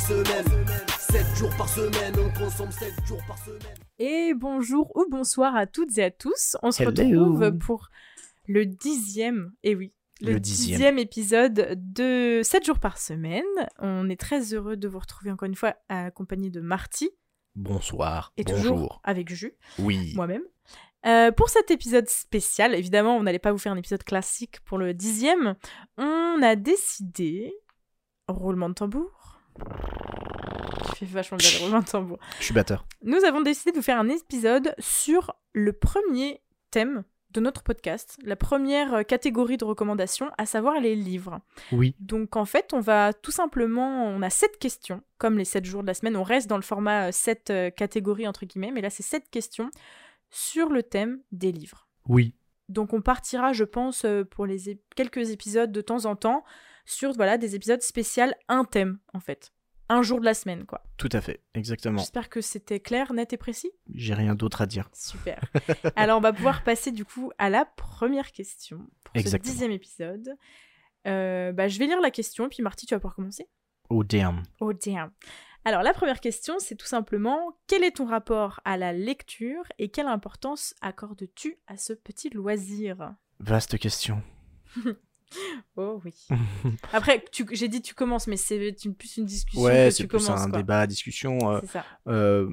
[0.00, 0.44] semaine.
[0.46, 0.82] 7 jours par semaine.
[0.98, 2.14] 7 jours par semaine.
[2.18, 3.76] On consomme 7 jours par semaine.
[3.98, 6.56] Et bonjour ou bonsoir à toutes et à tous.
[6.62, 6.90] On se Hello.
[7.26, 7.88] retrouve pour
[8.46, 10.76] le dixième, et oui, le, Le dixième.
[10.78, 10.98] dixième.
[10.98, 13.44] épisode de 7 jours par semaine.
[13.78, 17.10] On est très heureux de vous retrouver encore une fois accompagné de Marty
[17.54, 18.32] Bonsoir.
[18.36, 18.62] et Bonjour.
[18.72, 20.12] toujours avec Jus, Oui.
[20.16, 20.42] moi-même.
[21.04, 24.78] Euh, pour cet épisode spécial, évidemment, on n'allait pas vous faire un épisode classique pour
[24.78, 25.56] le dixième.
[25.98, 27.52] On a décidé,
[28.28, 29.10] roulement de tambour,
[29.58, 32.18] je fais vachement bien le roulement de tambour.
[32.38, 32.86] Je suis batteur.
[33.02, 38.18] Nous avons décidé de vous faire un épisode sur le premier thème de notre podcast,
[38.22, 41.40] la première euh, catégorie de recommandation, à savoir les livres.
[41.72, 41.96] Oui.
[41.98, 45.82] Donc en fait, on va tout simplement, on a sept questions, comme les sept jours
[45.82, 48.82] de la semaine, on reste dans le format euh, sept euh, catégories entre guillemets, mais
[48.82, 49.70] là c'est sept questions
[50.28, 51.88] sur le thème des livres.
[52.06, 52.34] Oui.
[52.68, 56.42] Donc on partira, je pense, pour les quelques épisodes de temps en temps
[56.84, 59.52] sur voilà des épisodes spéciaux, un thème en fait,
[59.88, 60.82] un jour de la semaine quoi.
[60.96, 61.42] Tout à fait.
[61.54, 61.98] Exactement.
[61.98, 63.70] J'espère que c'était clair, net et précis.
[63.94, 64.88] J'ai rien d'autre à dire.
[64.92, 65.40] Super.
[65.96, 69.48] Alors, on va pouvoir passer du coup à la première question pour Exactement.
[69.48, 70.36] ce dixième épisode.
[71.06, 73.48] Euh, bah, je vais lire la question, puis Marty, tu vas pouvoir commencer.
[73.90, 74.42] Oh damn.
[74.60, 75.10] Oh damn.
[75.64, 79.90] Alors, la première question, c'est tout simplement quel est ton rapport à la lecture et
[79.90, 83.14] quelle importance accordes-tu à ce petit loisir?
[83.40, 84.22] Vaste question.
[85.76, 86.14] Oh oui.
[86.92, 90.40] Après, j'ai dit tu commences, mais c'est plus une discussion ouais, c'est plus commences.
[90.42, 90.58] un quoi.
[90.58, 91.38] débat, discussion.
[91.52, 91.84] euh, C'est ça.
[92.08, 92.48] euh,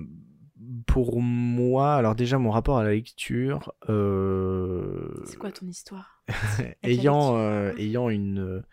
[0.85, 6.21] pour moi, alors déjà mon rapport à la lecture, euh, C'est quoi ton histoire?
[6.83, 8.63] Ayant, euh, ayant une,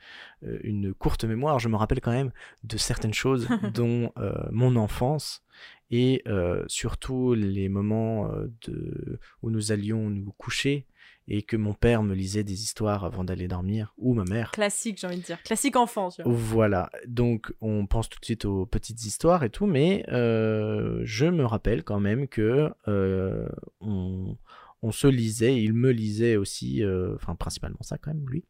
[0.62, 2.33] une courte mémoire, je me rappelle quand même
[2.65, 4.12] de certaines choses, dont
[4.51, 5.43] mon enfance
[5.91, 6.22] et
[6.66, 8.28] surtout les moments
[8.66, 10.87] de, où nous allions nous coucher
[11.28, 14.53] et que mon père me lisait des histoires avant d'aller dormir, ou ma mère.
[14.53, 15.42] Classique, j'ai envie de dire.
[15.42, 16.09] Classique enfant.
[16.25, 21.26] Voilà, donc on pense tout de suite aux petites histoires et tout, mais euh, je
[21.26, 23.48] me rappelle quand même que euh,
[23.81, 24.36] on,
[24.82, 28.44] on se lisait, il me lisait aussi, euh, enfin principalement ça quand même lui,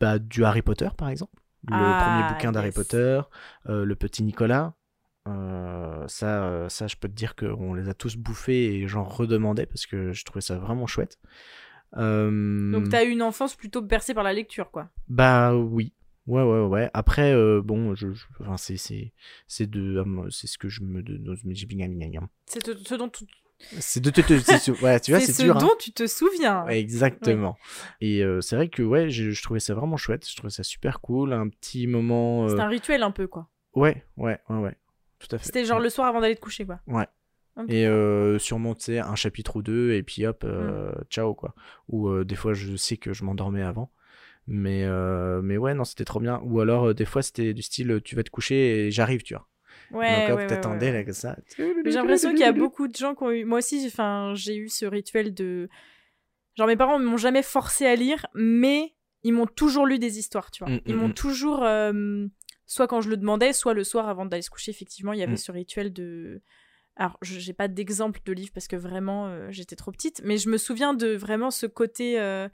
[0.00, 2.74] bah, du Harry Potter par exemple, le Ah, premier bouquin d'Harry yes.
[2.74, 3.20] Potter,
[3.66, 4.74] le petit Nicolas.
[5.30, 9.04] Euh, ça, euh, ça, je peux te dire qu'on les a tous bouffés et j'en
[9.04, 11.18] redemandais parce que je trouvais ça vraiment chouette.
[11.96, 14.88] Euh, Donc, t'as eu une enfance plutôt bercée par la lecture, quoi.
[15.08, 15.92] bah oui.
[16.26, 16.90] Ouais, ouais, ouais.
[16.94, 19.12] Après, euh, bon, je, je- enfin, c'est, c'est,
[19.48, 21.34] c'est de, euh, c'est ce que je me, de, de-
[22.46, 23.24] C'est ce ce dont tu,
[23.80, 25.56] c'est de, te- te- c'est ce- ouais, tu vois, c'est ce dur.
[25.56, 25.60] hein.
[25.60, 26.64] dont tu te souviens.
[26.66, 27.58] Ouais, exactement.
[28.00, 30.28] Et euh, c'est vrai que ouais, je, je trouvais ça vraiment chouette.
[30.28, 31.32] Je trouvais ça super cool.
[31.32, 32.44] Un petit moment.
[32.44, 33.48] euh, C'est un rituel un peu, quoi.
[33.74, 34.76] Ouais, ouais, ouais, ouais.
[35.20, 35.44] Tout à fait.
[35.46, 36.80] C'était genre le soir avant d'aller te coucher, quoi.
[36.88, 37.06] Ouais.
[37.68, 41.04] Et euh, sûrement, tu sais, un chapitre ou deux, et puis hop, euh, Mm.
[41.10, 41.54] ciao, quoi.
[41.88, 43.92] Ou euh, des fois, je sais que je m'endormais avant.
[44.46, 46.40] Mais, euh, mais ouais, non, c'était trop bien.
[46.44, 49.46] Ou alors, des fois, c'était du style, tu vas te coucher et j'arrive, tu vois.
[49.90, 51.36] Ouais, Donc hop, ouais, t'attendais, ouais, là, comme ça.
[51.58, 53.44] J'ai l'impression qu'il y a beaucoup de gens qui ont eu.
[53.44, 53.90] Moi aussi,
[54.34, 55.68] j'ai- eu ce rituel de.
[56.56, 60.50] Genre, mes parents m'ont jamais forcé à lire, mais ils m'ont toujours lu des histoires,
[60.50, 60.72] tu vois.
[60.72, 61.14] Mm, Ils mm, m'ont mm.
[61.14, 61.60] toujours.
[62.72, 65.24] Soit quand je le demandais, soit le soir avant d'aller se coucher, effectivement, il y
[65.24, 65.38] avait Mm.
[65.38, 66.40] ce rituel de.
[66.94, 70.38] Alors, je- j'ai pas d'exemple de livre parce que vraiment, euh, j'étais trop petite, mais
[70.38, 72.20] je me souviens de vraiment ce côté.
[72.20, 72.48] euh,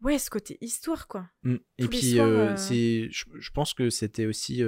[0.00, 1.28] Ouais, ce côté histoire, quoi.
[1.44, 1.56] Mm.
[1.78, 4.62] Et puis, euh, c'est, je, je pense que c'était aussi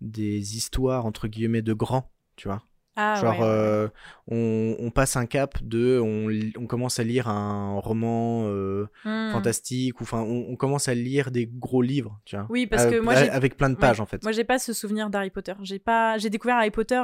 [0.00, 2.62] des histoires, entre guillemets, de grands, tu vois.
[2.98, 3.50] Ah, Genre, ouais, ouais, ouais.
[3.50, 3.88] euh,
[4.28, 6.00] on, on passe un cap de.
[6.02, 6.28] On,
[6.62, 9.30] on commence à lire un roman euh, Hmm.
[9.32, 12.46] fantastique, ou enfin, on, on commence à lire des gros livres, tu vois.
[12.48, 13.80] Oui, parce que Euh, moi, a- j'ai- Avec plein de Ouais.
[13.80, 14.22] pages, en fait.
[14.22, 15.52] Moi, j'ai pas ce souvenir d'Harry Potter.
[15.62, 16.96] J'ai pas, j'ai découvert Harry Potter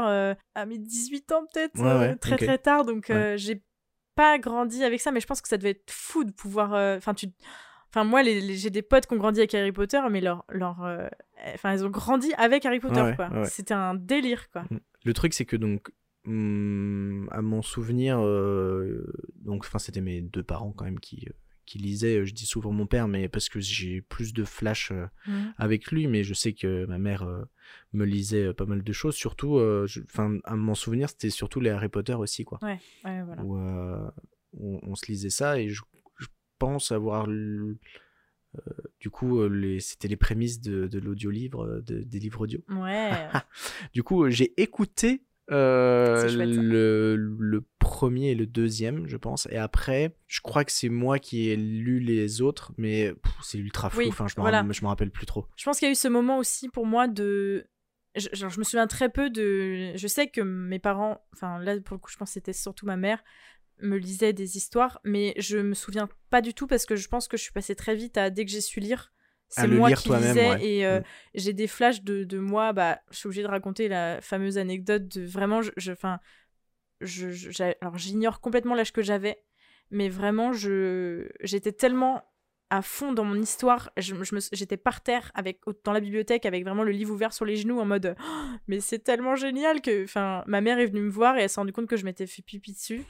[0.54, 2.84] à mes 18 ans peut-être, très très tard.
[2.84, 3.62] Donc, j'ai
[4.14, 6.72] pas grandi avec ça, mais je pense que ça devait être fou de pouvoir.
[6.96, 7.26] Enfin, tu.
[7.90, 10.44] Enfin, moi, les, les- j'ai des potes qui ont grandi avec Harry Potter, mais leur,
[10.48, 10.76] leur,
[11.54, 13.28] enfin, ils ont grandi avec Harry Potter, quoi.
[13.44, 14.64] C'était un délire, quoi.
[15.04, 15.90] Le truc, c'est que donc,
[16.26, 19.04] hum, à mon souvenir, euh,
[19.36, 21.32] donc, enfin, c'était mes deux parents quand même qui, euh,
[21.66, 22.24] qui lisaient.
[22.24, 25.54] Je dis souvent mon père, mais parce que j'ai plus de flash euh, Mhm.
[25.58, 27.42] avec lui, mais je sais que ma mère euh,
[27.92, 29.14] me lisait pas mal de choses.
[29.14, 29.60] Surtout,
[30.04, 32.58] enfin, à mon souvenir, c'était surtout les Harry Potter aussi, quoi.
[32.62, 33.42] Ouais, ouais, voilà.
[33.42, 35.82] Où on, on se lisait ça et je,
[36.18, 36.26] je
[36.58, 37.26] pense avoir
[39.00, 42.60] du coup, euh, c'était les prémices de, de l'audio-livre, euh, de- des livres audio.
[42.68, 43.10] Ouais.
[43.94, 49.46] Du coup, euh, j'ai écouté euh, chouette, le, le premier et le deuxième, je pense.
[49.50, 53.12] Et après, je crois que c'est moi qui ai lu les autres, mais
[53.42, 54.00] c'est ultra flou.
[54.00, 54.64] Oui, enfin, je me voilà.
[54.82, 55.46] rappelle- plus trop.
[55.56, 57.66] Je pense qu'il y a eu ce moment aussi pour moi de.
[58.14, 59.92] Je, genre, je me souviens très peu de.
[59.96, 62.86] Je sais que mes parents, enfin là pour le coup, je pense que c'était surtout
[62.86, 63.22] ma mère,
[63.82, 67.28] me lisait des histoires, mais je me souviens pas du tout parce que je pense
[67.28, 69.12] que je suis passée très vite à dès que j'ai su lire,
[69.48, 70.64] c'est moi lire qui lisais ouais.
[70.64, 71.04] et euh, Mm.
[71.34, 75.08] j'ai des flashs de, de moi bah je suis obligée de raconter la fameuse anecdote
[75.08, 76.20] de vraiment je enfin
[77.00, 77.50] je,
[77.80, 79.42] alors j'ignore complètement l'âge que j'avais
[79.90, 82.22] mais vraiment je j'étais tellement
[82.74, 83.90] à fond dans mon histoire.
[83.98, 87.78] J'étais par terre avec dans la bibliothèque avec vraiment le livre ouvert sur les genoux
[87.78, 88.32] en mode Oh,
[88.66, 91.60] mais c'est tellement génial que enfin ma mère est venue me voir et elle s'est
[91.60, 93.02] rendue compte que je m'étais fait pipi dessus.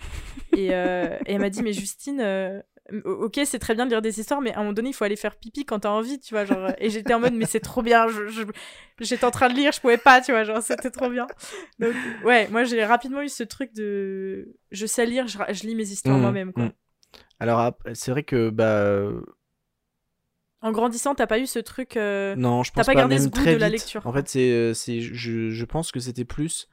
[0.57, 2.61] Et, euh, et elle m'a dit mais Justine euh,
[3.05, 5.05] ok c'est très bien de lire des histoires mais à un moment donné il faut
[5.05, 7.61] aller faire pipi quand t'as envie tu vois genre et j'étais en mode mais c'est
[7.61, 8.07] trop bien
[8.99, 11.29] j'étais en train de lire je pouvais pas tu vois genre c'était trop bien.
[11.79, 11.95] Donc
[12.25, 15.89] ouais moi j'ai rapidement eu ce truc de je sais lire je, je lis mes
[15.89, 16.65] histoires Mm, moi-même quoi.
[16.65, 16.73] mm.
[17.41, 19.11] Alors, c'est vrai que, bah,
[20.63, 23.25] en grandissant t'as pas eu ce truc euh, non, je pense pas pas, gardé même
[23.25, 23.81] ce goût très de la vite.
[23.81, 26.69] lecture, En fait, c'est, euh, c'est, je, je pense que c'était plus,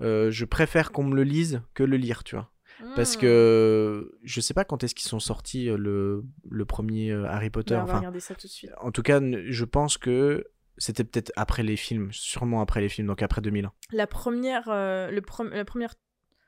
[0.00, 2.50] euh, je préfère qu'on me le lise que le lire, tu vois.
[2.96, 3.20] Parce hmm.
[3.20, 7.76] que je sais pas quand est-ce qu'ils sont sortis le, le premier Harry Potter.
[7.76, 10.44] on va regarder ça tout de suite en tout cas, je pense que
[10.76, 13.72] c'était peut-être après les films, sûrement après les films, donc après 2001.
[13.92, 15.94] la première euh, le la première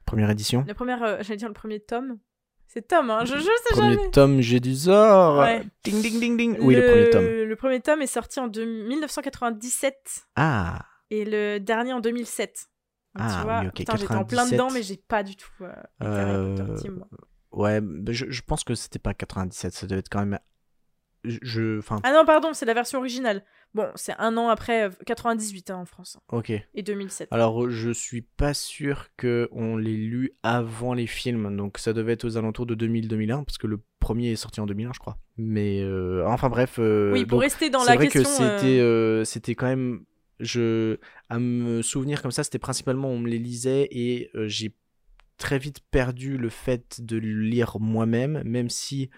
[0.05, 0.65] Première édition.
[0.67, 2.19] la première j'allais dire le premier tome
[2.69, 5.39] c'est tome hein je, je sais Premier jamais tome, j'ai du sort.
[5.39, 5.63] Ouais.
[5.85, 6.57] Ding ding ding ding.
[6.61, 7.25] Oui, le premier tome.
[7.25, 12.67] le premier tome est sorti en deux- 1997 Ah, et le dernier en 2007
[13.15, 14.53] Donc, Ah, tu vois, oui, ok, putain, j'étais en plein 97.
[14.53, 17.05] dedans mais j'ai pas du tout euh, été Euh, team,
[17.53, 20.39] ouais, je, je pense que c'était pas 97, ça devait être quand même.
[21.27, 23.43] Je, je- enfin, ah non pardon c'est la version originale
[23.75, 26.51] bon c'est un an après euh, 98 hein, en France ok.
[26.75, 31.79] et 2007 Alors, je suis pas sûr que on l'ait lu avant les films, donc
[31.79, 34.93] ça devait être aux alentours de 2000-2001, parce que le premier est sorti en 2001,
[34.95, 35.19] je crois.
[35.37, 36.77] Mais euh, enfin bref.
[36.79, 39.55] euh, oui pour donc, rester dans c'est la vrai question que euh, c'était, euh, c'était
[39.55, 40.05] quand même,
[40.41, 40.97] je,
[41.29, 44.75] à me souvenir comme ça, c'était principalement on me les lisait et euh, j'ai
[45.39, 49.09] très vite perdu le fait de lire moi-même, même si euh,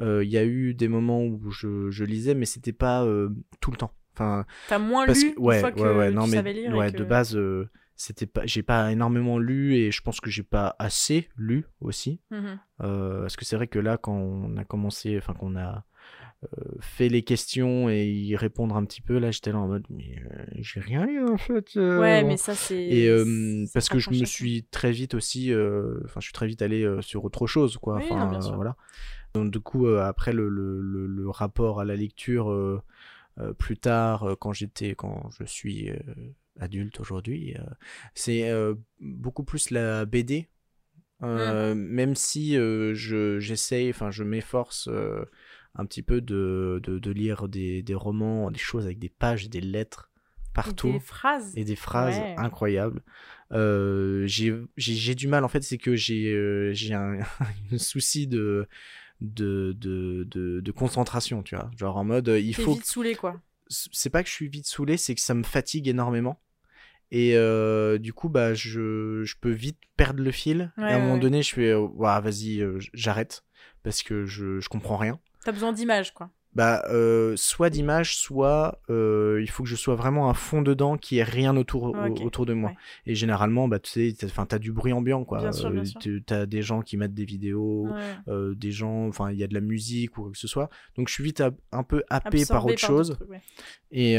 [0.00, 3.30] il y a eu des moments où je, je lisais, mais c'était pas euh,
[3.60, 3.92] tout le temps.
[4.14, 6.36] Enfin, t'as moins parce lu que ouais, une fois que ouais, ouais, tu non mais
[6.36, 10.02] savais lire ouais, que- de base, euh, c'était pas, j'ai pas énormément lu et je
[10.02, 12.20] pense que j'ai pas assez lu aussi.
[12.30, 12.58] Mhm.
[12.82, 15.84] Euh, parce que c'est vrai que là, quand on a commencé, enfin qu'on a
[16.44, 19.84] euh, fait les questions et y répondre un petit peu, là, j'étais là en mode,
[19.90, 21.76] mais euh, j'ai rien lu en fait.
[21.76, 22.28] euh, ouais bon.
[22.28, 26.20] mais ça c'est Et euh, parce que je me suis très vite aussi, euh, enfin,
[26.20, 27.96] je suis très vite allé euh, sur autre chose, quoi.
[27.96, 28.76] Enfin, euh, voilà.
[29.34, 32.80] Donc du coup, euh, après le, le, le, le rapport à la lecture euh,
[33.38, 35.90] euh, plus tard, quand j'étais, quand je suis
[36.60, 37.56] adulte aujourd'hui,
[38.14, 38.48] c'est
[39.00, 40.48] beaucoup plus la BD.
[41.22, 44.88] Euh, Même si je j'essaye, enfin, je m'efforce
[45.76, 49.48] un petit peu de, de, de lire des, des romans, des choses avec des pages,
[49.50, 50.10] des lettres
[50.52, 52.34] partout des phrases et des phrases Ouais.
[52.38, 53.02] incroyables.
[53.50, 56.72] Euh, j'ai j'ai- j'ai du mal, en fait, c'est que j'ai euh,
[57.72, 58.68] un souci de,
[59.24, 61.70] de, de, de, de concentration, tu vois.
[61.76, 62.74] Genre en mode, euh, il faut.
[62.74, 65.88] vite saoulé quoi C'est pas que je suis vite saoulé, c'est que ça me fatigue
[65.88, 66.40] énormément.
[67.10, 70.72] Et euh, du coup, bah, je, je peux vite perdre le fil.
[70.76, 71.20] Ouais, et à un ouais, moment ouais.
[71.20, 73.44] donné, je fais, euh, Ouah, vas-y, j'arrête.
[73.82, 75.20] Parce que je, je comprends rien.
[75.44, 79.96] t'as besoin d'images quoi Bah, euh, soit d'image, soit euh, il faut que je sois
[79.96, 82.70] vraiment à fond dedans, qu'il n'y ait rien autour, autour de moi.
[82.70, 82.76] ouais.
[83.06, 85.42] Et généralement, bah, tu sais, 'fin, t'as du bruit ambiant, quoi.
[85.42, 87.88] Euh, tu- T'as des gens qui mettent des vidéos,
[88.28, 88.54] Ouais.
[88.54, 90.70] des gens, enfin, il y a de la musique ou quoi que ce soit.
[90.96, 93.16] Donc, je suis vite un peu happé Absorbé par autre chose.
[93.16, 93.40] trucs, ouais.
[93.90, 94.16] Et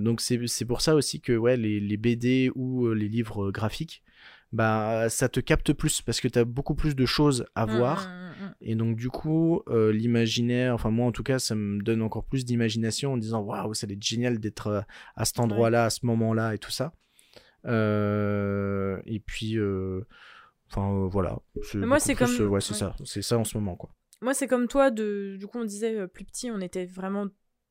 [0.00, 4.02] donc, c'est, pour ça aussi que ouais, les, les BD ou les livres graphiques,
[4.52, 8.06] bah, ça te capte plus parce que t'as beaucoup plus de choses à voir.
[8.64, 12.24] Et donc du coup, euh, l'imaginaire, enfin moi en tout cas, ça me donne encore
[12.24, 14.80] plus d'imagination en disant waouh, ça va être génial d'être euh,
[15.16, 16.92] à cet endroit-là, à ce moment-là et tout ça.
[17.66, 19.56] Euh, et puis,
[20.70, 21.38] enfin voilà.
[21.74, 22.78] Moi, c'est comme- ouais, c'est ouais.
[22.78, 23.90] ça, c'est ça en ce moment quoi.
[24.20, 25.36] Moi, c'est comme toi, de...
[25.38, 27.26] du coup, on disait plus petit, on était vraiment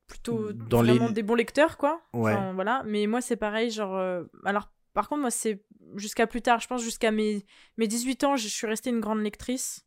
[0.06, 2.02] plutôt Dans vraiment les- des bons lecteurs, quoi.
[2.12, 2.32] Ouais.
[2.34, 2.82] Enfin, voilà.
[2.86, 3.98] Mais moi, c'est pareil, genre.
[4.44, 5.64] Alors, par contre, moi, c'est
[5.96, 7.46] jusqu'à plus tard, je pense jusqu'à mes...
[7.78, 9.86] mes 18 ans, je suis restée une grande lectrice.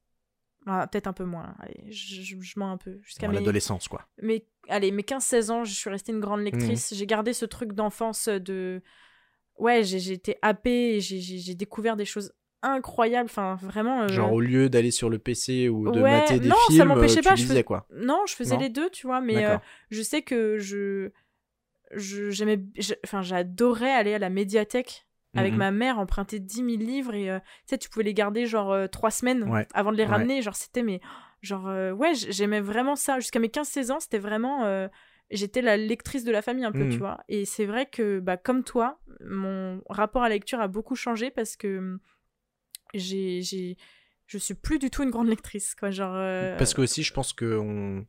[0.67, 2.97] Ah, Peut-être un peu moins, allez, je, je, je mens un peu.
[3.03, 3.35] Jusqu'à mes...
[3.35, 4.07] l'adolescence quoi.
[4.21, 4.45] mes...
[4.67, 6.91] Allez, mes 15-16 ans, je suis restée une grande lectrice.
[6.91, 6.97] Mhm.
[6.97, 8.81] J'ai gardé ce truc d'enfance de.
[9.57, 13.29] Ouais, j'ai été happée, j'ai- découvert des choses incroyables.
[13.29, 14.01] Enfin, vraiment.
[14.01, 16.73] euh, Genre au lieu d'aller sur le PC ou de Ouais, mater des non, ça
[16.73, 17.85] films, euh, m'empêchait pas, je faisais- quoi.
[17.93, 19.57] Non, je faisais Non les deux, tu vois, mais euh,
[19.91, 21.11] je sais que je
[21.95, 25.59] je- j'aimais je- enfin j'adorais aller à la médiathèque avec Mhm.
[25.59, 28.71] ma mère emprunter 10 000 livres et euh, tu sais tu pouvais les garder genre
[28.71, 29.67] euh, trois semaines Ouais.
[29.73, 30.09] avant de les Ouais.
[30.09, 30.99] ramener genre c'était mais
[31.41, 34.87] genre euh, ouais j'aimais vraiment ça jusqu'à mes 15-16 ans c'était vraiment euh,
[35.31, 38.37] j'étais la lectrice de la famille un peu tu vois et c'est vrai que bah
[38.37, 41.99] comme toi mon rapport à la lecture a beaucoup changé parce que hum,
[42.93, 43.41] j'ai
[44.27, 46.15] je suis plus du tout une grande lectrice quoi genre
[46.57, 48.05] Parce que aussi, je pense que on...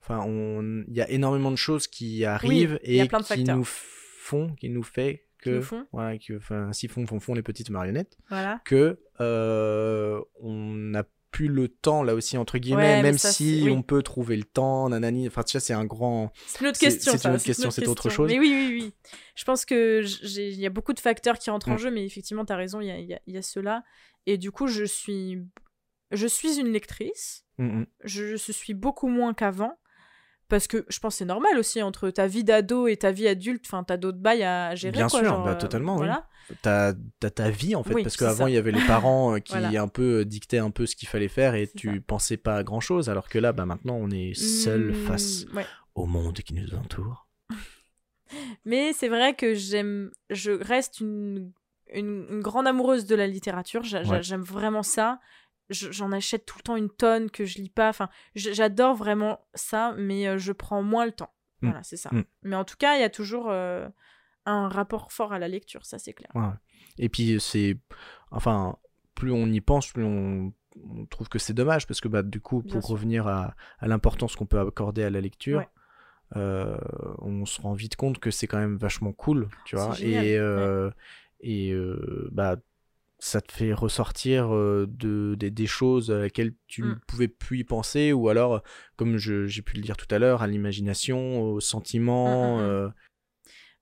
[0.00, 3.56] enfin, on, il y a énormément de choses qui arrivent et qui facteurs.
[3.56, 5.86] nous font, qui nous fait que, font.
[5.92, 8.60] voilà, que, enfin, si font, font, font les petites marionnettes, Voilà.
[8.64, 13.62] que euh, on n'a plus le temps là aussi entre guillemets, Ouais, même ça, si
[13.64, 13.70] oui.
[13.70, 15.26] on peut trouver le temps, nanani.
[15.26, 16.32] Enfin, tu vois, c'est un grand.
[16.46, 17.12] C'est une autre question.
[17.12, 18.30] c'est ça, une autre question, c'est autre chose.
[18.30, 18.92] Mais oui, oui, oui.
[19.34, 20.02] Je pense que
[20.38, 21.78] il y a beaucoup de facteurs qui entrent en Mm.
[21.78, 23.82] jeu, mais effectivement, tu as raison, il y a, y a cela.
[24.24, 25.42] Et du coup, je suis,
[26.10, 27.44] je suis une lectrice.
[27.58, 27.86] Mm, mm.
[28.04, 29.78] Je, je suis beaucoup moins qu'avant.
[30.48, 33.26] Parce que je pense que c'est normal aussi, entre ta vie d'ado et ta vie
[33.26, 34.92] adulte, enfin, t'as d'autres bails à gérer.
[34.92, 36.06] Bien quoi, sûr, genre, bah, euh, totalement, oui.
[36.62, 36.92] T'as
[37.34, 39.82] ta vie en fait, Oui, parce qu'avant il y avait les parents euh, qui Voilà.
[39.82, 42.00] un peu euh, dictaient un peu ce qu'il fallait faire et tu ça.
[42.06, 45.46] pensais pas à grand chose, alors que là, bah maintenant on est seul Mm, face
[45.54, 45.66] ouais.
[45.96, 47.26] au monde qui nous entoure.
[48.64, 51.52] Mais c'est vrai que j'aime, je reste une,
[51.92, 53.82] une, une grande amoureuse de la littérature.
[53.82, 54.22] Ouais.
[54.22, 55.18] J'aime vraiment ça.
[55.70, 57.88] Je- J'en achète tout le temps une tonne que je lis pas.
[57.88, 61.32] Enfin, j'adore vraiment ça, mais euh, je prends moins le temps.
[61.62, 61.66] Mm.
[61.68, 62.10] Voilà, c'est ça.
[62.12, 62.24] Mm.
[62.42, 63.88] Mais en tout cas, il y a toujours euh,
[64.44, 66.30] un rapport fort à la lecture, ça c'est clair.
[66.34, 66.52] Ouais.
[66.98, 67.78] Et puis c'est,
[68.30, 68.76] enfin,
[69.14, 70.52] plus on y pense, plus on,
[70.84, 72.92] on trouve que c'est dommage parce que bah du coup, Bien pour sûr.
[72.92, 75.58] revenir à, à l'importance qu'on peut accorder à la lecture.
[75.58, 75.68] Ouais.
[76.36, 76.76] euh,
[77.18, 79.92] on se rend vite compte que c'est quand même vachement cool, tu vois.
[79.94, 80.90] génial, Et, euh,
[81.40, 81.72] et
[82.30, 82.56] bah,
[83.18, 87.00] ça te fait ressortir euh, de, des, des choses à laquelle tu ne Mm.
[87.06, 88.62] pouvais plus y penser, ou alors,
[88.96, 92.58] comme je- j'ai pu le dire tout à l'heure, à l'imagination, aux sentiments.
[92.58, 92.70] Mm, mm, mm.
[92.70, 92.88] euh,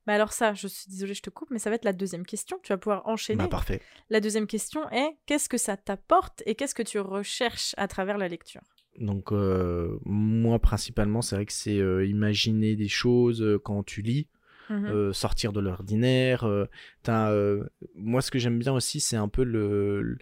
[0.07, 2.25] Mais alors ça, je suis désolée, je te coupe, mais ça va être la deuxième
[2.25, 2.59] question.
[2.63, 3.43] Tu vas pouvoir enchaîner.
[3.43, 3.81] bah, parfait.
[4.09, 8.17] La deuxième question est qu'est-ce que ça t'apporte et qu'est-ce que tu recherches à travers
[8.19, 8.61] la lecture?
[8.99, 11.75] Donc, euh, moi, principalement, c'est vrai que c'est
[12.07, 14.29] imaginer des choses quand tu lis,
[14.69, 14.85] Mhm.
[14.89, 16.43] euh, sortir de l'ordinaire.
[16.45, 16.65] euh,
[17.09, 20.17] euh, moi, ce que j'aime bien aussi, c'est un peu le, le-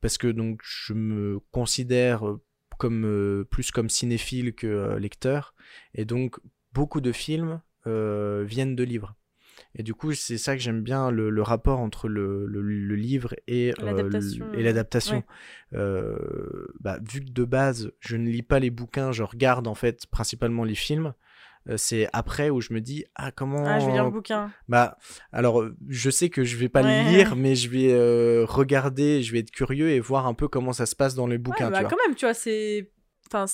[0.00, 2.22] Parce que donc, je me considère
[2.78, 5.54] comme, plus comme cinéphile que lecteur.
[5.94, 6.38] Et donc,
[6.72, 9.14] beaucoup de films viennent de livres.
[9.74, 12.94] Et du coup, c'est ça que j'aime bien, le, le rapport entre le, le- le
[12.94, 13.72] livre et
[14.62, 15.16] L'adaptation,
[15.72, 15.78] ouais.
[15.78, 19.74] Euh, bah, vu que de base, je ne lis pas les bouquins, je regarde en
[19.74, 21.12] fait principalement les films.
[21.68, 24.50] Euh, c'est après où je me dis ah comment Ah, je vais lire le bouquin.
[24.68, 24.96] bah
[25.32, 27.04] alors euh, je sais que je vais pas Ouais.
[27.04, 30.48] le lire mais je vais euh, regarder je vais être curieux et voir un peu
[30.48, 32.34] comment ça se passe dans les bouquins Ouais, tu bah, vois quand même, tu vois,
[32.34, 32.90] c'est.
[33.26, 33.46] Enfin,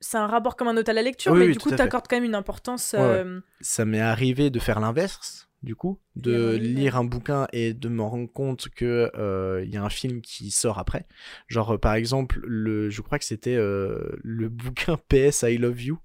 [0.00, 1.72] c'est- un rapport comme un autre à la lecture, Oui, mais oui, du coup, à
[1.72, 1.76] fait.
[1.78, 2.92] t'accordes quand même une importance.
[2.96, 6.78] Ouais, euh, ça m'est arrivé de faire l'inverse du coup de Lire un livre.
[6.80, 10.20] lire un bouquin et de me rendre compte que euh, il y a un film
[10.20, 11.04] qui sort après
[11.48, 15.98] genre par exemple le je crois que c'était euh, le bouquin PS I Love You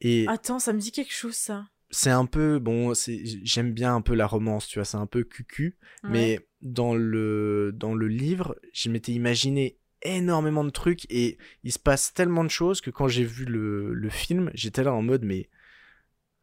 [0.00, 1.66] et Attends, ça me dit quelque chose, ça.
[1.90, 5.06] c'est un peu bon c'est j'aime bien un peu la romance tu vois c'est un
[5.06, 6.10] peu cucu Ouais.
[6.10, 11.78] mais dans le dans le livre je m'étais imaginé énormément de trucs et il se
[11.78, 15.24] passe tellement de choses que quand j'ai vu le, le film j'étais là en mode
[15.24, 15.48] mais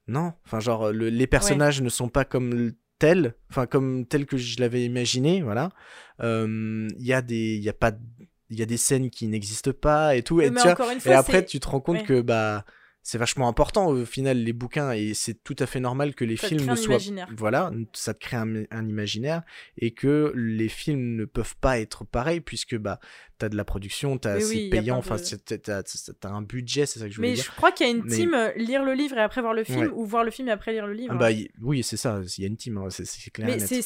[0.07, 4.37] non enfin genre le- les personnages ne sont pas comme tels enfin comme tels que
[4.37, 5.71] je l'avais imaginé voilà
[6.21, 7.91] Euh, il y a des il y a pas
[8.51, 11.59] il y a des scènes qui n'existent pas et tout et, mais vois, après tu
[11.59, 12.03] te rends compte ouais.
[12.03, 12.63] que bah
[13.03, 16.37] c'est vachement important au final les bouquins et c'est tout à fait normal que les
[16.37, 17.27] Ça films ne soient imaginaire.
[17.35, 19.41] voilà ça te crée un, un imaginaire
[19.77, 22.99] et que les films ne peuvent pas être pareils puisque bah
[23.39, 26.85] t'as de la production t'as Mais c'est oui, payant enfin de- t'as t'as un budget
[26.85, 28.33] c'est ça que je voulais Mais dire je crois qu'il y a une Mais- team
[28.35, 29.87] euh, lire le livre et après voir le film, Ouais.
[29.87, 31.13] ou voir le film et après lire le livre.
[31.15, 33.57] Ah bah y- oui c'est ça il y a une team hein, c'est clair Mais
[33.59, 33.81] c'est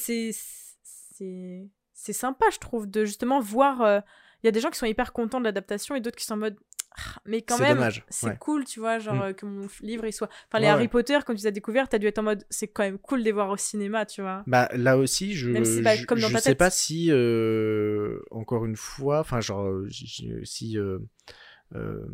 [1.98, 3.82] c'est sympa, je trouve, de justement voir.
[3.82, 4.00] euh,
[4.46, 6.36] Il y a des gens qui sont hyper contents de l'adaptation et d'autres qui sont
[6.36, 6.56] en mode.
[6.98, 8.38] Ah, Mais quand même, c'est ouais.
[8.40, 9.22] cool, tu vois, genre Mm.
[9.24, 10.30] euh, que mon livre il soit.
[10.48, 10.88] Enfin, les Ouais, Harry ouais.
[10.88, 12.46] Potter, quand tu les as découverts, t'as dû être en mode.
[12.52, 14.44] C'est quand même cool de les voir au cinéma, tu vois.
[14.46, 16.60] Bah là aussi, je Même si, bah, comme dans je ta sais tête.
[16.60, 19.90] pas si euh, encore une fois, enfin genre euh,
[20.44, 21.00] si euh,
[21.74, 22.06] euh,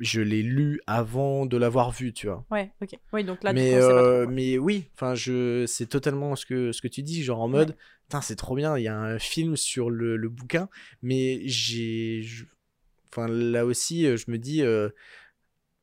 [0.00, 2.44] je l'ai lu avant de l'avoir vu, tu vois.
[2.50, 2.98] Ouais, ok.
[3.12, 6.36] Oui, donc là, du mais coup, pas euh, trop, mais oui, enfin je c'est totalement
[6.36, 8.88] ce que ce que tu dis, genre en mode putain c'est trop bien, il y
[8.88, 10.68] a un film sur le, le bouquin,
[11.02, 12.44] mais j'ai je-
[13.12, 14.88] enfin là aussi euh, je me dis euh,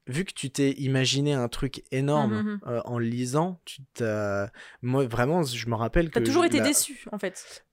[0.08, 2.60] vu que tu t'es imaginé un truc énorme Mhm, mhm.
[2.68, 4.50] euh, en le lisant, tu t'as
[4.82, 7.64] moi vraiment je me rappelle que T'as toujours été la- déçu, en fait.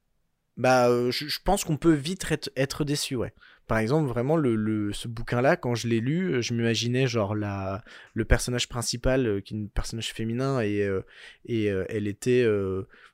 [0.56, 3.32] bah, je, je pense qu'on peut vite être, être déçu, ouais.
[3.68, 7.34] Par exemple, vraiment, le, le- ce bouquin-là, quand je l'ai lu, euh, je m'imaginais genre
[7.36, 7.84] la,
[8.14, 11.02] le personnage principal, euh, qui est un personnage féminin, et, euh,
[11.44, 12.44] et euh, elle était.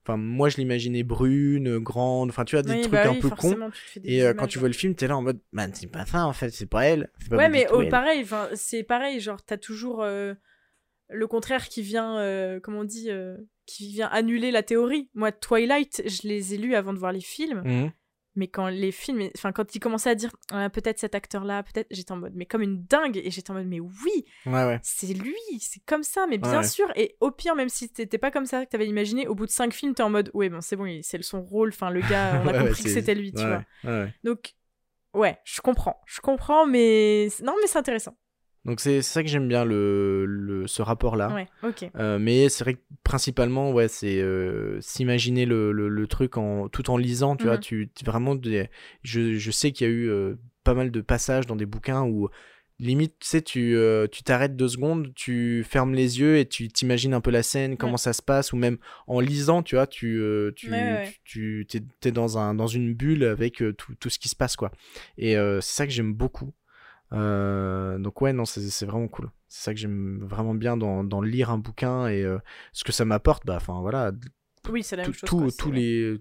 [0.03, 3.31] Enfin, moi, je l'imaginais brune, grande, enfin, tu vois, des Oui, trucs bah un peu
[3.31, 3.59] cons.
[4.05, 4.61] Et quand tu ouais.
[4.61, 6.85] vois le film, t'es là en mode, man, c'est pas ça en fait, c'est pas
[6.85, 7.11] elle.
[7.29, 7.89] pas Ouais, mais oh, elle.
[7.89, 13.11] pareil, c'est pareil, genre, t'as toujours le contraire qui vient, comment on dit,
[13.67, 15.09] qui vient annuler la théorie.
[15.15, 17.63] Moi, Twilight, je les ai lus avant de voir les films.
[17.65, 17.91] Mhm.
[18.37, 21.87] Mais quand les films, enfin quand ils commençaient à dire Ah, peut-être cet acteur-là, peut-être,
[21.91, 24.81] j'étais en mode mais comme une dingue et j'étais en mode mais oui, Ouais, ouais.
[24.83, 26.69] c'est lui, c'est comme ça, mais bien Ouais.
[26.69, 26.91] sûr.
[26.97, 29.51] Et au pire, même si t'étais pas comme ça que t'avais imaginé, au bout de
[29.51, 32.41] cinq films, t'es en mode ouais bon c'est bon, c'est son rôle, enfin le gars,
[32.45, 33.63] on a compris que c'était lui, tu vois.
[33.85, 34.15] ouais, ouais.
[34.25, 34.55] Donc
[35.15, 38.17] ouais, je comprends, je comprends, mais non mais c'est intéressant.
[38.65, 41.35] Donc c'est ça que j'aime bien, le, le, ce rapport-là.
[41.35, 41.49] Ouais.
[41.97, 46.69] Euh, mais c'est vrai que principalement, ouais, c'est euh, s'imaginer le, le, le truc en,
[46.69, 47.57] tout en lisant, tu vois.
[47.57, 47.61] Mhm.
[47.61, 48.71] Tu, tu- vraiment, des-
[49.03, 52.05] je, je sais qu'il y a eu euh, pas mal de passages dans des bouquins
[52.05, 52.31] où
[52.81, 53.77] limite, tu sais, tu
[54.11, 57.77] tu t'arrêtes deux secondes, tu fermes les yeux et tu t'imagines un peu la scène,
[57.77, 60.21] comment ça se passe, ou même en lisant, tu vois, tu,
[60.57, 61.67] tu, Ouais, tu,
[62.01, 64.73] t'es dans, un, dans une bulle avec tout, tout ce qui se passe, quoi.
[65.19, 66.53] Et c'est ça que j'aime beaucoup.
[67.13, 69.31] Euh, donc ouais, non, c'est vraiment cool.
[69.49, 72.39] C'est ça que j'aime vraiment bien dans, dans lire un bouquin et euh,
[72.73, 73.47] ce que ça m'apporte.
[73.47, 74.13] Bah, enfin voilà,
[74.69, 75.29] Oui, c'est la tout, même chose.
[75.29, 76.21] tout, tous les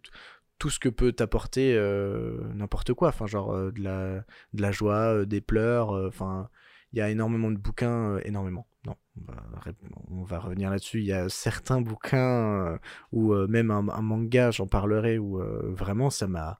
[0.59, 3.09] tout ce que peut t'apporter euh, n'importe quoi.
[3.09, 4.23] Enfin genre de la
[4.53, 5.89] de la joie, des pleurs.
[5.91, 6.49] Enfin,
[6.93, 8.67] il y a énormément de bouquins, énormément.
[8.85, 9.75] Non, on va, ré-
[10.11, 10.99] on va revenir là-dessus.
[10.99, 12.77] Il y a certains bouquins
[13.11, 15.41] ou même un, un manga, j'en parlerai, où
[15.73, 16.59] vraiment ça m'a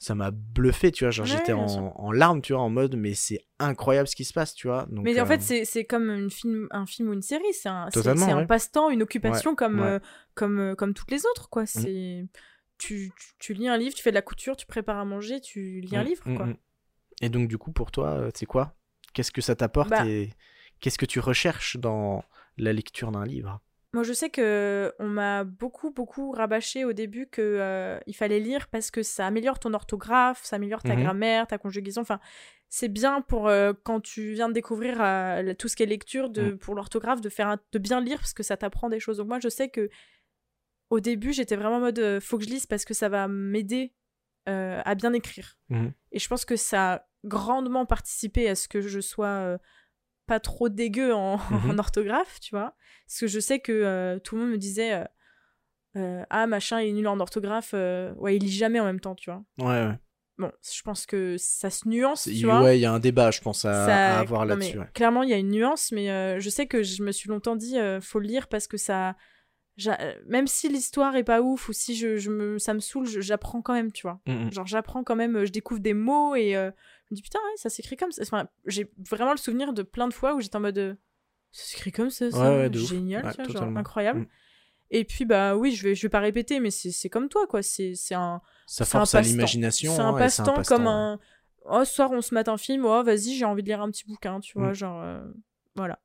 [0.00, 1.10] ça m'a bluffé, tu vois.
[1.12, 4.24] Genre Ouais, j'étais en, en larmes, tu vois, en mode mais c'est incroyable ce qui
[4.24, 4.86] se passe, tu vois.
[4.90, 7.44] Donc, Mais en euh, fait, c'est c'est comme une film, un film ou une série.
[7.52, 9.86] C'est un, un passe-temps, une occupation comme, ouais.
[9.86, 9.98] euh,
[10.34, 11.48] comme, euh, comme toutes les autres.
[11.50, 11.66] quoi.
[11.66, 12.26] C'est
[12.78, 15.40] tu, tu, tu lis un livre, tu fais de la couture, tu prépares à manger,
[15.40, 16.24] tu lis un Mm, livre.
[16.24, 16.46] mm, quoi.
[16.46, 16.56] mm.
[17.22, 18.74] Et donc, du coup, pour toi, euh, c'est quoi?
[19.12, 20.30] Qu'est-ce que ça t'apporte Bah- et
[20.80, 22.24] qu'est-ce que tu recherches dans
[22.56, 23.60] la lecture d'un livre?
[23.92, 28.38] Moi, je sais que on m'a beaucoup, beaucoup rabâché au début que euh, il fallait
[28.38, 31.02] lire parce que ça améliore ton orthographe, ça améliore ta Mhm.
[31.02, 32.00] grammaire, ta conjugaison.
[32.02, 32.20] Enfin,
[32.68, 36.30] c'est bien pour euh, quand tu viens de découvrir euh, tout ce qui est lecture,
[36.30, 36.58] de, Mm.
[36.58, 39.16] pour l'orthographe, de faire un- de bien lire parce que ça t'apprend des choses.
[39.16, 39.90] Donc moi, je sais que
[40.90, 43.92] au début, j'étais vraiment en mode faut que je lise parce que ça va m'aider
[44.46, 45.58] à bien écrire.
[45.68, 45.92] Mhm.
[46.10, 49.58] Et je pense que ça a grandement participé à ce que je sois
[50.30, 51.70] pas trop dégueu en, Mhm.
[51.72, 52.74] en orthographe, tu vois.
[53.06, 55.04] Parce que je sais que euh, tout le monde me disait euh,
[55.96, 57.72] euh, Ah, machin, il est nul en orthographe.
[57.74, 59.42] ouais, il lit jamais en même temps, tu vois.
[59.58, 59.98] Ouais, ouais.
[60.38, 62.62] Bon, je pense que ça se nuance, vois.
[62.62, 64.78] ouais, il y a un débat, je pense, à, Ça- à avoir là-dessus.
[64.78, 64.86] ouais.
[64.94, 67.76] Clairement, il y a une nuance, mais je sais que je me suis longtemps dit
[68.00, 69.16] faut le lire parce que ça.
[70.26, 73.62] Même si l'histoire est pas ouf ou si je, je me, ça me saoule, j'apprends
[73.62, 74.20] quand même, tu vois.
[74.26, 74.52] Mm, mm.
[74.52, 76.54] Genre, j'apprends quand même, je découvre des mots et
[77.10, 78.22] me dis putain, ouais, ça s'écrit comme ça.
[78.22, 80.94] Enfin, j'ai vraiment le souvenir de plein de fois où j'étais en mode euh,
[81.52, 82.38] ça s'écrit comme ça, ça.
[82.58, 84.20] Ouais, génial, tu vois, genre incroyable.
[84.20, 84.26] Mm.
[84.92, 87.62] Et puis, bah oui, je vais, je vais pas répéter, mais c'est comme toi, quoi.
[87.62, 89.94] C'est un, Ça c'est un force à l'imagination.
[89.94, 91.20] c'est un hein, et passe-temps comme un.
[91.66, 94.04] Oh, soir, on se mate un film, oh, vas-y, j'ai envie de lire un petit
[94.06, 94.74] bouquin, tu vois, Mm.
[94.74, 95.02] genre.
[95.02, 95.22] euh,
[95.76, 96.00] Voilà.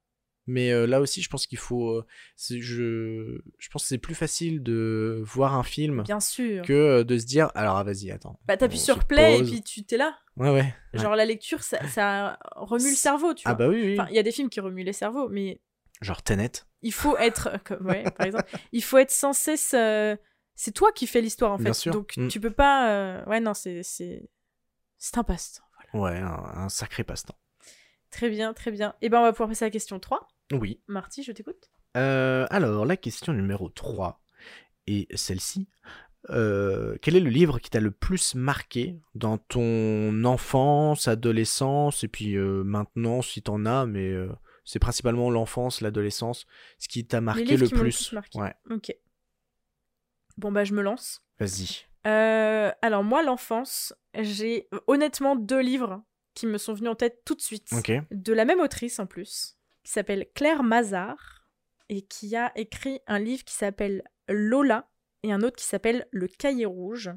[0.48, 1.90] Mais euh, là aussi, je pense qu'il faut.
[1.90, 2.06] euh,
[2.50, 6.64] je, je pense que c'est plus facile de voir un film Bien sûr.
[6.66, 8.40] que euh, de se dire alors ah, vas-y, attends.
[8.46, 10.16] Bah, t'appuies sur play et puis tu t'es là.
[10.38, 10.62] Ouais, ouais.
[10.94, 11.00] ouais.
[11.00, 13.54] Genre, la lecture, ça, ça remue le cerveau, tu vois.
[13.54, 14.00] Ah bah oui, oui.
[14.00, 15.62] Enfin, il y a des films qui remuent les cerveaux, mais
[16.02, 16.52] Genre Tenet.
[16.82, 17.50] il faut être
[17.82, 19.74] ouais, par exemple il faut être sans cesse
[20.58, 21.94] c'est toi qui fais l'histoire en fait Bien sûr.
[21.94, 22.28] donc Mm.
[22.28, 24.30] tu peux pas ouais non c'est c'est
[24.98, 26.20] c'est un passe-temps voilà.
[26.20, 27.38] Ouais, un, un sacré passe-temps.
[28.12, 30.80] très bien très bien et ben on va pouvoir passer à la question 3 Oui.
[30.88, 34.22] Marty je t'écoute Euh, alors, la question numéro 3
[34.88, 35.68] est celle-ci.
[36.32, 42.08] Euh, quel est le livre qui t'a le plus marqué dans ton enfance, adolescence, et
[42.08, 44.14] puis euh, maintenant, si t'en as, mais
[44.64, 46.46] c'est principalement l'enfance, l'adolescence,
[46.80, 48.08] ce qui t'a marqué le qui m'ont le plus?
[48.08, 48.40] plus marqué.
[48.40, 48.96] Ouais, ok
[50.38, 51.86] bon bah je me lance vas-y.
[52.04, 56.04] Alors moi l'enfance j'ai honnêtement deux livres
[56.34, 57.92] qui me sont venus en tête tout de suite Ok.
[58.12, 61.48] de la même autrice en plus, qui s'appelle Claire Mazard,
[61.88, 64.90] et qui a écrit un livre qui s'appelle Lola,
[65.24, 67.12] et un autre qui s'appelle Le Cahier Rouge.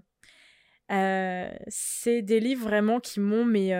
[0.91, 3.75] Euh, c'est des livres vraiment qui m'ont, mais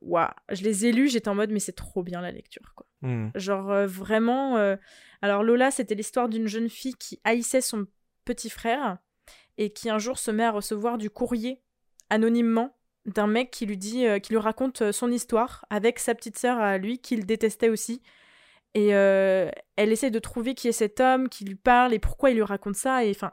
[0.00, 2.86] waouh, je les ai lus, j'étais en mode, mais c'est trop bien la lecture, quoi.
[3.02, 3.30] Hmm.
[3.34, 4.56] Genre euh, vraiment.
[4.56, 4.76] euh,
[5.22, 7.86] Alors Lola, c'était l'histoire d'une jeune fille qui haïssait son
[8.24, 8.98] petit frère
[9.58, 11.60] et qui un jour se met à recevoir du courrier
[12.10, 16.14] anonymement d'un mec qui lui dit, euh, qui lui raconte euh, son histoire avec sa
[16.14, 18.02] petite sœur à lui qu'il détestait aussi.
[18.74, 22.30] Et euh, elle essaie de trouver qui est cet homme, qui lui parle et pourquoi
[22.30, 23.04] il lui raconte ça.
[23.04, 23.32] Et enfin,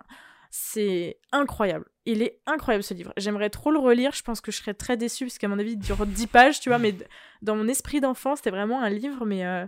[0.52, 1.86] c'est incroyable.
[2.06, 3.14] Il est incroyable ce livre.
[3.18, 4.12] J'aimerais trop le relire.
[4.12, 6.60] Je pense que je serais très déçue parce qu'à mon avis, il dure 10 pages,
[6.60, 6.80] tu vois.
[6.80, 6.96] Mais
[7.42, 9.66] dans mon esprit d'enfant, c'était vraiment un livre, mais euh,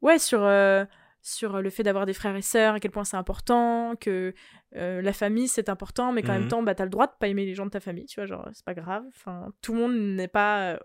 [0.00, 0.84] ouais, sur, euh,
[1.20, 4.32] sur le fait d'avoir des frères et sœurs, à quel point c'est important, que
[4.76, 6.40] euh, la famille c'est important, mais qu'en Mhm.
[6.40, 8.20] même temps, bah, t'as le droit de pas aimer les gens de ta famille, tu
[8.20, 8.26] vois.
[8.26, 9.04] Genre, c'est pas grave.
[9.08, 10.72] Enfin, tout le monde n'est pas.
[10.74, 10.78] euh,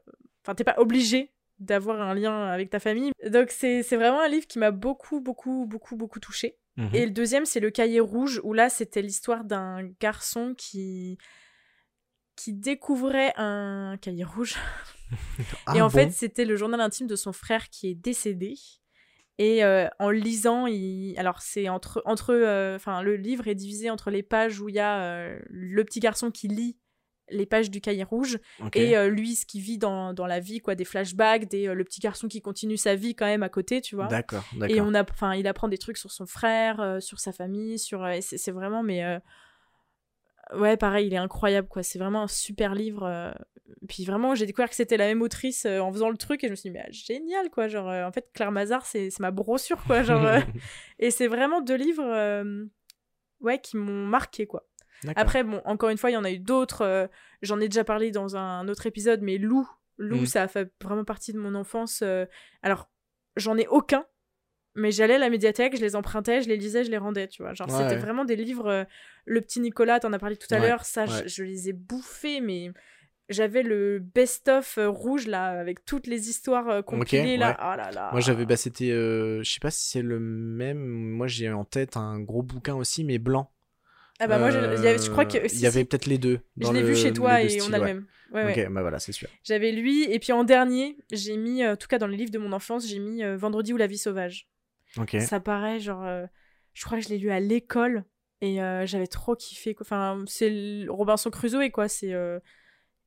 [0.43, 3.11] Enfin, t'es pas obligé d'avoir un lien avec ta famille.
[3.29, 6.57] Donc, c'est c'est vraiment un livre qui m'a beaucoup, beaucoup, beaucoup, beaucoup touchée.
[6.77, 6.89] Mhm.
[6.93, 11.17] Et le deuxième, c'est le cahier rouge, où là, c'était l'histoire d'un garçon qui
[12.35, 14.55] qui découvrait un cahier rouge.
[15.65, 18.55] Ah et en fait, c'était le journal intime de son frère qui est décédé.
[19.41, 21.15] Et euh, en lisant, il...
[21.17, 24.75] alors c'est entre, entre euh, enfin le livre est divisé entre les pages où il
[24.75, 26.77] y a euh, le petit garçon qui lit
[27.29, 28.75] les pages du cahier rouge Ok.
[28.75, 31.73] et euh, lui ce qu'il vit dans, dans la vie, quoi, des flashbacks, des, euh,
[31.73, 34.07] le petit garçon qui continue sa vie quand même à côté, tu vois.
[34.07, 37.31] D'accord, Et on a, enfin, il apprend des trucs sur son frère, euh, sur sa
[37.31, 39.17] famille, sur, euh, c'est vraiment, mais euh,
[40.55, 41.83] ouais, pareil, il est incroyable, quoi.
[41.83, 43.33] C'est vraiment un super livre.
[43.87, 46.47] Puis vraiment, j'ai découvert que c'était la même autrice euh, en faisant le truc et
[46.47, 47.67] je me suis dit, mais ah, génial, quoi.
[47.67, 50.03] Genre, euh, en fait, Claire Mazard, c'est ma brossure, quoi.
[50.03, 50.39] Genre, euh,
[50.99, 52.43] et c'est vraiment deux livres,
[53.39, 54.67] ouais, qui m'ont marqué, quoi.
[55.15, 57.09] Après, bon, encore une fois, il y en a eu d'autres.
[57.41, 60.25] J'en ai déjà parlé dans un autre épisode, mais Lou, Lou, Mm.
[60.27, 62.03] ça a fait vraiment partie de mon enfance.
[62.61, 62.89] Alors,
[63.37, 64.05] j'en ai aucun,
[64.75, 67.41] mais j'allais à la médiathèque, je les empruntais, je les lisais, je les rendais, tu
[67.41, 67.53] vois.
[67.53, 67.97] Genre, Ouais, c'était ouais.
[67.97, 68.85] vraiment des livres.
[69.25, 71.73] Le petit Nicolas, t'en as parlé tout à Ouais, l'heure, ça, je- je, les ai
[71.73, 72.71] bouffés, mais.
[73.31, 77.49] J'avais le best-of euh, rouge là, avec toutes les histoires euh, compilées là.
[77.49, 77.55] ouais.
[77.59, 78.09] Oh là là.
[78.11, 80.79] Moi j'avais, bah c'était, euh, je sais pas si c'est le même.
[80.79, 83.51] Moi j'ai en tête un gros bouquin aussi, mais blanc.
[84.19, 85.37] Ah bah moi, je, il y avait- je crois que.
[85.39, 86.41] Euh, si, Il y avait si, peut-être les deux.
[86.57, 88.05] Je dans l'ai vu chez toi les et on a le même.
[88.31, 88.65] Ouais, ouais.
[88.67, 89.27] Ok, bah voilà, c'est sûr.
[89.43, 92.37] J'avais lui, et puis en dernier, j'ai mis, en tout cas dans le livre de
[92.37, 94.47] mon enfance, j'ai mis euh, Vendredi ou la vie sauvage.
[94.97, 95.17] Ok.
[95.19, 96.25] Ça paraît, genre, euh,
[96.73, 98.03] je crois que je l'ai lu à l'école,
[98.41, 99.73] et euh, j'avais trop kiffé.
[99.73, 99.85] quoi.
[99.87, 102.13] Enfin, c'est Robinson Crusoe, et quoi, c'est...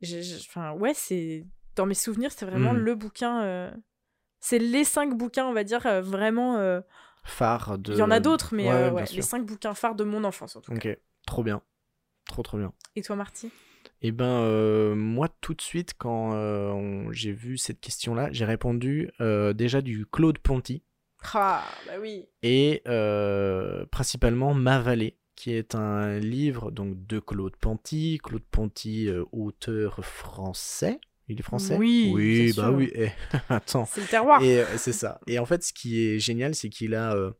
[0.02, 1.46] Enfin, ouais, c'est...
[1.76, 2.78] Dans mes souvenirs, c'était vraiment Mm.
[2.78, 3.42] le bouquin...
[3.42, 3.70] euh,
[4.40, 6.56] C'est les cinq bouquins, on va dire, euh, vraiment...
[6.58, 6.80] euh,
[7.24, 7.92] Phare de.
[7.94, 10.56] Il y en a d'autres, mais Ouais, ouais, les cinq bouquins phares de mon enfance,
[10.56, 10.76] en tout cas.
[10.90, 11.62] Ok, trop bien.
[12.26, 12.72] Trop trop bien.
[12.96, 13.50] Et toi, Marty?
[14.02, 19.10] Eh ben, moi, tout de suite, quand on- j'ai vu cette question-là, j'ai répondu
[19.54, 20.82] déjà du Claude Ponty
[21.32, 22.26] Ah, bah oui.
[22.42, 22.82] et
[23.90, 28.18] principalement Ma Vallée, qui est un livre donc de Claude Ponty.
[28.24, 30.98] Claude Ponty, euh, auteur français.
[31.28, 31.76] Il est français?
[31.76, 32.74] Oui, Oui, bah sûr.
[32.74, 32.90] oui.
[32.94, 33.10] eh,
[33.50, 33.84] attends.
[33.84, 34.42] C'est le terroir.
[34.42, 35.20] Et euh, c'est ça.
[35.26, 37.30] Et en fait, ce qui est génial, c'est qu'il a euh,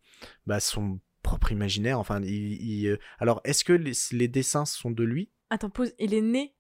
[0.45, 1.99] bah, son propre imaginaire.
[1.99, 5.31] Enfin, il, il, alors, est-ce que les, les dessins sont de lui?
[5.49, 5.95] Attends, pause.
[5.99, 6.55] Il est né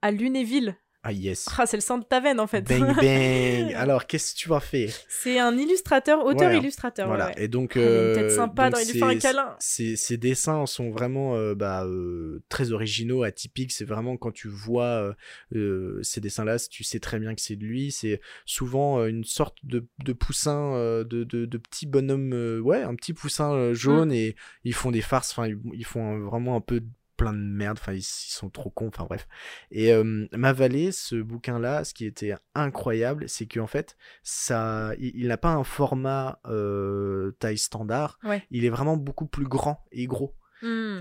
[0.00, 0.76] à Lunéville.
[1.08, 1.46] Ah yes.
[1.56, 2.62] Ah, c'est le sang de ta veine, en fait.
[2.62, 3.72] Bang bang.
[3.74, 4.90] Alors, qu'est-ce que tu vas faire?
[5.08, 7.06] C'est un illustrateur, auteur-illustrateur.
[7.06, 7.26] Voilà.
[7.28, 7.44] ouais, ouais.
[7.44, 9.56] Et donc, Ah, euh, tête sympa, donc dans- il lui fait un ces- câlin.
[9.60, 13.70] Ces dessins sont vraiment euh, bah, euh, très originaux, atypiques.
[13.70, 15.14] C'est vraiment quand tu vois
[15.54, 17.92] euh, ces dessins-là, tu sais très bien que c'est de lui.
[17.92, 20.72] C'est souvent une sorte de, de poussin,
[21.04, 24.10] de, de, de petit bonhomme, ouais, un petit poussin euh, jaune.
[24.10, 25.30] Et ils font des farces.
[25.30, 26.82] Enfin, ils, ils font vraiment un peu
[27.16, 27.78] plein de merde.
[27.80, 28.88] Enfin, ils, ils sont trop cons.
[28.88, 29.26] Enfin, bref.
[29.70, 35.12] Et euh, Ma Vallée, ce bouquin-là, ce qui était incroyable, c'est qu'en fait, ça, il,
[35.14, 38.18] il n'a pas un format euh, taille standard.
[38.24, 38.42] Ouais.
[38.50, 40.34] Il est vraiment beaucoup plus grand et gros.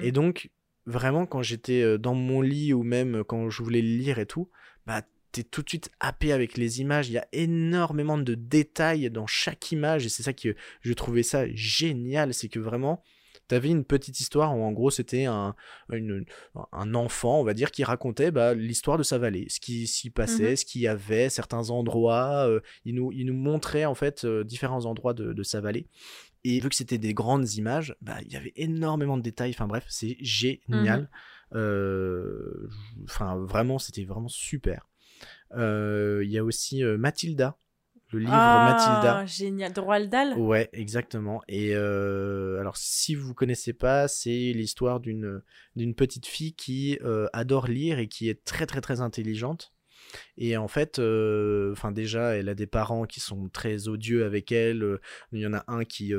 [0.01, 0.51] Et donc,
[0.85, 4.49] vraiment, quand j'étais dans mon lit ou même quand je voulais le lire et tout,
[4.85, 5.01] bah,
[5.31, 7.09] t'es tout de suite happé avec les images.
[7.09, 11.23] Il y a énormément de détails dans chaque image et c'est ça que je trouvais
[11.23, 12.33] ça génial.
[12.33, 13.01] C'est que vraiment,
[13.47, 15.55] t'avais une petite histoire où en gros c'était un,
[15.91, 16.25] une-
[16.71, 20.09] un enfant, on va dire, qui racontait bah, l'histoire de sa vallée, ce qui s'y
[20.09, 20.55] passait, Mhm.
[20.55, 22.47] ce qu'il y avait, certains endroits.
[22.47, 25.87] euh, il, nous, il nous montrait en fait euh, différents endroits de, de sa vallée.
[26.43, 29.51] Et vu que c'était des grandes images, bah, il y avait énormément de détails.
[29.51, 31.01] Enfin bref, c'est génial.
[31.01, 31.07] Mhm.
[31.55, 32.69] Euh,
[33.03, 34.87] Enfin, vraiment, c'était vraiment super.
[35.55, 37.57] Il y a aussi Mathilda,
[38.17, 39.25] le livre ah, Mathilda.
[39.25, 39.73] génial.
[39.73, 41.41] De Roald Dahl Ouais, exactement.
[41.47, 45.41] Et euh, alors, si vous connaissez pas, c'est l'histoire d'une
[45.75, 49.73] d'une petite fille qui euh, adore lire et qui est très très très intelligente.
[50.37, 54.51] Et en fait, euh, enfin déjà, elle a des parents qui sont très odieux avec
[54.51, 54.99] elle.
[55.31, 56.13] Il y en a un qui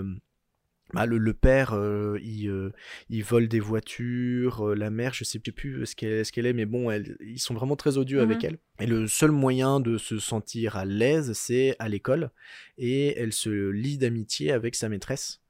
[0.92, 2.72] bah, le, le père, euh, il, euh,
[3.11, 4.68] il vole des voitures.
[4.68, 7.77] euh, la mère, je sais plus ce qu'elle est, mais bon, elle- ils sont vraiment
[7.77, 8.25] très odieux Mhm.
[8.25, 8.59] avec elle.
[8.81, 12.31] Et le seul moyen de se sentir à l'aise, c'est à l'école.
[12.79, 15.40] Et elle se lie d'amitié avec sa maîtresse.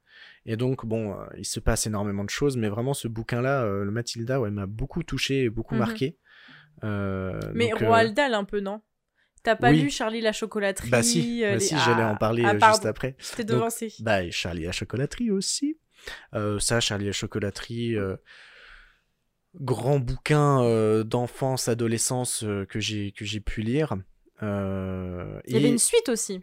[0.45, 4.39] Et donc, bon, il se passe énormément de choses, mais vraiment, ce bouquin-là, le Mathilda,
[4.39, 5.79] ouais, m'a beaucoup touché et beaucoup Mhm.
[5.79, 6.17] marqué.
[7.53, 8.81] Mais donc, Roald Dahl, un peu, non?
[9.47, 9.83] T'as pas oui.
[9.83, 12.55] lu Charlie la chocolaterie Bah si, euh, bah les- si j'allais Ah, en parler ah,
[12.55, 13.15] euh, juste après.
[13.37, 13.93] Donc, devancé.
[14.01, 15.77] Bah, et Charlie la chocolaterie aussi.
[16.33, 18.17] Euh, ça, Charlie la chocolaterie, euh,
[19.55, 23.95] grand bouquin euh, d'enfance, adolescence que j'ai que j'ai pu lire.
[24.41, 26.41] Il y avait et- une suite aussi.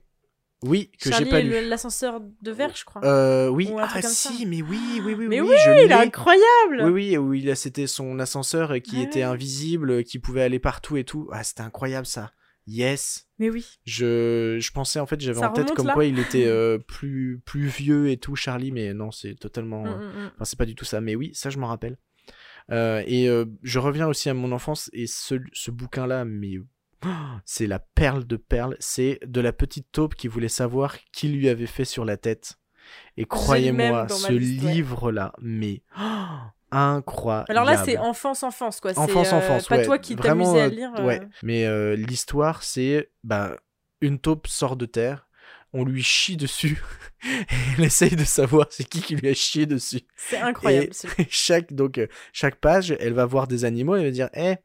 [0.62, 1.69] Oui, que j'ai pas lu.
[1.69, 3.05] l'ascenseur de verre, je crois.
[3.05, 4.31] Euh, oui, ah si, ça.
[4.47, 7.87] mais oui, oui, oui, Mais oui, oui, je il est incroyable Oui, oui, a, c'était
[7.87, 11.29] son ascenseur qui Ah était invisible, qui pouvait aller partout et tout.
[11.33, 12.33] Ah, c'était incroyable ça.
[12.66, 13.29] Yes.
[13.38, 13.66] Mais oui.
[13.85, 17.40] Je, je pensais en fait, j'avais en tête comme là quoi il était euh, plus,
[17.44, 19.85] plus vieux et tout, Charlie, mais non, c'est totalement.
[19.85, 20.31] Mm, mm, mm.
[20.35, 21.98] Enfin, c'est pas du tout ça, mais oui, ça je m'en rappelle.
[22.70, 26.59] Euh, et euh, je reviens aussi à mon enfance et ce, ce bouquin-là, mais
[27.05, 27.09] oh,
[27.44, 28.77] c'est la perle de perles.
[28.81, 32.55] C'est de la petite taupe qui voulait savoir qui lui avait fait sur la tête.
[33.16, 36.38] Et croyez-moi, ce livre-là, mais oh,
[36.74, 37.46] incroyable.
[37.48, 38.94] Alors là, c'est enfance-enfance, quoi.
[38.94, 39.84] C'est, Enfance, euh, Pas ouais.
[39.84, 40.92] toi qui t'amusais à euh, lire.
[41.00, 43.56] Ouais, euh, mais euh, l'histoire, c'est bah,
[44.00, 45.28] une taupe sort de terre,
[45.72, 46.82] on lui chie dessus,
[47.24, 50.02] et elle essaye de savoir c'est qui qui lui a chié dessus.
[50.16, 50.90] C'est incroyable.
[51.18, 52.00] Et chaque, donc,
[52.32, 54.56] chaque page, elle va voir des animaux et elle va dire Eh,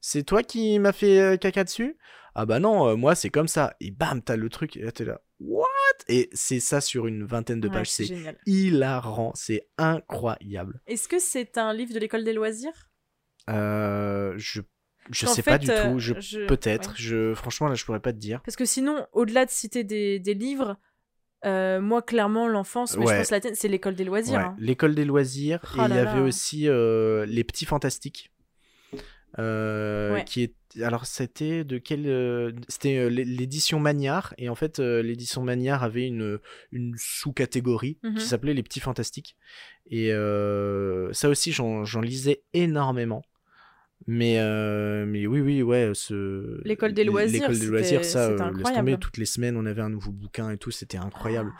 [0.00, 1.96] c'est toi qui m'as fait caca dessus?
[2.34, 3.74] Ah bah non, moi c'est comme ça.
[3.80, 5.66] Et bam, t'as le truc, et là t'es là What?
[6.08, 7.90] Et c'est ça sur une vingtaine de pages.
[7.90, 8.08] c'est
[8.46, 10.80] hilarant, c'est incroyable.
[10.86, 12.90] Est-ce que c'est un livre de l'école des loisirs?
[13.50, 14.60] Euh, je
[15.10, 15.98] je sais pas du euh, tout.
[16.00, 16.90] Je, je- Peut-être.
[16.90, 16.96] ouais.
[16.98, 18.42] Je franchement là, je pourrais pas te dire.
[18.42, 20.76] Parce que sinon, au-delà de citer des, des livres,
[21.44, 24.38] euh, moi, clairement, l'enfance, mais je pense la c'est l'école des loisirs.
[24.38, 24.56] Ouais, hein.
[24.58, 28.32] L'école des loisirs Oh et il y avait aussi euh, les petits fantastiques.
[29.38, 30.24] Euh, Ouais.
[30.24, 34.78] qui est alors c'était de quel euh, c'était euh, l'é- l'édition Magnard et en fait
[34.78, 36.38] euh, l'édition Magnard avait une
[36.72, 38.14] une sous-catégorie Mhm.
[38.14, 39.36] qui s'appelait les petits fantastiques.
[39.90, 40.10] Et
[41.12, 43.22] ça aussi j'en lisais énormément.
[44.06, 44.36] Mais
[45.06, 49.16] mais oui oui ouais ce L'école des loisirs, l'école des loisirs ça laisse tomber toutes
[49.16, 51.52] les semaines on avait un nouveau bouquin et tout c'était incroyable.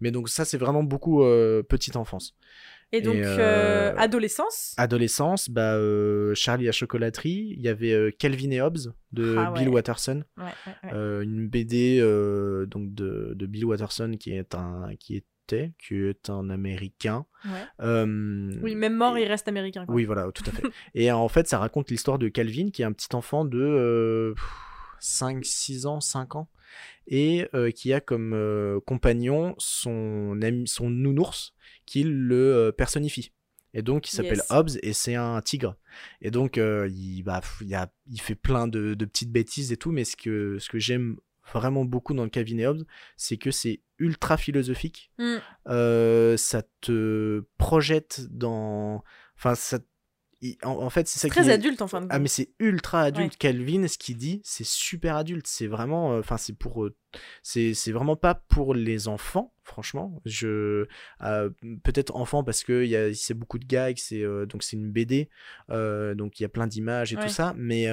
[0.00, 1.20] Mais donc ça c'est vraiment beaucoup
[1.68, 2.34] petite enfance
[2.96, 8.14] Et donc, Et, euh, euh, adolescence adolescence, bah, euh, Charlie à chocolaterie, il y avait
[8.18, 9.60] Calvin et Hobbes de Ah ouais.
[9.60, 11.24] Bill Watterson, Ouais, ouais, ouais.
[11.24, 11.98] une BD
[12.68, 17.26] donc de, de Bill Watterson qui est un qui était qui est un Américain.
[17.44, 17.50] ouais.
[17.80, 19.84] Euh, Oui, même mort, et- il reste américain.
[19.86, 19.94] Quoi.
[19.94, 20.62] Oui, voilà, tout à fait.
[20.94, 24.34] et en fait, ça raconte l'histoire de Calvin, qui est un petit enfant de euh,
[25.00, 26.48] 5, 6 ans, 5 ans,
[27.06, 31.53] et euh, qui a comme compagnon son, ami, son nounours,
[31.86, 33.32] qui le euh, personnifie.
[33.76, 34.50] Et donc, il s'appelle Yes.
[34.50, 35.76] Hobbes, et c'est un tigre.
[36.20, 39.76] Et donc, euh, il, bah, il, a, il fait plein de, de petites bêtises et
[39.76, 41.16] tout, mais ce que, ce que j'aime
[41.52, 42.84] vraiment beaucoup dans le Calvin et Hobbes,
[43.16, 45.36] c'est que c'est ultra philosophique Mm.
[45.68, 49.02] euh, ça te projette dans.
[49.36, 49.78] Enfin, ça.
[50.44, 52.06] Il- En, en fait, c'est ça Très adulte, en fin de.
[52.10, 53.32] Ah, mais c'est ultra adulte.
[53.32, 53.38] Ouais.
[53.38, 55.46] Calvin, ce qu'il dit, c'est super adulte.
[55.46, 56.14] C'est vraiment.
[56.14, 56.84] euh, Enfin, c'est pour.
[56.84, 56.94] euh,
[57.42, 60.20] C'est c'est vraiment pas pour les enfants, franchement.
[60.24, 60.86] Je.
[61.22, 61.50] euh,
[61.82, 64.76] Peut-être enfant parce que il y a- c'est beaucoup de gags, c'est euh, donc c'est
[64.76, 65.28] une BD,
[65.70, 67.22] donc il y a plein d'images et Ouais.
[67.24, 67.54] tout ça.
[67.56, 67.86] Mais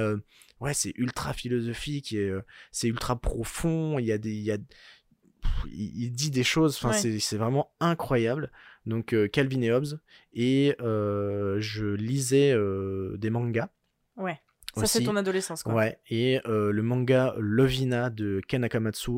[0.60, 2.32] ouais, c'est ultra philosophique et
[2.72, 3.98] c'est ultra profond.
[4.00, 4.32] Il y a des.
[4.34, 7.20] il Y a, pff, il, il dit des choses, enfin Ouais.
[7.20, 8.52] c'est vraiment incroyable.
[8.86, 10.00] Donc euh, Calvin et Hobbes
[10.34, 13.70] et euh, je lisais euh, des mangas.
[14.18, 14.40] Ouais.
[14.76, 15.74] Ça, c'est ton adolescence, quoi.
[15.74, 19.12] Ouais, et le manga Lovina de Ken Akamatsu,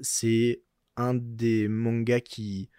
[0.00, 0.62] c'est
[0.96, 2.70] un des mangas qui.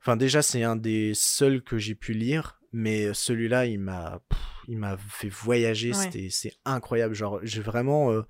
[0.00, 4.20] Enfin, déjà, c'est un des seuls que j'ai pu lire, mais celui-là, il m'a.
[4.68, 6.28] Il m'a fait voyager, Ouais.
[6.30, 7.14] c'est incroyable.
[7.14, 8.12] Genre, j'ai vraiment.
[8.12, 8.22] euh,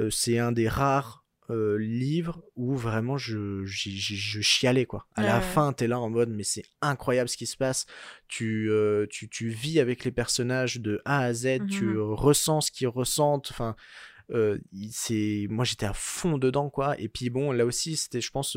[0.00, 5.06] euh, c'est un des rares euh, livres où vraiment je, j'ai- je chialais, quoi.
[5.14, 5.40] À Ouais, la ouais.
[5.42, 7.86] fin, t'es là en mode, mais c'est incroyable ce qui se passe.
[8.28, 12.00] Tu, euh, tu, tu vis avec les personnages de A à Z, tu Mhm.
[12.00, 13.48] ressens ce qu'ils ressentent.
[13.50, 13.76] Enfin,
[14.30, 14.58] euh,
[14.90, 16.98] c'est moi j'étais à fond dedans quoi.
[16.98, 18.56] Et puis bon, là aussi c'était, je pense,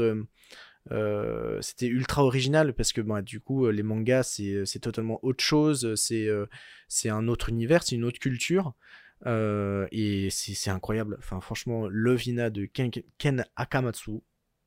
[0.92, 4.24] euh, c'était ultra original parce que bah, du coup les mangas
[4.66, 5.94] c'est totalement autre chose.
[5.96, 6.28] C'est
[6.88, 8.74] c'est un autre univers, c'est une autre culture.
[9.26, 11.16] Euh, et c'est incroyable.
[11.20, 14.22] Enfin, franchement, Lovina de Ken, Ken Akamatsu,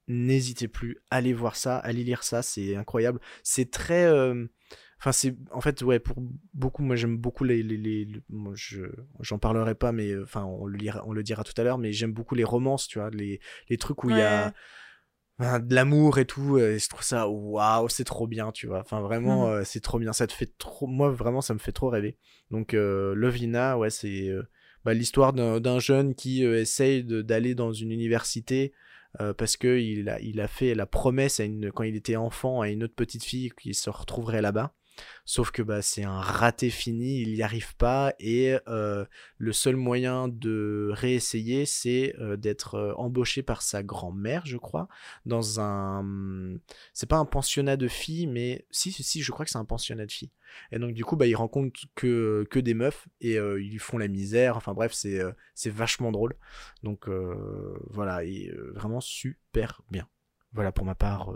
[0.08, 3.20] n'hésitez plus, allez voir ça, allez lire ça, c'est incroyable.
[3.42, 4.04] C'est très.
[4.06, 4.46] euh,
[5.12, 5.36] c'est.
[5.52, 6.16] En fait, ouais, pour
[6.52, 7.62] beaucoup, moi j'aime beaucoup les.
[7.62, 8.82] les, les- le- moi, je,
[9.20, 11.78] j'en parlerai pas, mais euh, enfin, on, le lira, on le dira tout à l'heure,
[11.78, 14.52] mais j'aime beaucoup les romances, tu vois, les, les trucs où il y a.
[15.40, 18.80] De l'amour et tout et je trouve ça waouh c'est trop bien tu vois.
[18.80, 19.52] Enfin vraiment Mhm.
[19.52, 20.12] euh, c'est trop bien.
[20.12, 22.18] Ça te fait trop moi vraiment ça me fait trop rêver.
[22.50, 24.42] Donc euh, Lovina ouais c'est euh,
[24.84, 28.72] bah, l'histoire d'un d'un jeune qui euh, essaye de- d'aller dans une université
[29.38, 32.60] parce que il a, il a fait la promesse à une, quand il était enfant
[32.60, 34.72] à une autre petite fille qui se retrouverait là-bas
[35.24, 39.04] sauf que bah, c'est un raté fini il n'y arrive pas et euh,
[39.38, 44.88] le seul moyen de réessayer c'est euh, d'être euh, embauché par sa grand-mère je crois
[45.26, 46.04] dans un
[46.92, 50.06] c'est pas un pensionnat de filles mais si si, je crois que c'est un pensionnat
[50.06, 50.32] de filles.
[50.72, 53.78] Et donc du coup bah il rencontre que que des meufs et euh, ils lui
[53.78, 54.56] font la misère.
[54.56, 56.34] Enfin bref c'est vachement drôle.
[56.82, 57.08] Donc
[57.88, 58.22] voilà
[58.74, 60.08] vraiment super bien.
[60.52, 61.32] Voilà pour ma part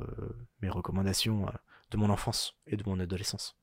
[0.61, 1.47] mes recommandations
[1.95, 3.57] de mon enfance et de mon adolescence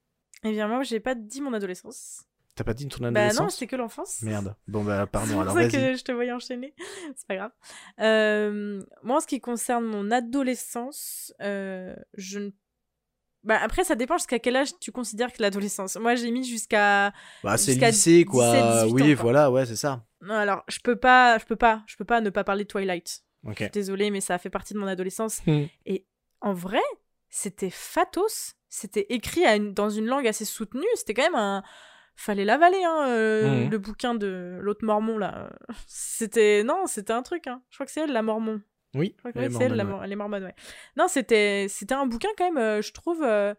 [0.43, 2.23] Eh bien, moi, j'ai pas dit mon adolescence.
[2.55, 3.39] t'as pas dit ton Bah adolescence?
[3.41, 4.21] non, c'était que l'enfance.
[4.21, 6.73] merde bon bah C'est pardon alors vas-y que je te voyais enchaîner.
[7.15, 7.51] C'est pas grave.
[7.99, 12.51] Euh, moi, en ce qui concerne mon adolescence, euh, je ne
[13.43, 15.95] Bah après, ça dépend jusqu'à quel âge tu considères que l'adolescence.
[15.97, 17.11] Moi, j'ai mis jusqu'à.
[17.43, 18.51] Bah, c'est Jusqu'à lycée, quoi.
[18.53, 19.21] 17, 18 oui, ans, quoi.
[19.23, 20.05] voilà, ouais, c'est ça.
[20.21, 22.69] Non, alors, je peux pas, je peux pas, je peux pas ne pas parler de
[22.69, 23.23] Twilight.
[23.45, 23.69] Ok.
[23.73, 25.41] Désolée, mais ça a fait partie de mon adolescence.
[25.47, 25.63] Hmm.
[25.87, 26.05] Et
[26.41, 26.81] en vrai,
[27.31, 28.53] c'était fatos.
[28.69, 30.85] C'était écrit à une- dans une langue assez soutenue.
[30.95, 31.63] C'était quand même un.
[32.15, 33.69] Fallait l'avaler, hein, euh, Mhm.
[33.71, 35.49] le bouquin de l'autre mormon, là.
[35.87, 36.63] C'était.
[36.63, 37.63] Non, c'était un truc, hein.
[37.71, 38.61] Je crois que c'est elle, la mormon.
[38.93, 40.43] Oui, Je crois que elle est oui, c'est elle, la mormone, mor- elle est mormone,
[40.43, 40.55] ouais.
[40.97, 43.53] Non, c'était c'était un bouquin quand même, euh, je trouve, euh,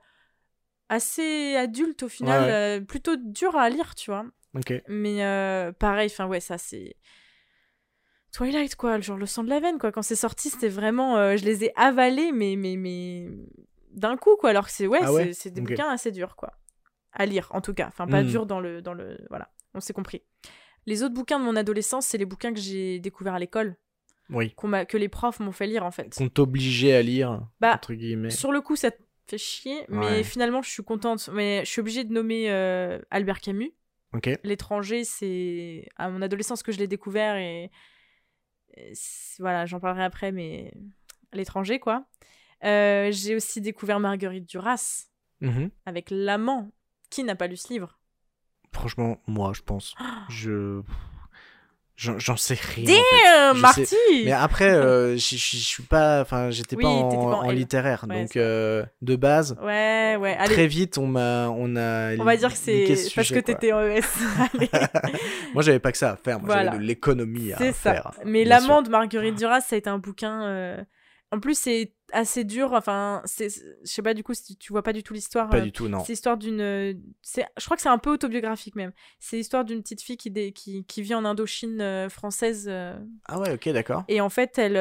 [0.88, 4.24] assez adulte au final, Ouais, plutôt dur à lire, tu vois.
[4.54, 4.61] ouais.
[4.61, 4.82] Ok.
[4.88, 6.96] Mais pareil, enfin ouais, ça c'est
[8.32, 9.92] Twilight quoi, genre le sang de la veine quoi.
[9.92, 13.28] Quand c'est sorti, c'était vraiment, euh, je les ai avalés, mais mais mais
[13.92, 14.50] d'un coup quoi.
[14.50, 16.52] Alors que c'est ouais, Ah ouais c'est- des bouquins assez durs quoi,
[17.12, 17.86] à lire en tout cas.
[17.88, 18.26] Enfin pas Hmm.
[18.26, 20.22] durs dans le dans le voilà, on s'est compris.
[20.86, 23.76] Les autres bouquins de mon adolescence, c'est les bouquins que j'ai découverts à l'école,
[24.30, 24.54] Oui.
[24.64, 26.14] m'a- que les profs m'ont fait lire en fait.
[26.16, 28.30] Qu'on t'obligeait à lire, Bah, entre guillemets.
[28.30, 31.28] Sur le coup, ça te fait chier, mais finalement, je suis contente.
[31.32, 33.72] Mais je suis obligée de nommer euh, Albert Camus.
[34.14, 34.28] Ok.
[34.42, 37.70] L'étranger, c'est à mon adolescence que je l'ai découvert et,
[39.38, 40.72] voilà, j'en parlerai après, mais
[41.32, 42.04] l'étranger, quoi.
[42.64, 45.06] Euh, j'ai aussi découvert Marguerite Duras
[45.40, 45.70] Mhm.
[45.87, 46.70] avec L'amant.
[47.11, 47.98] Qui n'a pas lu ce livre?
[48.72, 49.94] Franchement, moi, je pense.
[50.30, 50.80] Je.
[51.96, 52.85] J'en sais rien.
[52.85, 53.61] en Damn, fait.
[53.61, 56.20] Marty sais- Mais après, euh, je suis pas.
[56.22, 58.07] Enfin, j'étais Oui, pas en, littéraire.
[58.09, 60.52] Ouais, donc, euh, de base, Ouais, ouais, allez.
[60.55, 61.48] très vite, on m'a.
[61.50, 63.55] On, a On va dire que c'est ce parce que sujet, quoi.
[63.55, 64.00] t'étais en ES.
[65.55, 66.38] Moi, j'avais pas que ça à faire.
[66.40, 66.64] Moi, Voilà.
[66.72, 67.92] j'avais de l'économie à C'est ça.
[67.92, 68.11] faire.
[68.24, 70.42] Mais L'amant de Marguerite Duras, ça a été un bouquin.
[70.44, 70.76] euh,
[71.32, 72.72] En plus, c'est assez dur.
[72.74, 73.48] Enfin, c'est...
[73.48, 75.48] je sais pas du coup si tu vois pas du tout l'histoire.
[75.48, 76.00] Pas euh, du tout, non.
[76.04, 76.60] C'est l'histoire d'une.
[76.60, 76.92] euh,
[77.22, 78.92] c'est- Je crois que c'est un peu autobiographique même.
[79.18, 80.84] C'est l'histoire d'une petite fille qui, dé- qui...
[80.84, 82.66] qui vit en Indochine euh, française.
[82.68, 82.96] euh,
[83.28, 84.04] Ah ouais, ok, d'accord.
[84.08, 84.76] Et en fait, elle.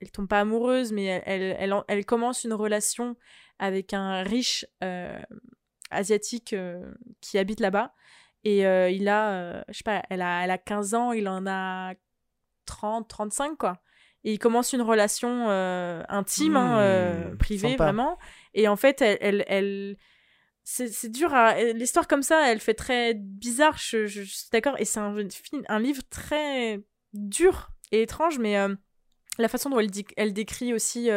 [0.00, 3.16] Elle tombe pas amoureuse, mais elle, elle, elle, elle commence une relation
[3.58, 4.66] avec un riche
[5.90, 6.54] asiatique
[7.20, 7.94] qui habite là-bas.
[8.42, 8.58] Et
[8.92, 11.94] il a, je sais pas, elle a, elle a 15 ans, il en a
[12.66, 13.80] 30, 35, quoi.
[14.24, 17.84] Et il commence une relation euh, intime, hein, euh, Hmm, privée, sympa.
[17.84, 18.18] vraiment.
[18.54, 19.18] Et en fait, elle.
[19.20, 19.96] elle, elle-
[20.66, 21.62] c'est dur à.
[21.74, 24.76] L'histoire comme ça, elle fait très bizarre, je, je- je suis d'accord.
[24.80, 25.14] Et c'est un,
[25.68, 26.80] un livre très
[27.12, 28.74] dur et étrange, mais euh,
[29.38, 31.10] la façon dont elle, dit- elle décrit aussi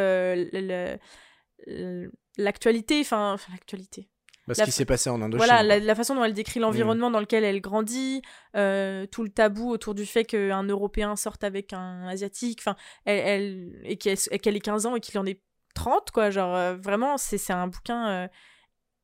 [2.38, 4.10] l'actualité, enfin, l'actualité.
[4.54, 5.46] Ce qui s'est passé en Indochine.
[5.46, 8.22] Voilà, la, la façon dont elle décrit l'environnement dans lequel elle grandit,
[8.56, 13.20] euh, tout le tabou autour du fait qu'un Européen sorte avec un Asiatique, enfin, elle,
[13.20, 15.42] elle- et qu'elle qu'elle ait 15 ans et qu'il en ait
[15.76, 16.30] 30, quoi.
[16.30, 18.28] Genre, euh, vraiment, c'est un bouquin euh,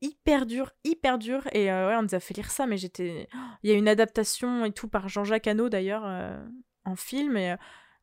[0.02, 1.44] hyper dur, hyper dur.
[1.54, 3.28] Et ouais, on nous a fait lire ça, mais j'étais.
[3.64, 6.04] Il y a une adaptation et tout par Jean-Jacques Hano, d'ailleurs,
[6.86, 7.38] en film.
[7.38, 7.56] Et,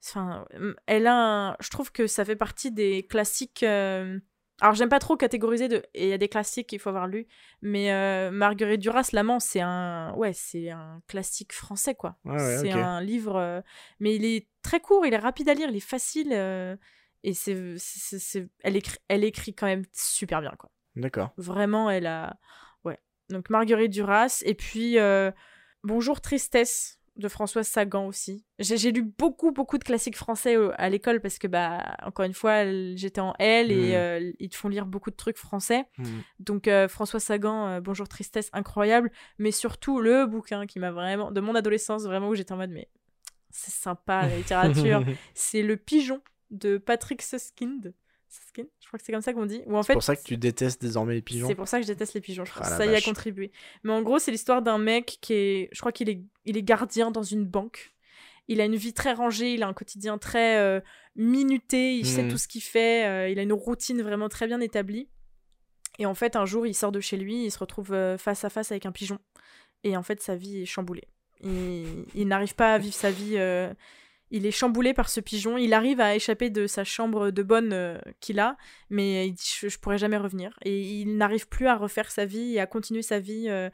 [0.05, 0.47] enfin,
[0.87, 1.15] elle a
[1.51, 3.63] un- Je trouve que ça fait partie des classiques.
[3.63, 4.19] euh,
[4.61, 5.83] Alors, j'aime pas trop catégoriser de.
[5.95, 7.27] Et il y a des classiques qu'il faut avoir lu.
[7.63, 10.13] Mais euh, Marguerite Duras, L'amant, c'est un.
[10.15, 12.17] Ouais, c'est un classique français, quoi.
[12.25, 13.37] Ouais, c'est un livre.
[13.37, 13.61] euh,
[14.01, 16.31] Mais il est très court, il est rapide à lire, il est facile.
[16.33, 16.77] euh,
[17.23, 17.77] Et c'est-
[18.63, 18.99] Elle, écrit...
[19.09, 20.71] elle écrit quand même super bien, quoi.
[20.97, 21.33] D'accord.
[21.37, 22.37] Vraiment, elle a.
[22.85, 22.99] Ouais.
[23.31, 24.43] Donc Marguerite Duras.
[24.45, 25.31] Et puis euh,
[25.83, 28.45] Bonjour Tristesse de Françoise Sagan aussi.
[28.59, 32.35] J'ai lu beaucoup, beaucoup de classiques français euh, à l'école parce que, bah, encore une
[32.35, 35.85] fois, j'étais en L et euh, ils te font lire beaucoup de trucs français.
[35.99, 36.23] Mhm.
[36.41, 39.11] Donc euh, Françoise Sagan, euh, Bonjour Tristesse, incroyable.
[39.39, 41.31] Mais surtout, le bouquin qui m'a vraiment.
[41.31, 42.89] de mon adolescence, vraiment, où j'étais en mode, mais
[43.51, 45.05] c'est sympa la littérature.
[45.35, 47.95] c'est Le Pigeon de Patrick Suskind.
[48.57, 49.63] Je crois que c'est comme ça qu'on dit.
[49.67, 51.47] Ou en C'est fait, pour ça que tu détestes désormais les pigeons.
[51.49, 52.45] c'est pour ça que je déteste les pigeons.
[52.45, 53.51] Je pense Ah, ça y a contribué.
[53.83, 55.69] Mais en gros, c'est l'histoire d'un mec qui est.
[55.73, 57.93] Je crois qu'il est, il est gardien dans une banque.
[58.49, 60.81] Il a une vie très rangée, il a un quotidien très euh,
[61.15, 62.31] minuté, il sait Mhm.
[62.31, 65.09] tout ce qu'il fait, euh, il a une routine vraiment très bien établie.
[65.99, 68.45] Et en fait, un jour, il sort de chez lui, il se retrouve euh, face
[68.45, 69.19] à face avec un pigeon.
[69.85, 71.07] Et en fait, sa vie est chamboulée.
[71.43, 73.35] Il, il n'arrive pas à vivre sa vie.
[73.37, 73.73] euh,
[74.31, 75.57] il est chamboulé par ce pigeon.
[75.59, 78.57] Il arrive à échapper de sa chambre de bonne euh, qu'il a,
[78.89, 80.59] mais il dit je, je pourrais jamais revenir.
[80.65, 83.69] Et il n'arrive plus à refaire sa vie et à continuer sa vie euh,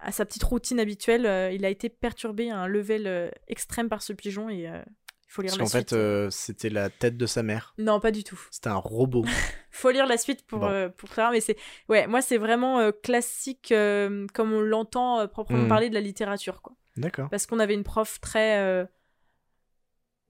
[0.00, 1.26] à sa petite routine habituelle.
[1.26, 4.82] Euh, il a été perturbé à un level euh, extrême par ce pigeon et euh,
[5.28, 5.90] il faut lire Parce la qu'en suite.
[5.90, 7.72] fait, euh, c'était la tête de sa mère.
[7.78, 8.38] Non, pas du tout.
[8.50, 9.24] C'était un robot.
[9.74, 10.66] Faut lire la suite pour, Bon.
[10.68, 11.56] euh, pour savoir, mais c'est
[11.88, 15.68] ouais, moi c'est vraiment euh, classique euh, comme on l'entend euh, proprement Mhm.
[15.68, 16.74] parler de la littérature quoi.
[16.98, 17.30] D'accord.
[17.30, 18.84] Parce qu'on avait une prof très euh,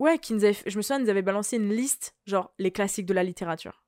[0.03, 2.73] ouais qui nous avait, je me souviens, elle nous avait balancé une liste genre les
[2.73, 3.83] classiques de la littérature.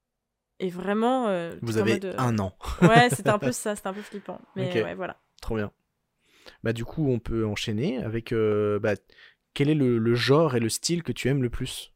[0.61, 2.57] Et vraiment, euh, Vous avez mode, euh, un an.
[2.81, 4.41] Ouais, c'était un peu ça, c'était un peu flippant.
[4.55, 5.21] Mais ouais, voilà.
[5.43, 5.73] Trop bien.
[6.63, 8.95] Bah du coup, on peut enchaîner avec euh, bah,
[9.53, 11.93] quel est le, le genre et le style que tu aimes le plus?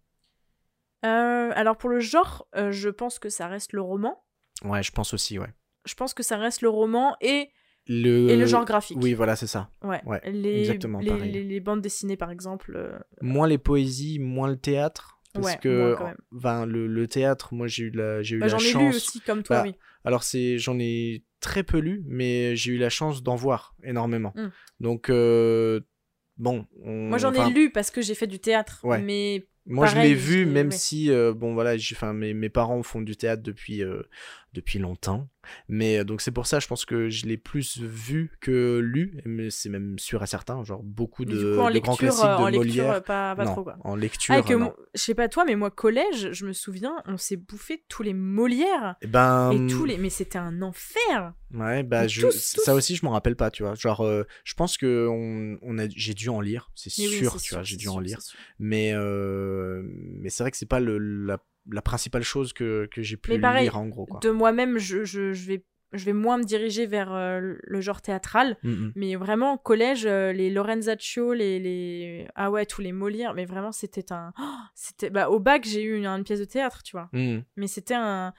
[1.02, 4.24] Alors pour le genre, je pense que ça reste le roman.
[4.64, 5.52] Ouais, je pense aussi, ouais.
[5.86, 7.50] Je pense que ça reste le roman et,
[7.88, 8.28] Le...
[8.28, 8.98] et le genre graphique.
[9.00, 9.70] Oui, voilà, c'est ça.
[9.82, 10.00] Ouais.
[10.04, 11.32] ouais, les, exactement les, pareil.
[11.32, 12.74] les- les bandes dessinées par exemple.
[12.76, 15.18] euh, Moins les poésies, moins le théâtre.
[15.34, 15.94] Parce Ouais, que
[16.32, 18.82] ben, le, le théâtre, moi j'ai eu la, j'ai eu bah, la J'en ai chance.
[18.92, 19.74] lu aussi comme toi, Bah, oui.
[20.04, 24.32] Alors c'est, j'en ai très peu lu, mais j'ai eu la chance d'en voir énormément.
[24.36, 24.48] Mm.
[24.80, 25.80] Donc euh,
[26.38, 26.66] bon.
[26.82, 28.80] on- Moi j'en ai lu parce que j'ai fait du théâtre.
[28.84, 29.00] Ouais.
[29.02, 30.72] Mais Moi je l'ai vu, même ouais.
[30.76, 34.02] si euh, bon voilà, j'ai, mes, mes parents font du théâtre depuis euh,
[34.52, 35.28] depuis longtemps.
[35.68, 39.20] Mais euh, donc c'est pour ça, je pense que je l'ai plus vu que lu,
[39.24, 42.42] mais c'est même sûr et certain, genre beaucoup de, coup grands lecture, classiques euh, de
[42.42, 42.90] en lecture Molière.
[42.92, 43.76] euh, pas, pas non, trop quoi.
[43.80, 44.34] en lecture.
[44.36, 44.74] Ah, que non.
[44.94, 48.14] je sais pas toi, mais moi collège, je me souviens, on s'est bouffé tous les
[48.14, 49.96] Molières Eh ben, et tous les.
[49.96, 51.32] Mais c'était un enfer.
[51.54, 53.74] Ouais, bah Mais je, tous, ça aussi je m'en rappelle pas, tu vois.
[53.74, 57.32] Genre, euh, je pense que on, on a, j'ai dû en lire, c'est oui, sûr,
[57.32, 58.18] tu sûr, vois, j'ai dû en lire.
[58.58, 61.38] Mais, euh, mais c'est vrai que c'est pas le, la,
[61.70, 64.20] la principale chose que, que j'ai pu pareil, lire en gros, quoi.
[64.20, 68.00] De moi-même, je, je, je vais, je vais moins me diriger vers euh, le genre
[68.02, 68.56] théâtral.
[68.62, 68.92] Mm, mm.
[68.96, 72.28] Mais vraiment, au collège, euh, les Lorenzaccio, les, les.
[72.34, 74.32] Ah ouais, tous les Molières, mais vraiment, c'était un.
[74.40, 75.10] Oh, c'était...
[75.10, 77.08] Bah, au bac, j'ai eu une, une pièce de théâtre, tu vois.
[77.12, 77.40] Mm.
[77.56, 78.32] Mais c'était un.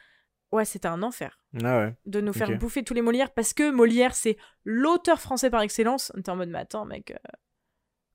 [0.51, 1.39] Ouais, c'était un enfer.
[1.63, 1.95] Ah ouais.
[2.05, 6.11] De nous faire bouffer tous les Molières parce que Molière, c'est l'auteur français par excellence.
[6.15, 7.15] On était en mode, mais attends, mec.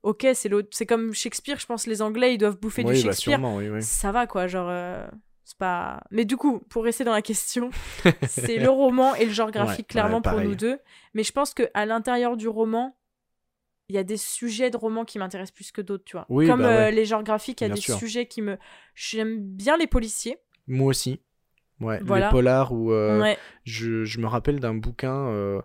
[0.05, 0.67] Ok, c'est, l'autre...
[0.71, 3.33] c'est comme Shakespeare, je pense, les Anglais, ils doivent bouffer oui, du bah Shakespeare.
[3.39, 3.81] sûrement, oui, oui.
[3.81, 5.05] ça va quoi, genre euh,
[5.43, 6.01] c'est pas.
[6.11, 7.71] Mais du coup, pour rester dans la question,
[8.27, 10.77] c'est le roman et le genre graphique Ouais, clairement ouais, pour nous deux.
[11.15, 12.95] Mais je pense que à l'intérieur du roman,
[13.89, 16.27] il y a des sujets de roman qui m'intéressent plus que d'autres, tu vois.
[16.45, 17.97] Comme bah euh, les genres graphiques, il y a Bien des sûr.
[17.97, 18.57] sujets qui me.
[18.93, 20.37] J'aime bien les policiers.
[20.67, 21.19] Moi aussi.
[21.81, 22.27] Ouais, Voilà.
[22.27, 23.37] les polars où euh, ouais.
[23.63, 25.61] je, je me rappelle d'un bouquin euh,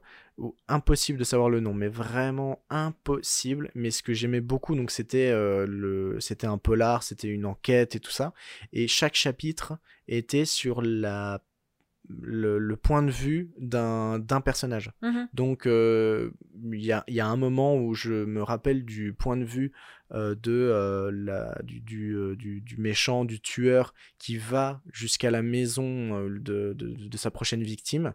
[0.68, 3.70] impossible de savoir le nom, mais vraiment impossible.
[3.74, 7.96] Mais ce que j'aimais beaucoup, donc c'était euh, le, c'était un polar, c'était une enquête
[7.96, 8.32] et tout ça.
[8.72, 9.74] Et chaque chapitre
[10.08, 11.42] était sur la,
[12.20, 14.90] le, le point de vue d'un, personnage.
[15.02, 15.28] Mhm.
[15.34, 16.30] Donc euh,
[16.72, 19.72] il y, a, y a un moment où je me rappelle du point de vue
[20.12, 25.42] euh, de euh, la, du, du, du, du méchant, du tueur qui va jusqu'à la
[25.42, 28.14] maison de, de, de sa prochaine victime.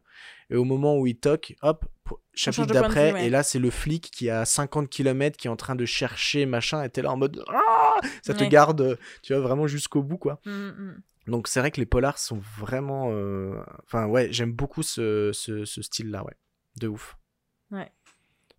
[0.49, 1.85] Et au moment où il toque, hop,
[2.33, 3.27] chapitre d'après, ouais.
[3.27, 5.85] et là c'est le flic qui est à 50 km qui est en train de
[5.85, 8.49] chercher machin, et t'es là en mode Ah ça te Ouais.
[8.49, 10.39] garde, tu vois, vraiment jusqu'au bout quoi.
[10.45, 11.01] Mm, mm.
[11.27, 13.09] Donc c'est vrai que les polars sont vraiment.
[13.11, 16.35] euh, Enfin ouais, j'aime beaucoup ce, ce, ce style-là, ouais.
[16.77, 17.17] De ouf.
[17.71, 17.91] Ouais.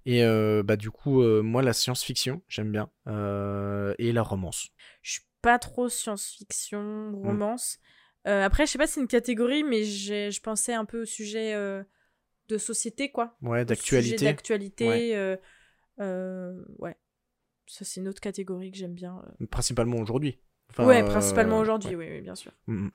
[0.05, 2.91] Et euh, bah du coup, euh, moi la science-fiction, j'aime bien.
[3.99, 4.69] Et la romance.
[5.03, 7.15] Je suis pas trop science-fiction, Mm.
[7.27, 7.79] romance.
[8.25, 11.05] Après, je sais pas si c'est une catégorie, mais j'ai- je pensais un peu au
[11.05, 11.55] sujet
[12.49, 13.37] de société, quoi.
[13.43, 14.25] Ouais, Sujet d'actualité.
[14.25, 14.87] d'actualité.
[14.89, 15.29] Ouais.
[16.79, 16.97] ouais.
[17.67, 19.23] Ça, c'est une autre catégorie que j'aime bien.
[19.51, 20.39] Principalement aujourd'hui.
[20.71, 22.09] Enfin, ouais, euh, principalement aujourd'hui, ouais.
[22.09, 22.53] oui, oui, bien sûr.
[22.67, 22.91] Mm, mm.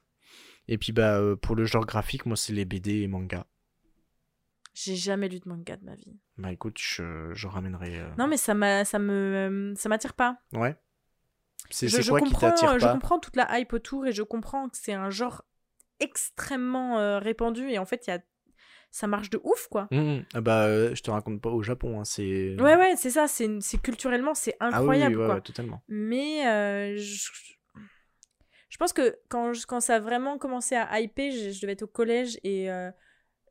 [0.68, 3.46] Et puis bah euh, pour le genre graphique, moi c'est les BD et manga.
[4.74, 6.18] J'ai jamais lu de manga de ma vie.
[6.38, 8.00] Bah écoute, je, je ramènerai.
[8.00, 10.38] euh, Non, mais ça m'a, ça me, euh, ça m'attire pas.
[10.54, 10.76] Ouais.
[11.70, 14.70] C'est quoi qui t'attire euh, je pas comprends toute la hype autour et je comprends
[14.70, 15.44] que c'est un genre
[16.00, 18.20] extrêmement euh, répandu et en fait, il y a,
[18.92, 19.88] ça marche de ouf, quoi.
[19.92, 20.20] Mm.
[20.34, 22.56] Ah bah euh, je te raconte pas au Japon, hein, c'est.
[22.60, 23.28] Ouais, ouais, c'est ça.
[23.28, 25.36] C'est, c'est culturellement, c'est Ah oui, oui, incroyable, ouais, quoi.
[25.36, 25.84] ouais, totalement.
[25.90, 27.30] Mais euh, je...
[28.72, 31.74] je pense que quand, je- quand ça a vraiment commencé à hyper, je, je devais
[31.74, 32.90] être au collège et euh,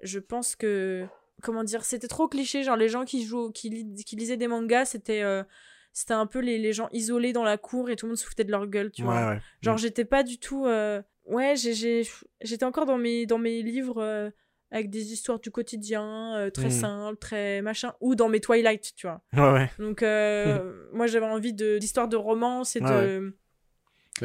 [0.03, 1.07] je pense que
[1.43, 2.63] comment dire, c'était trop cliché.
[2.65, 5.45] Genre les gens qui jouent, qui, lis- qui lisaient des mangas, c'était euh,
[5.93, 8.27] c'était un peu les, les gens isolés dans la cour et tout le monde se
[8.27, 9.31] foutait de leur gueule, tu ouais, vois.
[9.31, 9.41] ouais.
[9.63, 9.79] Genre Mm.
[9.79, 10.67] j'étais pas du tout.
[10.67, 14.03] euh, Ouais, j'étais encore dans mes dans mes livres.
[14.03, 14.31] euh,
[14.73, 16.71] avec des histoires du quotidien, euh, très Mm.
[16.71, 19.21] simples, très machin, ou dans mes Twilight, tu vois.
[19.33, 19.71] Ouais, ouais.
[19.81, 23.37] Donc, euh, moi, j'avais envie de- d'histoires de romance et Ouais, de.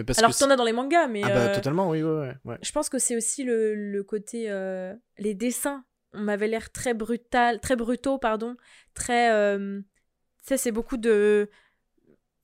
[0.03, 2.33] Parce Alors, que t'en as dans les mangas, mais Ah bah euh, totalement, oui, ouais,
[2.45, 2.57] ouais.
[2.61, 4.45] je pense que c'est aussi le, le côté.
[4.49, 5.83] euh, les dessins.
[6.13, 8.55] On m'avait l'air très brutal, très brutaux, pardon.
[8.93, 9.31] Très.
[9.31, 11.49] euh, tu sais, c'est beaucoup de.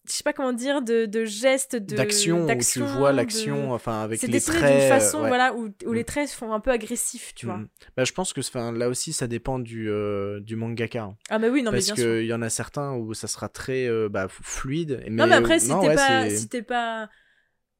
[0.08, 1.96] Je sais pas comment dire, de, de gestes, de.
[1.96, 4.72] D'action, où tu vois de- l'action, enfin avec C'est les dessiné traits.
[4.72, 5.28] d'une euh, façon, ouais.
[5.28, 5.94] voilà, où, où Mm.
[5.94, 7.58] les traits sont un peu agressifs, tu vois.
[7.58, 7.68] Mhm.
[7.96, 11.04] Bah, je pense que enfin, là aussi, ça dépend du, euh, du mangaka.
[11.04, 11.18] hein.
[11.30, 12.04] Ah, mais oui, non, mais Parce bien sûr.
[12.18, 15.02] qu'il y en a certains où ça sera très euh, bah, fluide.
[15.04, 17.08] Mais, Non, mais après, si t'es ouais, pas, c'est- si t'es pas.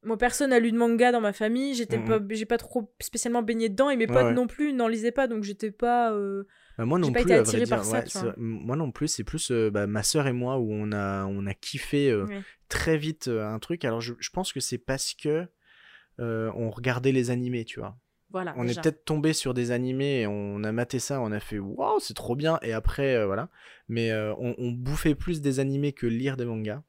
[0.04, 1.74] Moi, personne n'a lu de manga dans ma famille.
[1.74, 4.32] J'étais pas, j'ai pas trop spécialement baigné dedans et mes potes ouais.
[4.32, 6.12] non plus n'en lisaient pas, donc j'étais pas.
[6.12, 6.44] euh,
[6.76, 7.76] Bah, moi non pas plus, été attirée dire.
[7.76, 8.32] par ça, ouais.
[8.36, 11.46] Moi non plus, c'est plus euh, bah, ma sœur et moi où on a, on
[11.46, 12.26] a kiffé euh,
[12.68, 13.84] très vite euh, un truc.
[13.84, 15.46] Alors je, je pense que c'est parce que
[16.18, 17.96] on regardait les animés, tu vois.
[18.30, 18.54] Voilà.
[18.56, 18.80] on déjà.
[18.80, 22.00] est peut-être tombé sur des animés et on a maté ça, on a fait waouh,
[22.00, 22.58] c'est trop bien.
[22.62, 23.50] Et après, euh, voilà.
[23.88, 26.82] Mais euh, on, on bouffait plus des animés que lire des mangas.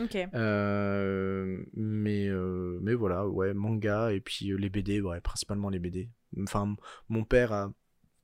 [0.00, 0.16] Ok.
[0.34, 5.78] Euh, mais, euh, mais voilà, ouais, manga et puis euh, les BD, ouais, principalement les
[5.78, 6.08] BD.
[6.42, 6.74] Enfin,
[7.08, 7.72] mon père a...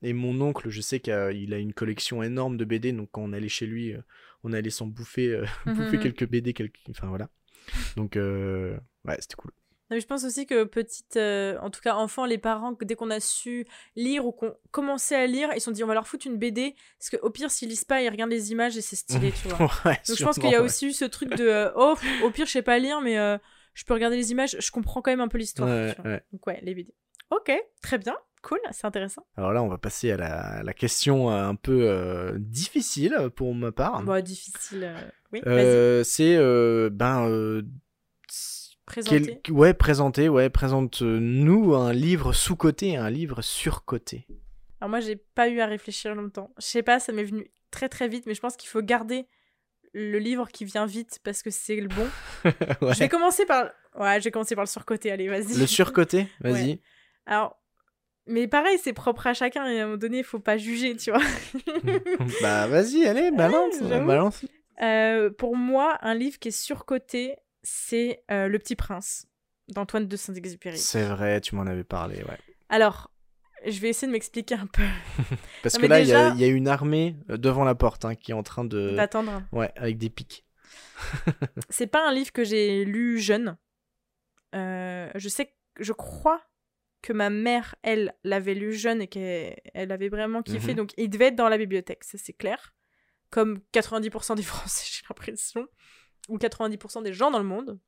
[0.01, 3.33] et mon oncle, je sais qu'il a, une collection énorme de BD, donc quand on
[3.33, 3.93] allait chez lui,
[4.43, 6.03] on allait s'en bouffer, euh, bouffer Mhm.
[6.03, 6.79] quelques BD, quelques...
[6.89, 7.29] enfin voilà.
[7.95, 9.51] Donc, euh, ouais, c'était cool.
[9.91, 12.95] Non, mais je pense aussi que petite, euh, en tout cas enfant, les parents, dès
[12.95, 13.65] qu'on a su
[13.97, 16.37] lire ou qu'on commençait à lire, ils se sont dit on va leur foutre une
[16.37, 19.49] BD, parce qu'au pire s'ils lisent pas, ils regardent les images et c'est stylé, tu
[19.49, 19.69] vois.
[19.85, 22.29] Ouais, Donc je pense qu'il y a aussi eu ce truc de euh, oh au
[22.31, 23.37] pire je sais pas lire mais euh,
[23.73, 25.67] je peux regarder les images, je comprends quand même un peu l'histoire.
[25.69, 26.23] Ouais.
[26.31, 26.93] Donc ouais, les BD.
[27.29, 29.25] Ok, très bien, cool, c'est intéressant.
[29.35, 33.73] Alors là, on va passer à la, la question un peu euh, difficile pour ma
[33.73, 34.03] part.
[34.03, 34.83] Bon, difficile.
[34.85, 34.97] euh,
[35.33, 36.37] Oui, Euh, c'est
[36.91, 37.61] ben
[38.85, 39.39] présenter.
[39.43, 44.27] quel- ouais présenter ouais présente nous un livre sous coté un livre sur coté
[44.79, 46.51] Alors moi j'ai pas eu à réfléchir longtemps.
[46.57, 49.27] Je sais pas, ça m'est venu très très vite, mais je pense qu'il faut garder
[49.93, 52.07] le livre qui vient vite parce que c'est le bon.
[52.45, 53.69] Je vais commencer par
[53.99, 55.11] ouais, je vais commencer par le surcoté.
[55.11, 55.57] Allez, vas-y.
[55.59, 56.79] le surcoté vas-y Ouais.
[57.25, 57.57] Alors
[58.27, 60.95] mais pareil, c'est propre à chacun et à un moment donné, il faut pas juger,
[60.95, 61.21] tu vois.
[62.41, 64.45] bah vas-y allez balance balance
[64.81, 69.27] Euh, pour moi, un livre qui est surcoté, c'est euh, Le Petit Prince
[69.69, 70.77] d'Antoine de Saint-Exupéry.
[70.77, 72.37] c'est vrai tu m'en avais parlé ouais
[72.69, 73.11] Alors,
[73.65, 74.83] je vais essayer de m'expliquer un peu,
[75.63, 77.63] parce Non, que là il y a- déjà- il y, a une armée euh, devant
[77.63, 79.43] la porte hein, qui est en train de d'attendre.
[79.51, 80.45] ouais avec des pics
[81.69, 83.57] C'est pas un livre que j'ai lu jeune.
[84.55, 86.41] Euh, je sais, je crois
[87.01, 90.71] que ma mère, elle, l'avait lu jeune et qu'elle elle avait vraiment kiffé.
[90.71, 90.75] Mhm.
[90.77, 92.73] Donc, il devait être dans la bibliothèque, ça c'est clair.
[93.31, 95.67] Comme 90% des Français, j'ai l'impression.
[96.31, 97.79] Ou 90% des gens dans le monde.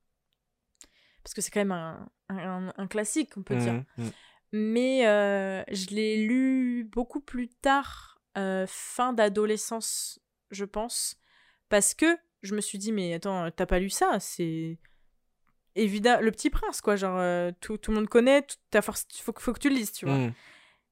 [1.24, 3.74] Parce que c'est quand même un, un- un classique, on peut dire.
[3.74, 4.12] Mhm, mhm.
[4.52, 10.20] Mais euh, je l'ai lu beaucoup plus tard, euh, fin d'adolescence,
[10.52, 11.16] je pense.
[11.70, 14.20] Parce que je me suis dit, mais attends, t'as pas lu ça?
[14.20, 14.78] C'est
[15.76, 16.20] évident.
[16.22, 16.96] Le petit prince, quoi.
[16.98, 18.46] Genre, euh, tout, tout le monde connaît,
[18.82, 19.08] force...
[19.22, 20.18] faut, que- faut que tu le lises, tu vois.
[20.18, 20.34] Mhm.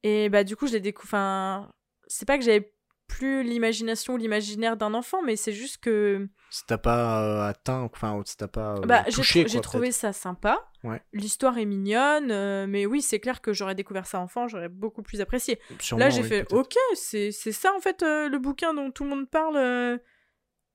[0.04, 1.10] Et bah, du coup, je l'ai découvert.
[1.10, 1.74] Enfin,
[2.08, 2.74] c'est pas que j'avais
[3.12, 7.82] plus l'imagination ou l'imaginaire d'un enfant, mais c'est juste que ça t'a pas euh, atteint
[7.92, 10.60] enfin ça t'a pas euh, bah, j'ai touché j'ai quoi, trouvé ça sympa.
[10.84, 11.02] Ouais.
[11.14, 15.04] L'histoire est mignonne, euh, mais oui, c'est clair que j'aurais découvert ça enfant, j'aurais beaucoup
[15.04, 15.60] plus apprécié.
[15.80, 19.04] Sûrement, Là, j'ai oui, fait, ok, c'est c'est ça en fait le bouquin dont tout
[19.04, 20.00] le monde parle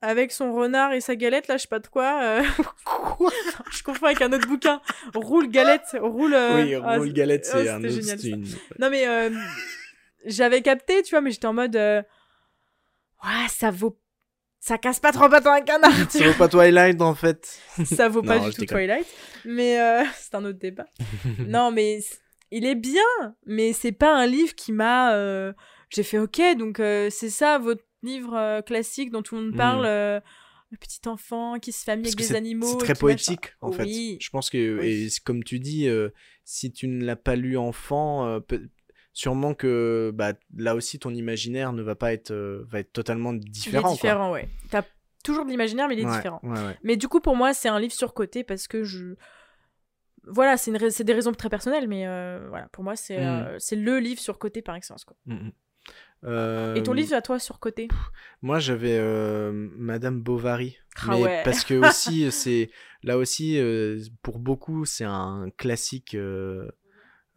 [0.02, 2.20] avec son renard et sa galette, là, je sais pas de quoi.
[2.22, 2.42] euh.
[3.72, 4.80] je confonds avec un autre bouquin.
[5.14, 6.34] Roule galette, roule.
[6.34, 8.46] euh, oui ah, roule galette oh, c'est un c'était autre génial, une-
[8.78, 9.30] Non, mais euh,
[10.26, 11.76] j'avais capté, tu vois, mais j'étais en mode.
[13.24, 13.98] Ouais, ça vaut.
[14.60, 18.22] Ça casse pas trop à un canard, ça vaut pas Twilight en fait ça vaut
[18.22, 18.64] pas Non, du tout.
[18.64, 19.06] Twilight,
[19.44, 20.86] mais euh, c'est un autre débat.
[21.46, 22.00] non, mais
[22.50, 23.02] il est bien,
[23.44, 25.14] mais c'est pas un livre qui m'a.
[25.14, 25.52] euh,
[25.90, 29.54] J'ai fait ok, donc euh, c'est ça votre livre euh, classique dont tout le monde
[29.54, 29.56] Mm.
[29.56, 29.82] parle.
[30.72, 32.66] le petit enfant qui se fait avec des animaux.
[32.66, 33.76] C'est très poétique, en Oui.
[34.18, 34.24] fait.
[34.24, 35.06] Je pense que, Oui.
[35.06, 36.08] et comme tu dis, euh,
[36.44, 38.40] si tu ne l'as pas lu enfant, euh,
[39.16, 43.32] sûrement que bah, là aussi ton imaginaire ne va pas être, euh, va être totalement
[43.32, 43.78] Il différent.
[43.78, 43.92] est quoi.
[43.92, 44.48] différent, ouais.
[44.70, 44.82] T'as
[45.24, 46.38] toujours de l'imaginaire, mais il est Ouais, différent.
[46.42, 46.76] ouais, ouais.
[46.82, 49.14] Mais du coup, pour moi, c'est un livre surcoté parce que je.
[50.28, 50.70] Voilà, c'est
[51.04, 53.22] des raisons très personnelles, mais euh, voilà, pour moi, c'est Mm.
[53.22, 55.04] euh, c'est le livre surcoté par excellence.
[55.04, 55.16] Quoi.
[55.26, 55.52] Mm, mm.
[56.24, 57.86] Euh, Et ton livre à toi surcoté?
[58.42, 60.76] Moi, j'avais euh, Madame Bovary.
[61.02, 61.42] Ah mais ouais.
[61.44, 62.70] parce que aussi, c'est
[63.04, 66.16] là aussi, euh, pour beaucoup, c'est un classique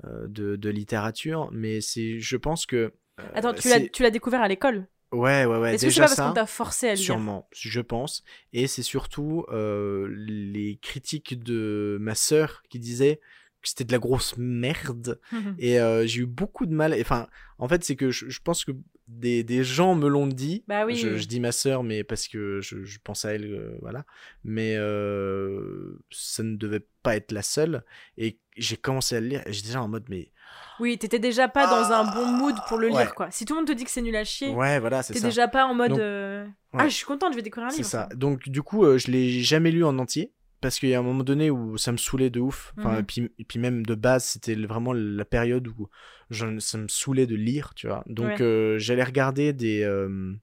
[0.03, 1.49] de, de littérature.
[1.51, 2.75] Mais c'est, je pense que.
[3.19, 4.87] euh, Attends, tu l'as tu l'as découvert à l'école?
[5.11, 5.73] Ouais, ouais, ouais.
[5.73, 6.27] Est-ce que c'est déjà pas parce ça.
[6.27, 7.03] qu'on t'a forcé à lire?
[7.03, 8.23] Sûrement, je pense.
[8.53, 13.19] Et c'est surtout euh, les critiques de ma sœur qui disaient
[13.61, 15.19] que c'était de la grosse merde.
[15.59, 16.95] Et euh, j'ai eu beaucoup de mal.
[16.99, 18.71] Enfin, en fait, c'est que je, je pense que
[19.07, 20.63] des, des gens me l'ont dit.
[20.67, 20.95] Bah oui.
[20.95, 24.05] Je, je dis ma sœur, mais parce que je, je pense à elle, euh, voilà.
[24.43, 27.83] Mais euh, ça ne devait pas être la seule.
[28.17, 30.31] Et j'ai commencé à le lire j'étais déjà en mode, mais
[30.79, 33.31] Oui, t'étais déjà pas dans un bon mood pour le lire, quoi.
[33.31, 35.19] Si tout le monde te dit que c'est nul à chier, ouais, voilà, c'est t'es
[35.19, 35.27] ça.
[35.27, 35.89] déjà pas en mode.
[35.91, 36.45] Donc, ouais.
[36.73, 37.89] Ah, je suis contente, je vais découvrir un C'est livre.
[37.89, 38.05] ça.
[38.07, 38.15] quoi.
[38.15, 40.31] Donc du coup, je l'ai jamais lu en entier
[40.61, 42.73] parce qu'il y a un moment donné où ça me saoulait de ouf.
[42.77, 42.99] Enfin, Mhm.
[42.99, 45.87] et, puis, et puis même de base, c'était vraiment la période où
[46.29, 48.03] je, ça me saoulait de lire, tu vois.
[48.07, 48.41] Donc Ouais.
[48.41, 50.33] euh, j'allais regarder des euh,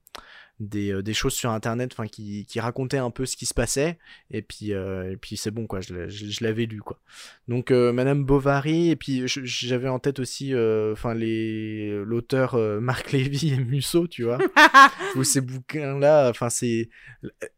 [0.59, 3.99] des, euh, des choses sur internet, qui, qui racontaient un peu ce qui se passait.
[4.31, 6.99] Et puis euh, et puis c'est bon quoi, je, l'ai- je, je l'avais lu quoi.
[7.47, 10.51] Donc Madame Bovary et puis j'avais en tête aussi,
[10.93, 14.39] enfin les l'auteur Marc Lévy et Musso, tu vois.
[15.15, 16.89] où ces bouquins là, enfin c'est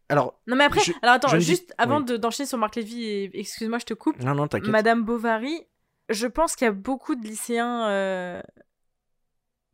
[0.10, 2.06] alors Non, mais après, Je- alors attends, dis- juste avant oui.
[2.06, 4.20] de- d'enchaîner sur Marc Lévy, excuse-moi, je te coupe.
[4.22, 4.70] Non, non, t'inquiète.
[4.70, 5.66] Madame Bovary,
[6.10, 8.42] je pense qu'il y a beaucoup de lycéens, euh,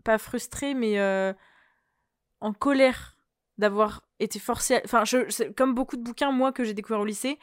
[0.04, 1.34] pas frustrés, mais euh,
[2.42, 3.18] en colère
[3.58, 4.76] d'avoir été forcés.
[4.76, 7.40] à- Enfin, je, comme beaucoup de bouquins, moi, que j'ai découvert au lycée,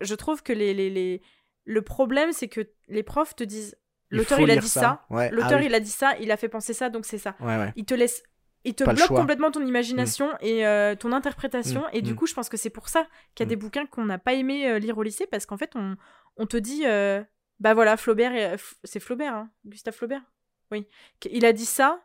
[0.00, 1.22] je trouve que les, les, les-
[1.64, 3.76] Le problème, c'est que les profs te disent
[4.10, 4.80] l'auteur il a dit ça.
[4.80, 5.30] ça, Ouais.
[5.30, 5.66] l'auteur Ah oui.
[5.66, 7.34] il a dit ça, il a fait penser ça, donc c'est ça.
[7.40, 7.72] Ouais, ouais.
[7.76, 8.22] Il te laisse.
[8.64, 11.82] Il te bloque complètement ton imagination et euh, ton interprétation.
[11.82, 12.16] Mm, Et du mm.
[12.16, 13.48] coup, je pense que c'est pour ça qu'il y a Mm.
[13.50, 15.96] des bouquins qu'on n'a pas aimé euh, lire au lycée parce qu'en fait, on,
[16.36, 17.22] on te dit euh,
[17.60, 20.22] bah voilà, Flaubert, c'est Flaubert, hein, Gustave Flaubert
[20.70, 20.86] Oui.
[21.30, 22.04] Il a dit ça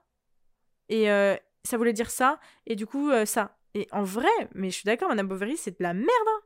[0.90, 1.08] et
[1.64, 3.58] ça voulait dire ça et du coup, ça.
[3.76, 6.08] Et en vrai, mais je suis d'accord, Madame Bovary, c'est de la merde.
[6.28, 6.42] hein.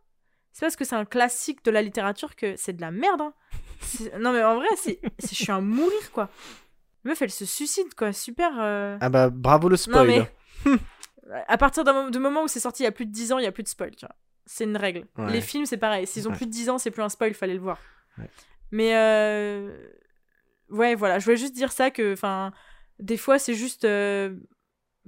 [0.53, 3.21] C'est parce que c'est un classique de la littérature que c'est de la merde.
[3.21, 3.33] hein.
[4.19, 4.67] Non, mais en vrai,
[5.21, 6.29] je suis à mourir, quoi.
[7.07, 8.13] Meuf, elle se suicide, quoi.
[8.13, 8.51] Super.
[8.59, 8.97] euh.
[9.01, 10.07] Ah bah bravo le Non, spoil.
[10.65, 10.77] mais.
[11.47, 13.31] à partir d'un moment, du moment où c'est sorti il y a plus de 10
[13.33, 14.15] ans, il y a plus de spoil, tu vois.
[14.45, 15.05] C'est une règle.
[15.17, 15.31] Ouais.
[15.31, 16.05] Les films, c'est pareil.
[16.07, 16.37] S'ils ont Ouais.
[16.37, 17.79] plus de 10 ans, c'est plus un spoil, fallait le voir.
[18.17, 18.29] Ouais.
[18.71, 18.95] Mais.
[18.95, 19.75] euh,
[20.69, 21.17] Ouais, voilà.
[21.19, 22.13] Je voulais juste dire ça que.
[22.13, 22.51] Enfin.
[22.99, 23.85] Des fois, c'est juste.
[23.85, 24.35] euh,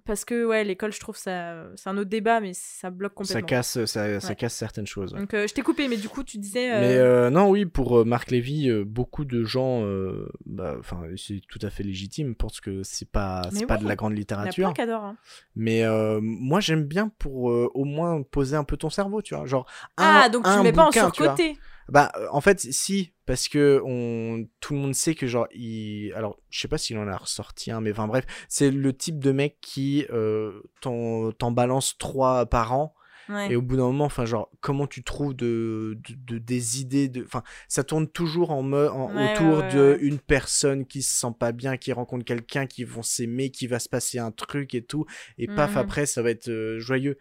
[0.06, 1.66] Parce que, ouais, l'école, je trouve ça.
[1.76, 3.47] C'est un autre débat, mais ça bloque Ça complètement.
[3.47, 4.36] casse, ça, ça Ouais.
[4.36, 5.14] casse certaines choses.
[5.14, 5.20] ouais.
[5.20, 6.72] Donc, euh, je t'ai coupé, mais du coup, tu disais.
[6.72, 10.76] euh, Mais euh, non, oui, pour euh, Marc Lévy, euh, beaucoup de gens, euh, bah,
[10.80, 13.95] enfin, c'est tout à fait légitime, pensent que c'est pas, c'est pas oui, de la
[13.95, 14.68] grande Il y a littérature.
[14.68, 15.18] hein.
[15.56, 19.36] Mais euh, moi, j'aime bien pour euh, au moins poser un peu ton cerveau, tu
[19.36, 19.45] vois.
[19.45, 19.66] Genre,
[19.97, 21.58] un, Ah, donc tu un le mets pas en tu surcoté.
[21.91, 26.13] Bah, euh, en fait, si, parce que on, tout le monde sait que, genre, il.
[26.13, 29.19] Alors, je sais pas s'il en a ressorti un, mais enfin, bref, c'est le type
[29.19, 32.93] de mec qui euh, t'en balance trois par an.
[33.27, 33.51] Ouais.
[33.51, 37.09] Et au bout d'un moment, enfin, genre, comment tu trouves de, de, de- des idées
[37.09, 39.97] de, enfin, ça tourne toujours en, me, en Ouais, autour ouais, ouais, de ouais.
[40.01, 43.77] une personne qui se sent pas bien, qui rencontre quelqu'un, qui vont s'aimer, qui va
[43.77, 45.05] se passer un truc et tout,
[45.37, 45.77] et paf Mhm.
[45.81, 47.19] après, ça va être euh, joyeux.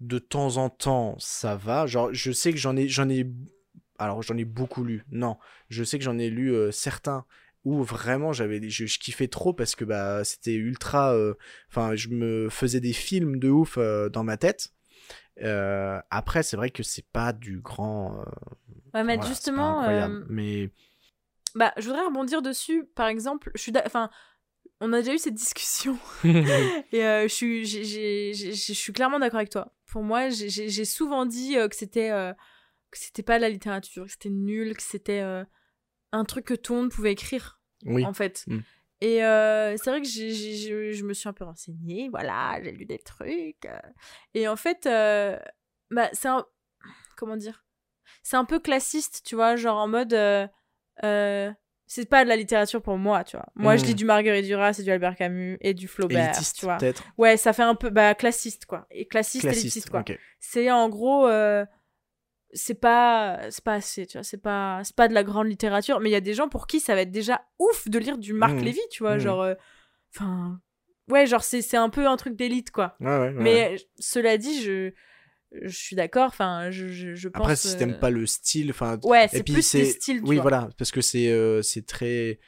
[0.00, 1.86] De temps en temps, ça va.
[1.86, 3.26] Genre, je sais que j'en ai, j'en ai,
[3.98, 5.04] alors j'en ai beaucoup lu.
[5.10, 5.36] Non,
[5.68, 7.24] je sais que j'en ai lu euh, certains
[7.64, 11.34] où vraiment j'avais, je, je kiffais trop parce que bah c'était ultra, euh,
[11.68, 14.72] enfin, je me faisais des films de ouf euh, dans ma tête.
[16.10, 18.24] Après, c'est vrai que c'est pas du grand.
[18.94, 19.82] Ouais, mais voilà, justement.
[20.28, 20.70] Mais
[21.54, 22.84] Bah, je voudrais rebondir dessus.
[22.94, 24.10] Par exemple, je suis, enfin,
[24.80, 29.72] on a déjà eu cette discussion et je suis, je clairement d'accord avec toi.
[29.86, 32.10] Pour moi, j'ai- souvent dit que c'était,
[32.98, 35.44] que c'était pas de la littérature, que c'était nul, que c'était euh,
[36.12, 38.44] un truc que tout le monde pouvait écrire, oui, en fait.
[38.46, 38.58] Mm.
[39.02, 42.58] Et euh, c'est vrai que j'ai- j'ai- j'ai- je me suis un peu renseignée, voilà,
[42.62, 43.66] j'ai lu des trucs.
[43.66, 43.78] euh.
[44.34, 45.38] Et en fait, euh,
[45.90, 46.46] bah, c'est un.
[47.16, 47.64] Comment dire
[48.22, 50.14] C'est un peu classiste, tu vois, genre en mode.
[50.14, 50.46] euh,
[51.88, 53.46] c'est pas de la littérature pour moi, tu vois.
[53.54, 53.86] Moi, je Mm.
[53.88, 56.78] lis du Marguerite Duras et du Albert Camus et du Flaubert, élitiste tu vois.
[56.78, 57.04] peut-être.
[57.18, 58.86] Ouais, ça fait un peu bah, classiste, quoi.
[58.90, 60.04] Et classiste, Classiste, élitiste, quoi.
[60.40, 61.26] C'est en gros.
[62.56, 66.00] C'est pas c'est pas assez tu vois c'est pas c'est pas de la grande littérature
[66.00, 68.18] mais il y a des gens pour qui ça va être déjà ouf de lire
[68.18, 68.64] du Marc Mhm.
[68.64, 69.20] Lévy tu vois Mhm.
[69.20, 69.54] genre euh,
[70.14, 70.60] enfin
[71.08, 73.34] ouais genre c'est c'est un peu un truc d'élite quoi Ouais, ouais, ouais, ouais.
[73.42, 74.92] mais euh, cela dit je
[75.62, 78.70] je suis d'accord enfin je, je, je pense Après, si t'aimes euh, pas le style,
[78.70, 80.42] enfin, ouais c'est plus styles tu oui vois.
[80.42, 82.40] voilà parce que c'est euh, c'est très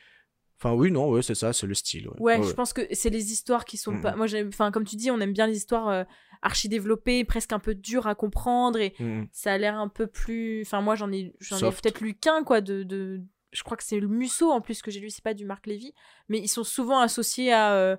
[0.61, 2.15] enfin oui non ouais c'est ça c'est le style ouais.
[2.19, 2.55] Ouais, Ouais, je ouais.
[2.55, 4.01] pense que c'est les histoires qui sont Mhm.
[4.03, 4.17] pas.
[4.17, 4.49] Moi, j'aime.
[4.49, 6.05] Enfin, comme tu dis, on aime bien les histoires
[6.43, 9.29] archi développées, presque un peu dures à comprendre, et Mhm.
[9.33, 10.63] ça a l'air un peu plus.
[10.63, 13.21] Enfin, moi, j'en ai, j'en ai peut-être lu qu'un, quoi, de, de.
[13.53, 15.67] Je crois que c'est le Musso en plus que j'ai lu, c'est pas du Marc
[15.67, 15.95] Lévy,
[16.29, 17.97] mais ils sont souvent associés à euh,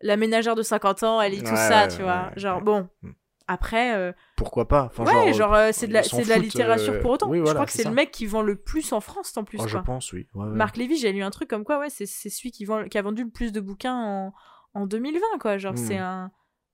[0.00, 2.30] la ménagère de 50 ans, elle lit tout ça, ouais, tu ouais, vois.
[2.36, 2.88] genre, bon.
[3.02, 3.14] Mhm.
[3.50, 4.90] Après, euh, pourquoi pas?
[4.92, 7.30] Enfin, ouais, genre, euh, c'est de la, de la littérature pour autant.
[7.30, 9.58] oui, je crois que c'est le mec qui vend le plus en France en plus.
[9.62, 10.26] Oh, je pense oui.
[10.34, 12.98] Marc Lévy, j'ai lu un truc comme quoi, ouais, c'est c'est celui qui, vend, qui
[12.98, 14.34] a vendu le plus de bouquins en,
[14.74, 15.56] en 2020, quoi.
[15.56, 15.76] Genre, Hmm.
[15.76, 16.30] c'est un.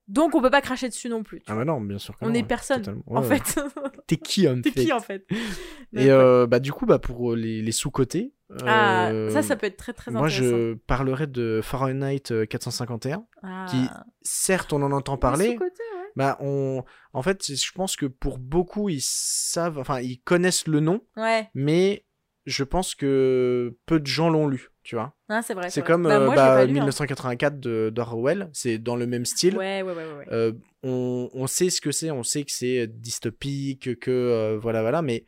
[0.07, 1.43] Donc, on peut pas cracher dessus non plus.
[1.47, 3.61] ah bah non bien sûr que on non, est ouais, personne, en Ouais, fait.
[4.07, 5.37] t'es qui en T'es fait qui, en fait et
[6.11, 8.35] euh, bah du coup bah pour euh, les, les sous-côtés
[8.67, 10.57] Ah, euh, ça, ça peut être très, très moi intéressant.
[10.57, 13.67] je parlerai de Fahrenheit euh, 451 Ah.
[13.71, 13.79] qui
[14.23, 15.69] certes on en entend Les parler ouais.
[16.17, 16.85] bah on
[17.15, 21.49] en fait je pense que pour beaucoup ils savent enfin ils connaissent le nom Ouais,
[21.55, 22.05] mais
[22.47, 25.15] je pense que peu de gens l'ont lu, tu vois.
[25.29, 25.71] Ah, c'est vrai.
[25.71, 25.87] c'est vrai.
[25.87, 26.75] comme Bah, euh, moi, bah, lu, hein.
[26.75, 27.59] 1984
[27.91, 29.57] d'Orwell, c'est dans le même style.
[29.57, 30.15] Ouais, ouais, ouais, ouais.
[30.19, 30.27] ouais.
[30.33, 34.83] Euh, on, on sait ce que c'est, on sait que c'est dystopique, que euh, voilà,
[34.83, 35.25] voilà, mais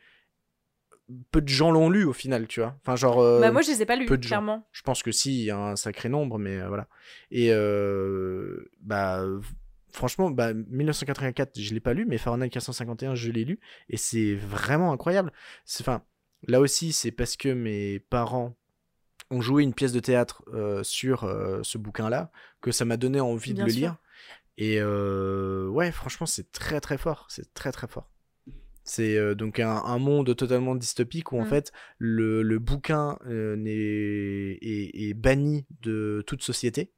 [1.31, 2.77] peu de gens l'ont lu au final, tu vois.
[2.81, 3.19] Enfin, genre.
[3.19, 4.17] euh, bah, moi, je les ai pas lus, gens.
[4.17, 4.67] clairement.
[4.71, 6.87] Je pense que si, il y a un sacré nombre, mais voilà.
[7.31, 7.49] Et
[8.81, 9.25] bah,
[9.91, 13.59] franchement, bah, 1984, je l'ai pas lu, mais Fahrenheit 451, je l'ai lu,
[13.89, 15.31] et c'est vraiment incroyable.
[15.79, 16.03] Enfin,
[16.45, 18.55] là aussi, c'est parce que mes parents
[19.29, 22.31] ont joué une pièce de théâtre euh, sur euh, ce bouquin-là
[22.61, 23.79] que ça m'a donné envie Bien de le sûr.
[23.81, 23.95] lire.
[24.57, 27.27] Et euh, ouais, franchement, c'est très très fort.
[27.29, 28.09] C'est très très fort.
[28.83, 31.49] C'est donc un, un monde totalement dystopique où en Mm.
[31.49, 34.59] fait le, le bouquin est,
[35.09, 36.91] est banni de toute société.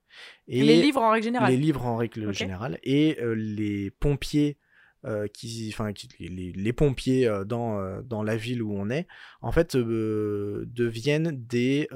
[0.48, 1.52] Et Les livres, en règle générale.
[1.52, 2.80] les livres en règle générale.
[2.84, 4.58] Et les pompiers
[5.06, 8.90] euh, qui, enfin, qui- les, les pompiers euh, dans, euh, dans la ville où on
[8.90, 9.08] est,
[9.42, 11.88] en fait, deviennent des.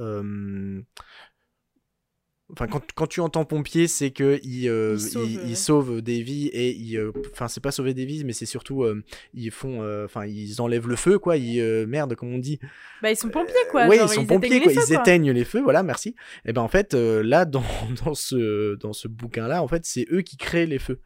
[2.52, 6.02] Enfin, quand, quand tu entends pompier, c'est que ils, euh, ouais.
[6.02, 9.02] des vies et ils, euh, enfin, c'est pas sauver des vies, mais c'est surtout, euh,
[9.34, 11.38] ils font, enfin, ils enlèvent le feu, quoi.
[11.38, 12.60] Ils, merde, comment on dit
[13.02, 13.88] Bah, ils sont pompiers, quoi.
[13.88, 14.72] oui, genre, ils sont pompiers, quoi.
[14.72, 16.16] feux, Ils éteignent les feux, voilà, merci.
[16.46, 17.64] Et ben en fait, là, dans,
[18.06, 21.02] dans ce, dans ce bouquin-là, en fait, c'est eux qui créent les feux.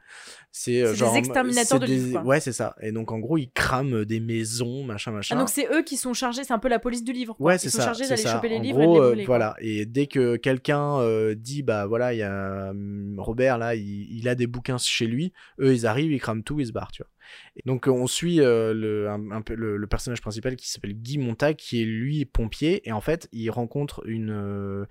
[0.51, 1.15] C'est euh, C'est des genre.
[1.17, 2.29] exterminateurs de des- livres, quoi.
[2.29, 2.75] Ouais, c'est ça.
[2.81, 5.35] Et donc, en gros, ils crament des maisons, machin, machin.
[5.35, 7.35] Ah, donc c'est eux qui sont chargés, c'est un peu la police du livre.
[7.35, 7.45] quoi.
[7.47, 7.85] Ouais, Ils c'est sont ça.
[7.85, 8.33] chargés c'est d'aller ça.
[8.33, 9.25] choper les en livres gros, et de les euh, brûler.
[9.25, 9.55] voilà.
[9.59, 14.07] Et dès que quelqu'un euh, dit, bah voilà, il y a hum, Robert là, il,
[14.11, 16.91] il a des bouquins chez lui, eux ils arrivent, ils crament tout, ils se barrent,
[16.91, 17.09] tu vois.
[17.57, 20.71] Et donc euh, on suit euh, le, un, un peu le, le personnage principal qui
[20.71, 24.85] s'appelle Guy Montag, qui est lui pompier, et en fait il rencontre une euh,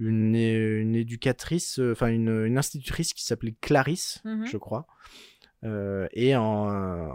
[0.00, 4.46] une, une éducatrice, euh, enfin une, une institutrice qui s'appelait Clarisse, Mhm.
[4.46, 4.86] je crois.
[5.64, 6.44] Euh, et en,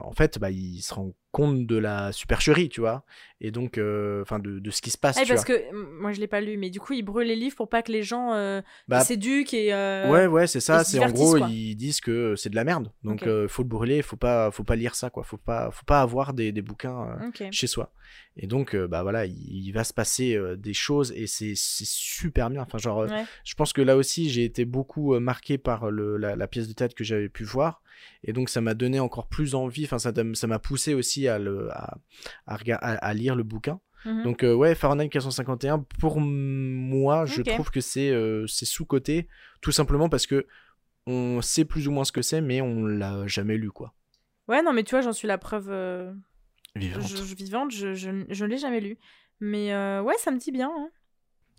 [0.05, 3.03] en fait, bah, il se rend compte de la supercherie, tu vois,
[3.41, 5.57] et donc, euh, enfin, de, de ce qui se passe, tu parce vois.
[5.57, 7.67] que mm, moi je l'ai pas lu, mais du coup ils brûlent les livres pour
[7.69, 9.73] pas que les gens euh, Bah, s'éduquent et.
[9.73, 10.83] euh, ouais, ouais, c'est ça.
[10.83, 11.49] C'est en gros, quoi.
[11.49, 14.63] ils disent que c'est de la merde, donc euh, faut le brûler, faut pas, faut
[14.63, 15.23] pas lire ça, quoi.
[15.23, 17.17] Faut pas, faut pas avoir des, des bouquins
[17.51, 17.91] chez soi.
[18.37, 19.33] Et donc, bah voilà, il,
[19.67, 22.61] il va se passer des choses et c'est c'est super bien.
[22.61, 23.25] Enfin, genre, Ouais.
[23.43, 26.73] je pense que là aussi, j'ai été beaucoup marqué par le, la, la pièce de
[26.73, 27.81] théâtre que j'avais pu voir.
[28.23, 29.85] Et donc, ça m'a donné encore plus envie.
[29.85, 31.97] Enfin, ça m'a poussé aussi à, le, à,
[32.47, 33.79] à, rega- à- à lire le bouquin.
[34.05, 34.23] Mhm.
[34.23, 39.27] Donc, euh, ouais, Fahrenheit 451, pour moi, je trouve que c'est euh, sous-coté.
[39.61, 40.45] Tout simplement parce que
[41.05, 43.93] on sait plus ou moins ce que c'est, mais on l'a jamais lu, quoi.
[44.47, 46.13] Ouais, non, mais tu vois, j'en suis la preuve euh,
[46.75, 47.07] Vivante.
[47.07, 48.97] je- je- vivante, je, je, je l'ai jamais lu.
[49.39, 50.69] Mais euh, ouais, ça me dit bien.
[50.75, 50.89] hein.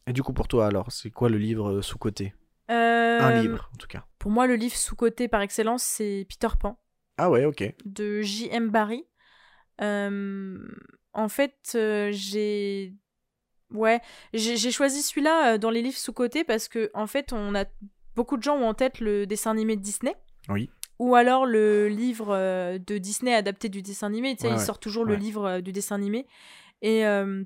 [0.07, 2.35] Et du coup, pour toi, alors, c'est quoi le livre euh, sous-coté?
[2.71, 4.05] Euh, Un livre, en tout cas.
[4.19, 6.79] Pour moi, le livre sous-côté par excellence, c'est Peter Pan.
[7.17, 7.75] Ah ouais, ok.
[7.85, 8.71] de J.M.
[8.71, 9.05] Barry.
[9.81, 11.77] En fait,
[12.11, 12.95] j'ai.
[13.73, 14.01] Ouais,
[14.33, 17.65] j'ai choisi celui-là dans les livres sous-côté parce que, en fait, on a
[18.15, 20.15] beaucoup de gens ont en tête le dessin animé de Disney.
[20.49, 20.71] Oui.
[21.01, 24.37] Ou alors le livre de Disney adapté du dessin animé.
[24.37, 24.65] Tu sais, Ouais, il ouais.
[24.65, 26.27] sort toujours le livre du dessin animé.
[26.83, 27.05] Et.
[27.07, 27.43] euh,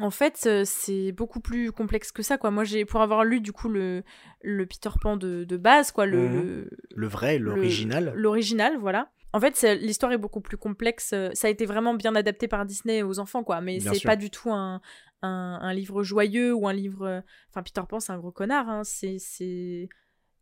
[0.00, 2.52] en fait, c'est beaucoup plus complexe que ça, quoi.
[2.52, 4.04] Moi, j'ai pour avoir lu du coup le,
[4.42, 6.34] le Peter Pan de, de base, quoi, le, Mhm.
[6.42, 8.12] le- Le vrai, l'original.
[8.14, 9.10] L'original, voilà.
[9.32, 11.12] En fait, l'histoire est beaucoup plus complexe.
[11.12, 13.60] euh, Ça a été vraiment bien adapté par Disney aux enfants, quoi.
[13.60, 14.80] Mais c'est pas du tout un,
[15.22, 17.06] un, un livre joyeux ou un livre.
[17.06, 17.20] euh,
[17.50, 18.68] Enfin, Peter Pan, c'est un gros connard.
[18.68, 18.82] Hein.
[18.84, 19.16] C'est.
[19.18, 19.88] c'est...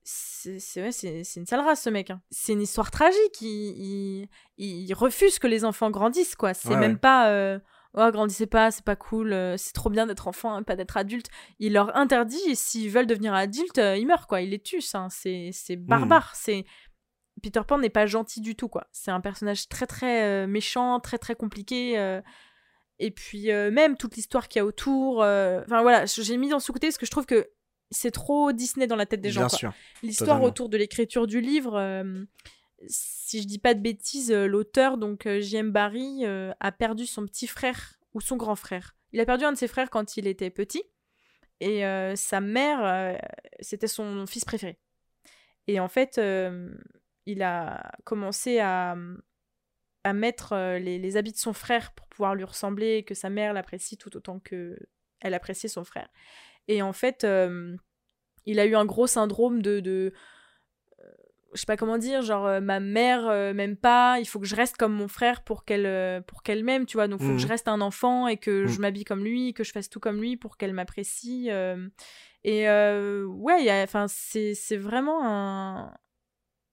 [0.08, 0.90] C'est ouais,
[1.36, 2.10] une sale race, ce mec.
[2.10, 2.22] hein.
[2.30, 3.40] C'est une histoire tragique.
[3.40, 6.54] Il, il, il refuse que les enfants grandissent, quoi.
[6.54, 6.98] C'est Ouais, même ouais.
[6.98, 7.30] pas.
[7.30, 7.58] euh,
[7.98, 11.28] Oh, grandissez pas, c'est pas cool, c'est trop bien d'être enfant, hein, pas d'être adulte.
[11.58, 14.42] Il leur interdit, et s'ils veulent devenir adultes, ils meurent, quoi.
[14.42, 15.06] Ils les tuent, ça.
[15.10, 16.34] C'est c'est barbare.
[16.36, 16.66] C'est
[17.46, 18.88] Peter Pan n'est pas gentil du tout, quoi.
[18.90, 21.96] C'est un personnage très très euh, méchant, très très compliqué.
[21.96, 22.20] euh,
[22.98, 25.18] Et puis euh, même toute l'histoire qu'il y a autour.
[25.18, 27.48] Enfin voilà, j'ai mis dans ce côté parce que je trouve que
[27.92, 29.46] c'est trop Disney dans la tête des gens.
[29.46, 29.72] Bien.
[30.02, 32.24] L'histoire autour de l'écriture du livre, euh,
[32.88, 35.70] si je dis pas de bêtises, l'auteur, donc J.M.
[35.70, 38.96] Barry, euh, a perdu son petit frère ou son grand frère.
[39.12, 40.82] Il a perdu un de ses frères quand il était petit.
[41.60, 43.16] Et euh, sa mère,
[43.60, 44.80] c'était son fils préféré.
[45.68, 46.20] Et en fait,
[47.26, 48.96] il a commencé à,
[50.04, 53.28] à mettre euh, les, les habits de son frère pour pouvoir lui ressembler, que sa
[53.30, 54.78] mère l'apprécie tout autant que
[55.20, 56.08] elle appréciait son frère.
[56.68, 57.76] Et en fait, euh,
[58.44, 60.12] il a eu un gros syndrome de, de
[61.00, 61.12] euh,
[61.52, 64.46] je sais pas comment dire, genre euh, ma mère euh, m'aime pas, il faut que
[64.46, 67.08] je reste comme mon frère pour qu'elle euh, pour qu'elle m'aime, tu vois.
[67.08, 69.72] Donc faut que je reste un enfant et que je m'habille comme lui, que je
[69.72, 71.48] fasse tout comme lui pour qu'elle m'apprécie.
[72.44, 75.92] Et ouais, enfin c'est c'est vraiment un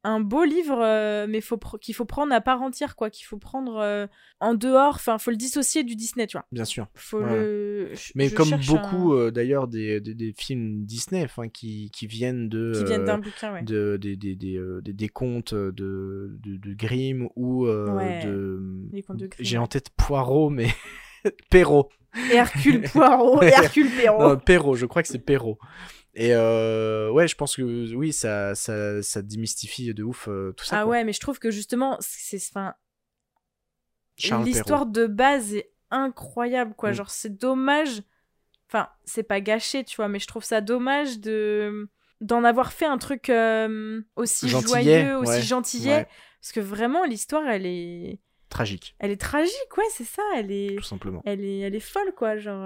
[0.04, 3.10] un beau livre, euh, mais faut qu'il faut prendre à part entière, quoi.
[3.10, 4.06] Qu'il faut prendre euh,
[4.39, 4.95] en dehors.
[4.95, 6.45] Enfin, faut le dissocier du Disney, tu vois.
[6.51, 6.88] Bien sûr.
[6.95, 7.34] Faut Ouais.
[7.36, 7.91] le.
[8.16, 12.08] Mais je comme beaucoup un- euh, d'ailleurs des, des, des films Disney enfin, qui, qui
[12.08, 12.74] viennent de.
[12.76, 13.64] qui viennent d'un bouquin, ouais.
[13.64, 15.72] de, des, des, des, des, des contes de,
[16.43, 18.84] de, de Grimm ou Ouais, de.
[19.39, 20.68] J'ai en tête Poirot, mais.
[21.49, 21.89] Perrault.
[22.32, 24.22] Hercule Poirot, Hercule Perrault.
[24.22, 25.58] Non, Perrault, je crois que c'est Perrault.
[26.16, 30.64] Et euh, ouais, je pense que oui, ça, ça, ça démystifie de ouf euh, tout
[30.64, 30.80] ça.
[30.80, 30.91] ah quoi.
[30.91, 32.38] ouais, mais je trouve que justement, c'est,
[34.43, 36.91] l'histoire de base est incroyable, quoi.
[36.91, 36.93] Mm.
[36.93, 38.03] Genre, c'est dommage.
[38.70, 41.89] Enfin, c'est pas gâché, tu vois, mais je trouve ça dommage de
[42.22, 46.07] d'en avoir fait un truc euh, aussi Gentillet, joyeux, aussi ouais, gentillet, ouais.
[46.39, 50.78] parce que vraiment l'histoire, elle est, Tragique, elle est tragique, ouais, c'est ça, elle est,
[50.78, 51.22] tout simplement.
[51.26, 52.66] elle est, elle est folle, quoi, genre.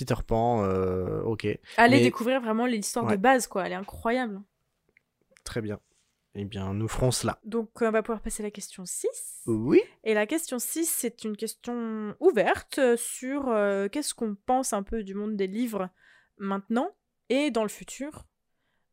[0.00, 1.46] Euh, Peter Pan, euh, ok,
[1.76, 3.16] Allez Mais- découvrir vraiment l'histoire de Ouais.
[3.18, 4.40] base, quoi, elle est incroyable.
[5.44, 5.80] très bien.
[6.36, 7.40] Eh bien, nous ferons cela.
[7.44, 9.42] Donc, on va pouvoir passer à la question 6.
[9.46, 9.80] Oui.
[10.04, 14.84] Et la question 6, c'est une question ouverte euh, sur euh, qu'est-ce qu'on pense un
[14.84, 15.88] peu du monde des livres
[16.38, 16.94] maintenant
[17.30, 18.26] et dans le futur.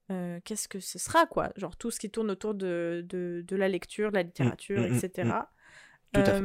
[0.09, 1.51] Euh, qu'est-ce que ce sera, quoi?
[1.57, 4.87] Genre tout ce qui tourne autour de, de, de la lecture, de la littérature, mm,
[4.93, 5.29] mm, etc.
[6.13, 6.41] Tout à fait.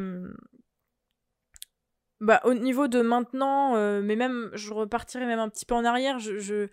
[2.22, 5.84] Bah, au niveau de maintenant, euh, mais même, je repartirai même un petit peu en
[5.84, 6.20] arrière.
[6.20, 6.68] Je, je-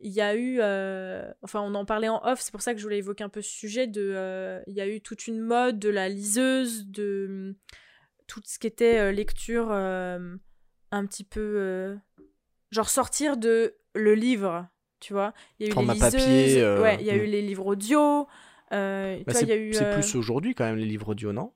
[0.00, 2.40] il y a eu, euh, enfin, on en parlait en off.
[2.40, 3.86] C'est pour ça que je voulais évoquer un peu ce sujet.
[3.86, 7.54] De, euh, il y a eu toute une mode de la liseuse, de
[8.26, 11.94] tout ce qui était lecture, un petit peu,
[12.70, 14.66] genre sortir de le livre.
[15.00, 17.16] Tu vois, il y a eu Format les liseuses, papier, euh, ouais, il y a
[17.16, 17.18] mm.
[17.18, 18.26] eu les livres audio.
[18.72, 19.74] euh, Bah, c'est eu.
[19.76, 21.52] euh, plus aujourd'hui quand même les livres audio, non?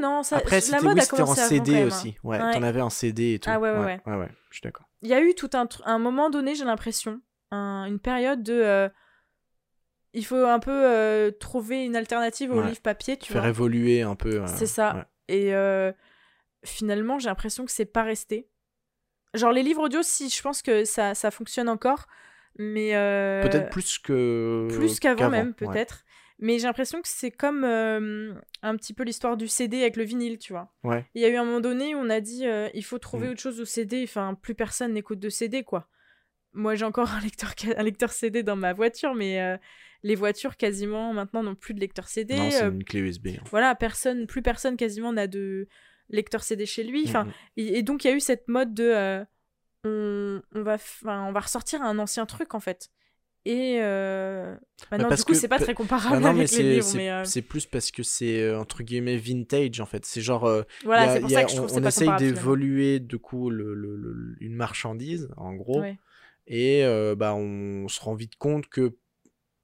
[0.00, 1.86] Non, ça, Après, la mode oui, a en commencé avant, quand CD même, hein.
[1.86, 2.18] aussi.
[2.22, 2.52] Ouais, Ouais.
[2.52, 3.50] t'en avais en CD et tout.
[3.52, 4.16] Ah ouais, ouais, ouais.
[4.16, 4.86] ouais, je suis d'accord.
[5.02, 5.50] il y a eu tout
[5.84, 7.20] un, moment donné, j'ai l'impression,
[7.50, 8.52] un- une période de.
[8.54, 8.88] euh,
[10.12, 13.50] il faut un peu euh, trouver une alternative au livre papier, tu Faire vois.
[13.50, 14.42] évoluer un peu.
[14.42, 15.08] euh, C'est ça.
[15.28, 15.52] Et
[16.64, 18.48] finalement, j'ai l'impression que c'est pas resté.
[19.34, 22.06] Genre, les livres audio, si, je pense que ça, ça fonctionne encore.
[22.58, 22.92] Mais.
[23.42, 24.66] Peut-être plus que.
[24.74, 26.04] plus qu'avant même, peut-être.
[26.38, 30.04] Mais j'ai l'impression que c'est comme euh, un petit peu l'histoire du CD avec le
[30.04, 30.70] vinyle, tu vois.
[30.84, 31.06] Ouais.
[31.14, 33.28] Il y a eu un moment donné où on a dit euh, il faut trouver
[33.28, 33.30] Mm.
[33.30, 34.02] autre chose au CD.
[34.04, 35.88] Enfin, plus personne n'écoute de CD, quoi.
[36.52, 39.56] Moi, j'ai encore un lecteur, un lecteur CD dans ma voiture, mais euh,
[40.02, 42.36] les voitures quasiment maintenant n'ont plus de lecteur CD.
[42.36, 43.28] Non, c'est une clé USB.
[43.38, 43.42] hein.
[43.50, 45.68] Voilà, personne, plus personne quasiment n'a de
[46.10, 47.04] lecteur CD chez lui.
[47.06, 47.32] Enfin, Mhm.
[47.56, 49.24] et, et donc il y a eu cette mode de
[49.84, 52.90] on, on va, on va ressortir un ancien truc en fait.
[53.48, 54.56] Et euh,
[54.90, 56.84] maintenant, parce du coup, que c'est pas très comparable non, mais avec les c'est livres.
[56.84, 60.04] c'est- Mais euh, c'est plus parce que c'est euh, entre guillemets vintage en fait.
[60.04, 60.46] C'est genre.
[60.46, 63.48] euh, voilà, a- pour a- ça que je on, on pas essaye d'évoluer du coup
[63.50, 65.80] le, le- le- une marchandise en gros.
[65.80, 65.96] Ouais.
[66.48, 66.82] Et
[67.16, 68.96] bah, on se rend vite compte que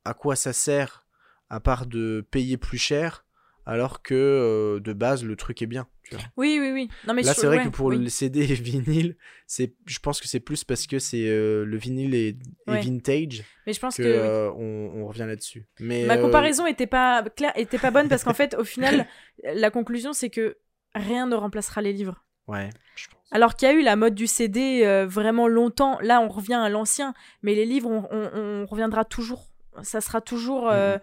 [0.04, 1.06] à quoi ça sert
[1.50, 3.24] à part de payer plus cher
[3.66, 5.86] alors que de base le truc est bien.
[6.12, 6.24] Tu vois.
[6.36, 6.88] Oui, oui, oui.
[7.06, 7.98] Non, mais Là, c'est vrai ouais, que pour oui.
[7.98, 11.76] le CD et vinyle, c'est, je pense que c'est plus parce que c'est euh, le
[11.76, 12.36] vinyle est,
[12.66, 12.80] Ouais.
[12.80, 14.08] vintage Mais je pense que que.
[14.08, 14.14] oui.
[14.14, 15.66] euh, on, on revient là-dessus.
[15.80, 19.06] Mais Ma euh, comparaison était pas claire, était pas bonne parce qu'en fait, au final,
[19.44, 20.56] la conclusion c'est que
[20.94, 22.24] rien ne remplacera les livres.
[22.48, 23.18] ouais, je pense.
[23.30, 26.52] Alors qu'il y a eu la mode du CD euh, vraiment longtemps, là on revient
[26.62, 28.30] à l'ancien, mais les livres on, on-
[28.62, 29.48] on reviendra toujours.
[29.82, 30.68] Ça sera toujours.
[30.68, 30.98] euh,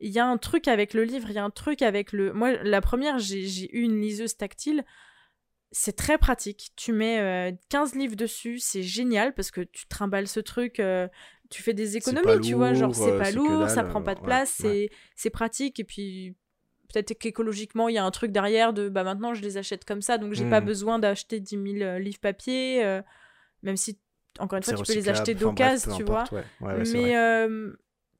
[0.00, 2.32] Il y a un truc avec le livre, il y a un truc avec le.
[2.32, 4.84] Moi, la première, j'ai eu une liseuse tactile.
[5.72, 6.70] C'est très pratique.
[6.74, 11.06] Tu mets euh, 15 livres dessus, c'est génial parce que tu trimbales ce truc, euh,
[11.48, 12.74] tu fais des économies, tu vois.
[12.74, 15.78] Genre, c'est euh, pas lourd, ça dalle, prend pas de euh, place, ouais, c'est pratique
[15.78, 16.34] et puis
[16.92, 20.02] peut-être qu'écologiquement il y a un truc derrière de bah maintenant je les achète comme
[20.02, 20.66] ça donc j'ai pas Mhm.
[20.66, 22.82] besoin d'acheter 10 000 euh, livres papier
[23.62, 24.00] même si
[24.40, 26.84] encore une fois tu peux les acheter d'occasion tu vois ouais.
[26.90, 27.14] Mais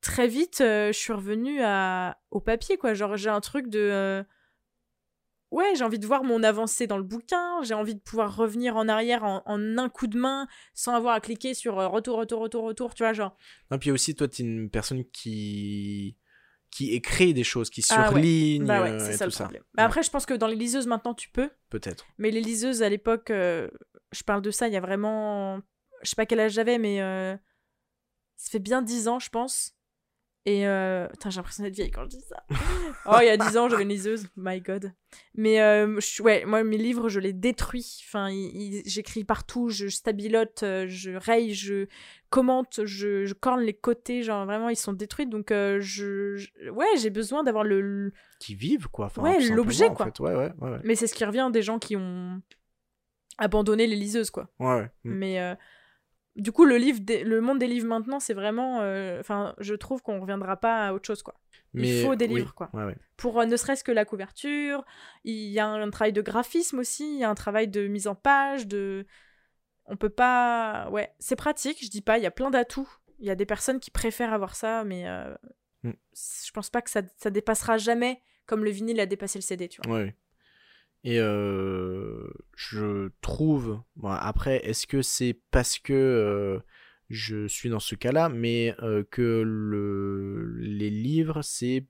[0.00, 3.78] très vite euh, je suis revenue à au papier quoi genre j'ai un truc de
[3.78, 4.22] euh,
[5.50, 8.76] ouais j'ai envie de voir mon avancée dans le bouquin j'ai envie de pouvoir revenir
[8.76, 12.16] en arrière en, en un coup de main sans avoir à cliquer sur euh, retour
[12.18, 13.36] retour retour retour tu vois genre
[13.70, 16.16] Non, puis aussi, toi, tu es une personne qui
[16.70, 18.06] qui écrit des choses, qui Ah ouais.
[18.08, 19.44] surligne bah ouais c'est ça tout le ça.
[19.44, 22.06] problème Mais après je pense que dans les liseuses maintenant tu peux Peut-être.
[22.18, 23.68] Mais les liseuses à l'époque, euh,
[24.12, 25.60] je parle de ça, il y a vraiment.
[26.02, 27.36] Je sais pas quel âge j'avais, mais euh,
[28.36, 29.74] ça fait bien 10 ans, je pense.
[30.46, 30.66] Et.
[30.66, 31.06] Euh...
[31.08, 32.42] Putain, j'ai l'impression d'être vieille quand je dis ça.
[33.06, 34.26] oh, il y a 10 ans, j'avais une liseuse.
[34.36, 34.92] My god.
[35.34, 38.02] Mais euh, je- ouais, moi, mes livres, je les détruis.
[38.08, 38.28] Enfin,
[38.86, 41.86] j'écris partout, je stabilote, euh, je raye, je
[42.30, 44.22] commente, je, je corne les côtés.
[44.22, 45.26] Genre, vraiment, ils sont détruits.
[45.26, 49.06] Donc, euh, je, je- Ouais, j'ai besoin d'avoir le- le, Qui vivent, quoi.
[49.06, 50.06] Enfin, Ouais, l'objet, en quoi.
[50.06, 50.20] fait.
[50.20, 50.78] Ouais, ouais, ouais.
[50.84, 52.40] Mais c'est ce qui revient des gens qui ont
[53.38, 54.48] abandonné les liseuses, quoi.
[54.58, 54.90] Ouais, ouais.
[55.04, 55.10] Mm.
[55.14, 55.54] Mais euh,
[56.36, 58.80] du coup, le, livre des- le monde des livres maintenant, c'est vraiment.
[58.82, 61.34] euh, Enfin, je trouve qu'on reviendra pas à autre chose, quoi.
[61.72, 62.68] Mais, faut des oui, livres, quoi.
[62.72, 62.96] Ouais, ouais.
[63.16, 64.84] Pour euh, ne serait-ce que la couverture,
[65.24, 68.06] il y a un travail de graphisme aussi, il y a un travail de mise
[68.08, 69.06] en page, de.
[69.86, 70.88] On peut pas.
[70.90, 72.88] Ouais, c'est pratique, je dis pas, il y a plein d'atouts.
[73.18, 75.34] Il y a des personnes qui préfèrent avoir ça, mais euh,
[75.82, 75.92] Mm.
[76.44, 79.66] je pense pas que ça, ça dépassera jamais comme le vinyle a dépassé le CD,
[79.68, 79.94] tu vois.
[79.94, 80.14] Ouais.
[81.04, 81.16] Et
[82.56, 86.60] je trouve, bon, après, est-ce que c'est parce que
[87.10, 91.84] je suis dans ce cas-là, mais euh, que le, les livres, c'est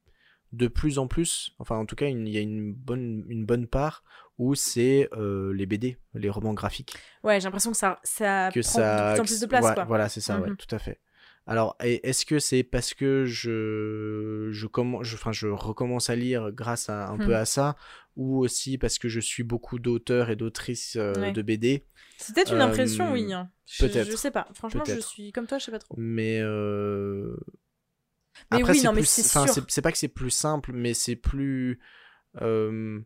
[0.53, 3.69] de plus en plus, enfin en tout cas, il y a une bonne, une bonne
[3.69, 4.03] part
[4.39, 6.97] où c'est euh, les BD, les romans graphiques.
[7.23, 9.65] Ouais, j'ai l'impression que ça, ça Que prend ça, de plus en plus de place,
[9.65, 9.85] ouais, quoi.
[9.85, 10.57] Voilà, c'est ça, ouais, Mhm.
[10.57, 10.99] tout à fait.
[11.47, 14.67] Alors, est-ce que c'est parce que je, je,
[15.03, 17.77] je, enfin, je recommence à lire grâce à, un peu à ça,
[18.17, 21.33] ou aussi parce que je suis beaucoup d'auteurs et d'autrices euh, Ouais.
[21.33, 21.85] de BD
[22.19, 23.33] C'est peut-être une Euh, impression, oui.
[23.33, 23.51] hein.
[23.67, 24.11] Je, peut-être.
[24.11, 24.49] je sais pas.
[24.55, 25.07] Franchement, je Peut-être.
[25.09, 25.95] suis comme toi, je sais pas trop.
[25.99, 27.37] Mais euh,
[28.53, 29.65] Mais Après, oui, c'est non, mais c'est enfin, sûr.
[29.69, 31.79] c'est- pas que c'est plus simple, mais c'est plus.
[32.43, 33.01] euh,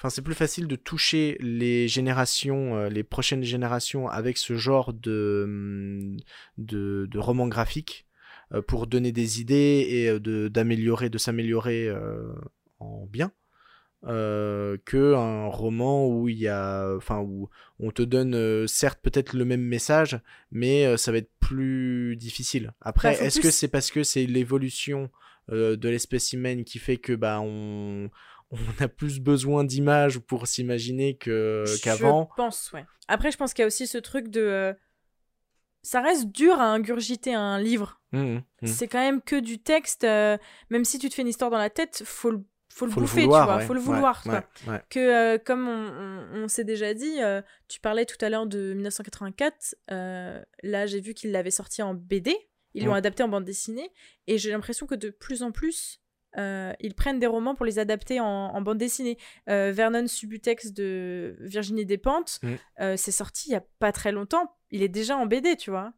[0.00, 4.92] Enfin, c'est plus facile de toucher les générations, euh, les prochaines générations avec ce genre
[4.94, 6.16] de, hum,
[6.58, 8.06] de, de romans graphiques
[8.54, 12.32] euh, pour donner des idées et euh, de d'améliorer, de s'améliorer euh,
[12.80, 13.32] en bien.
[14.06, 17.48] Euh, que un roman où il y a enfin où
[17.80, 20.20] on te donne euh, certes peut-être le même message
[20.52, 24.04] mais euh, ça va être plus difficile après Bah, est-ce plus- que c'est parce que
[24.04, 25.10] c'est l'évolution
[25.50, 28.08] euh, de l'espèce humaine qui fait que bah on
[28.52, 32.28] on a plus besoin d'images pour s'imaginer que qu'avant?
[32.30, 32.86] Je pense, ouais.
[33.08, 34.74] Après, je pense qu'il y a aussi ce truc de.
[35.82, 38.00] Ça reste dur à ingurgiter un livre.
[38.12, 38.68] Mhm, mhm.
[38.68, 40.04] C'est quand même que du texte.
[40.04, 43.00] Même si tu te fais une histoire dans la tête, faut le, faut le faut
[43.00, 43.56] le bouffer, vouloir tu vois.
[43.58, 44.22] ouais, faut le ouais, vouloir.
[44.22, 44.32] quoi.
[44.34, 44.82] ouais, ouais.
[44.90, 48.46] que euh, comme on, on- on s'est déjà dit, euh, tu parlais tout à l'heure
[48.46, 52.34] de 1984, euh, là j'ai vu qu'ils l'avaient sorti en BD,
[52.74, 53.90] ils l'ont adapté en bande dessinée,
[54.26, 56.00] et j'ai l'impression que de plus en plus,
[56.36, 59.18] ils prennent des romans pour les adapter en, en bande dessinée.
[59.46, 62.96] Vernon Subutex de Virginie Despentes, Mm.
[62.96, 65.92] c'est sorti il y a pas très longtemps, il est déjà en BD, tu vois.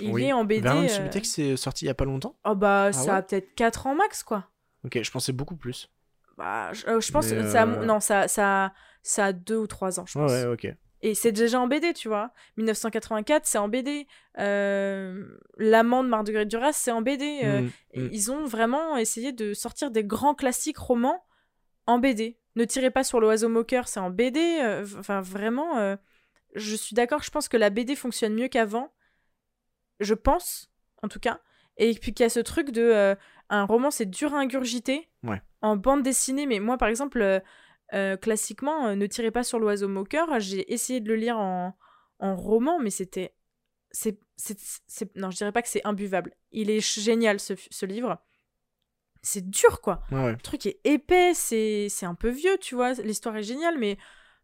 [0.00, 0.24] Il Oui.
[0.24, 0.60] est en BD.
[0.62, 2.36] Vernon Subutex c'est sorti il y a pas longtemps?
[2.44, 4.50] Oh bah Ah ça a peut-être 4 ans max, quoi.
[4.84, 5.90] Ok je pensais beaucoup plus
[6.36, 8.72] Bah, je, euh, je pense Mais, que ça, a- euh, non, ça, ça,
[9.02, 10.32] ça a 2 ou 3 ans, je ouais pense.
[10.32, 10.66] ouais ok
[11.02, 12.32] Et c'est déjà en BD, tu vois.
[12.56, 14.06] 1984, c'est en BD.
[14.38, 15.22] Euh,
[15.58, 17.40] L'amant de Marguerite Duras, c'est en BD.
[17.44, 18.08] Euh, et mhm.
[18.12, 21.22] Ils ont vraiment essayé de sortir des grands classiques romans
[21.86, 22.38] en BD.
[22.56, 24.40] Ne tirez pas sur l'oiseau moqueur, c'est en BD.
[24.62, 25.96] euh, v- Enfin, vraiment, euh,
[26.54, 27.22] je suis d'accord.
[27.22, 28.90] Je pense que la BD fonctionne mieux qu'avant.
[30.00, 30.70] Je pense,
[31.02, 31.40] en tout cas.
[31.76, 32.82] Et puis qu'il y a ce truc de.
[32.82, 33.14] euh,
[33.50, 35.08] un roman, c'est dur à ingurgiter.
[35.22, 35.40] Ouais.
[35.60, 37.20] En bande dessinée, mais moi, par exemple.
[37.22, 37.40] euh,
[37.92, 40.40] euh, classiquement, euh, Ne tirez pas sur l'oiseau moqueur.
[40.40, 41.76] J'ai essayé de le lire en,
[42.18, 43.34] en roman, mais c'était.
[43.90, 44.18] C'est,
[45.14, 46.34] non, je dirais pas que c'est imbuvable.
[46.50, 48.18] Il est génial ce, ce livre.
[49.22, 50.02] C'est dur, quoi.
[50.10, 52.92] ouais Le truc est épais, c'est, c'est un peu vieux, tu vois.
[52.94, 53.96] L'histoire est géniale, mais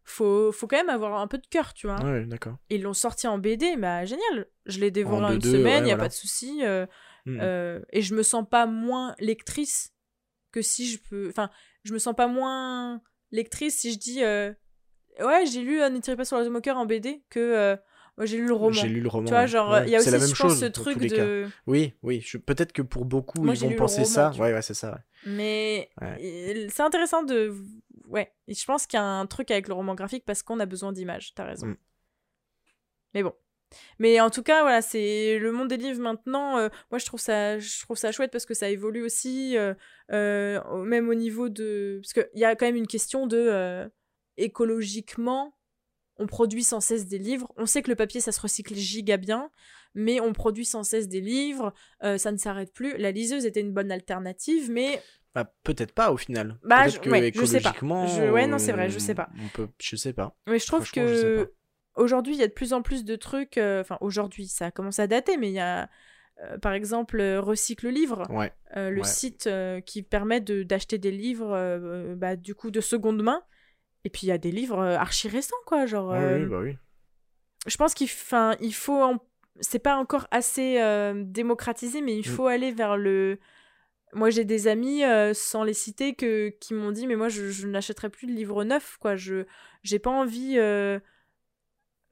[0.03, 2.01] faut, faut quand même avoir un peu de cœur, tu vois.
[2.03, 4.47] ouais d'accord Ils l'ont sorti en BD, bah génial.
[4.65, 5.97] Je l'ai dévoré En en, une semaine, ouais, y a voilà.
[5.97, 6.61] pas de souci.
[6.63, 6.85] euh,
[7.25, 7.39] Mhm.
[7.41, 9.93] euh, et je me sens pas moins lectrice
[10.51, 11.27] que si je peux.
[11.29, 11.49] Enfin,
[11.83, 13.01] je me sens pas moins
[13.31, 14.51] lectrice si je dis euh,
[15.19, 17.75] ouais j'ai lu euh, Ne tirez pas sur l'oiseau moqueur en BD que euh,
[18.19, 18.71] j'ai lu le roman.
[18.73, 20.31] j'ai lu le roman Tu vois genre Ouais, il y a aussi la même je
[20.35, 21.25] pense chose ce truc les cas.
[21.25, 22.37] de Oui, oui, je...
[22.37, 24.31] peut-être que pour beaucoup, Moi, ils vont penser roman, ça.
[24.31, 24.91] Ouais, ouais, c'est ça.
[24.91, 24.99] ouais.
[25.31, 26.67] mais Ouais.
[26.69, 27.53] c'est intéressant de
[28.07, 30.59] ouais Et je pense qu'il y a un truc avec le roman graphique parce qu'on
[30.59, 31.77] a besoin d'images t'as raison Mm.
[33.13, 33.33] mais bon
[33.99, 37.19] mais en tout cas voilà c'est le monde des livres maintenant euh, moi je trouve
[37.19, 39.73] ça je trouve ça chouette parce que ça évolue aussi euh,
[40.11, 43.89] euh, même au niveau de parce que il y a quand même une question de
[44.37, 45.55] écologiquement
[46.17, 49.17] on produit sans cesse des livres on sait que le papier ça se recycle giga
[49.17, 49.49] bien
[49.95, 53.73] mais on produit sans cesse des livres ça ne s'arrête plus la liseuse était une
[53.73, 55.01] bonne alternative mais
[55.33, 56.59] Bah, peut-être pas au final.
[56.63, 57.69] Bah, je- que ouais, je sais pas.
[57.69, 58.05] écologiquement.
[58.05, 59.29] Je- ouais, non, c'est vrai, je sais pas.
[59.41, 59.69] On peut...
[59.79, 60.35] Je sais pas.
[60.45, 61.53] Mais je trouve que.
[61.95, 63.57] Aujourd'hui, il y a de plus en plus de trucs.
[63.57, 65.89] euh, Enfin, aujourd'hui, ça a commencé à dater, mais il y a,
[66.43, 68.51] euh, par exemple, euh, Recycle Livre, Ouais.
[68.77, 69.07] euh, le Ouais.
[69.07, 73.43] site euh, qui permet de- d'acheter des livres, euh, bah, du coup, de seconde main.
[74.03, 75.85] Et puis, il y a des livres archi récents, quoi.
[75.85, 76.77] Genre, euh, oui, bah oui.
[77.67, 78.07] je pense qu'il
[78.61, 79.01] il faut.
[79.01, 79.19] en-
[79.59, 80.79] C'est pas encore assez
[81.15, 82.35] démocratisé, mais il Mm.
[82.35, 83.37] faut aller vers le.
[84.13, 87.67] Moi, j'ai des amis, sans les citer, que, qui m'ont dit Mais moi, je, je
[87.67, 89.15] n'achèterai plus de livres neufs, quoi.
[89.17, 89.45] Je
[89.83, 90.57] J'ai pas envie.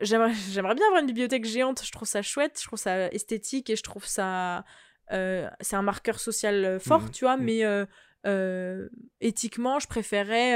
[0.01, 3.69] J'aimerais j'aimerais bien avoir une bibliothèque géante, je trouve ça chouette, je trouve ça esthétique
[3.69, 4.63] et je trouve ça.
[5.11, 7.43] euh, c'est un marqueur social euh, fort, Mhm, tu vois, mhm.
[7.43, 7.85] mais euh,
[8.27, 8.89] euh,
[9.21, 10.55] éthiquement, je préférais,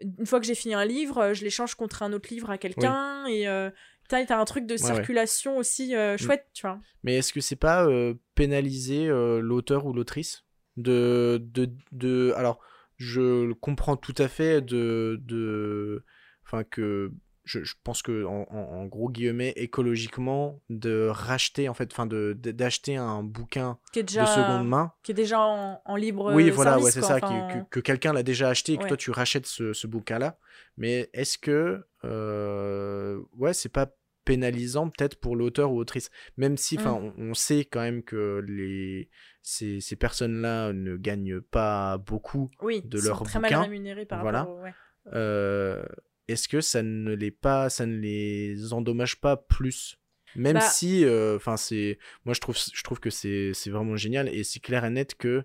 [0.00, 3.24] une fois que j'ai fini un livre, je l'échange contre un autre livre à quelqu'un
[3.26, 3.70] et euh,
[4.08, 4.94] t'as t'as un truc de Ouais, ouais.
[4.94, 6.78] circulation aussi euh, chouette, tu vois.
[7.04, 7.86] Mais est-ce que c'est pas
[8.34, 10.44] pénaliser l'auteur ou l'autrice
[10.76, 12.32] de, de, de.
[12.36, 12.60] Alors,
[12.96, 15.18] je comprends tout à fait de.
[15.22, 16.04] de...
[16.44, 17.10] Enfin, que.
[17.50, 22.96] Je, je pense que, en, gros guillemets, écologiquement, de racheter, en fait, enfin, de, d'acheter
[22.96, 24.92] un bouquin Qui est déjà, de seconde main.
[25.02, 27.80] qui est déjà en, en libre Oui, voilà, service, ouais, c'est ça, qui- que, que
[27.80, 28.88] quelqu'un l'a déjà acheté et que Ouais.
[28.88, 30.38] toi tu rachètes ce, ce bouquin-là.
[30.76, 33.86] Mais est-ce que, euh, ouais, c'est pas
[34.26, 36.10] pénalisant peut-être pour l'auteur ou autrice?
[36.36, 37.12] Même si, enfin, Mm.
[37.18, 39.08] on, on sait quand même que les,
[39.40, 42.50] ces, ces personnes-là ne gagnent pas beaucoup.
[42.60, 44.40] oui, de leur très bouquin, mal rémunérés par voilà.
[44.40, 44.74] rapport ouais.
[45.14, 45.82] Euh,
[46.28, 49.98] est-ce que ça ne les pas, ça ne les endommage pas plus?
[50.36, 54.28] Même Bah- si, euh, enfin, c'est, moi je trouve, je trouve que c'est, vraiment génial
[54.28, 55.44] et c'est clair et net que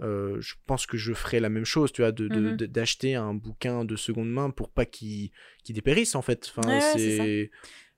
[0.00, 3.32] euh, je pense que je ferais la même chose, tu vois, de, de- d'acheter un
[3.32, 5.30] bouquin de seconde main pour pas qu'il,
[5.68, 6.50] dépérisse en fait.
[6.54, 7.50] Enfin, Ouais, c'est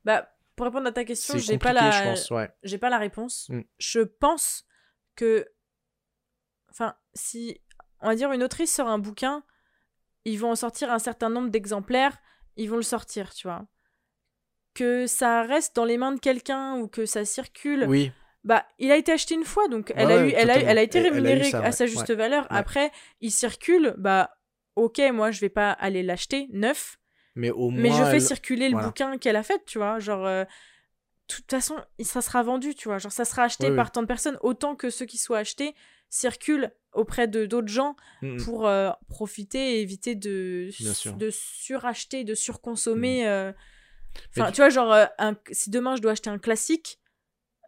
[0.04, 2.50] Bah, pour répondre à ta question, j'ai pas la, ouais.
[2.62, 3.48] j'ai pas la réponse.
[3.48, 3.60] Mm.
[3.78, 4.66] Je pense
[5.14, 5.46] que
[6.70, 7.58] Enfin, si,
[8.02, 9.42] on va dire, une autrice sort un bouquin,
[10.30, 12.18] ils vont en sortir un certain nombre d'exemplaires,
[12.56, 13.66] ils vont le sortir, tu vois.
[14.74, 18.12] Que ça reste dans les mains de quelqu'un ou que ça circule, Oui,
[18.44, 20.82] bah, il a été acheté une fois, donc elle, a, eu, elle, a, elle a
[20.82, 22.14] été rémunérée à ouais, sa juste ouais.
[22.14, 22.46] valeur.
[22.50, 24.36] Après, il circule, bah,
[24.76, 26.98] ok, moi, je vais pas aller l'acheter neuf,
[27.34, 27.82] mais au moins.
[27.82, 28.88] mais je fais elle- circuler le voilà.
[28.88, 29.98] bouquin qu'elle a fait, tu vois.
[29.98, 32.98] Genre, euh, de toute façon, ça sera vendu, tu vois.
[32.98, 35.74] Genre, ça sera acheté par tant de personnes, autant que ceux qui soient achetés
[36.08, 38.44] circulent auprès de d'autres gens Mm, mm.
[38.44, 40.70] pour euh, profiter et éviter de,
[41.18, 43.26] de suracheter, de surconsommer.
[43.28, 43.52] euh.
[44.34, 46.98] Mais Enfin, tu- tu vois, genre, euh, un- si demain je dois acheter un classique,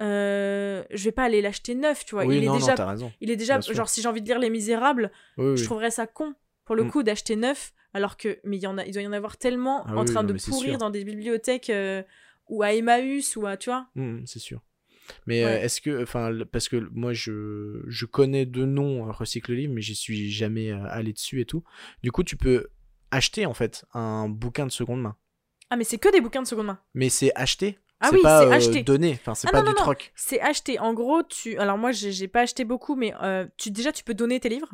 [0.00, 2.24] euh, je vais pas aller l'acheter neuf, tu vois.
[2.24, 3.12] Oui, il, non, est non, déjà, t'as raison.
[3.20, 3.74] il est déjà, bien sûr.
[3.74, 5.56] genre, si j'ai envie de lire Les Misérables, Oui, oui.
[5.58, 6.34] je trouverais ça con
[6.64, 9.06] pour le coup d'acheter neuf, alors que, mais il y en a, il doit y
[9.06, 12.02] en avoir tellement Ah en train non, de pourrir dans des bibliothèques euh,
[12.48, 13.88] ou à Emmaüs ou à, tu vois.
[14.26, 14.60] C'est sûr.
[15.26, 15.62] Mais euh, Ouais.
[15.64, 19.80] est-ce que, enfin, parce que moi je, je connais de nom euh, Recycle Livre, mais
[19.82, 21.64] j'y suis jamais euh, allé dessus et tout.
[22.02, 22.68] Du coup, tu peux
[23.10, 25.16] acheter en fait un bouquin de seconde main.
[25.70, 26.80] Ah, mais c'est que des bouquins de seconde main.
[26.94, 27.78] Mais c'est acheté.
[28.00, 28.82] Ah oui, c'est euh, acheté.
[28.84, 29.12] donné.
[29.12, 30.12] Enfin, c'est Ah pas non, du non, troc.
[30.14, 30.78] C'est acheté.
[30.78, 31.58] En gros, tu.
[31.58, 34.70] Alors moi, j'ai pas acheté beaucoup, mais euh, tu déjà tu peux donner tes livres.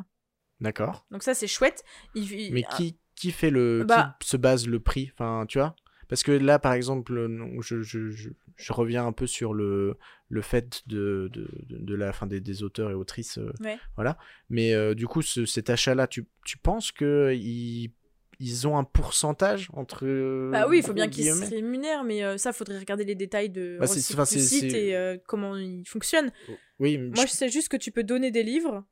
[0.61, 1.05] D'accord.
[1.11, 1.83] Donc ça, c'est chouette.
[2.13, 5.11] Il- Mais qui, qui fait le, Bah- qui se base le prix?
[5.13, 5.75] Enfin, tu vois?
[6.07, 7.27] Parce que là, par exemple,
[7.61, 9.97] je, je, je reviens un peu sur le,
[10.29, 13.37] le fait de, de, de, de la fin des, des auteurs et autrices.
[13.37, 13.77] euh, Ouais.
[13.95, 14.17] Voilà.
[14.49, 17.91] Mais euh, du coup, ce- cet achat-là, tu, tu penses que ils,
[18.67, 20.05] ont un pourcentage entre.
[20.51, 23.49] Bah oui, il faut bien qu'ils se rémunèrent, mais euh, ça, faudrait regarder les détails
[23.49, 26.31] de Bah, enfin, du site et euh, comment il fonctionne.
[26.79, 28.83] Oui, Moi, je sais juste que tu peux donner des livres,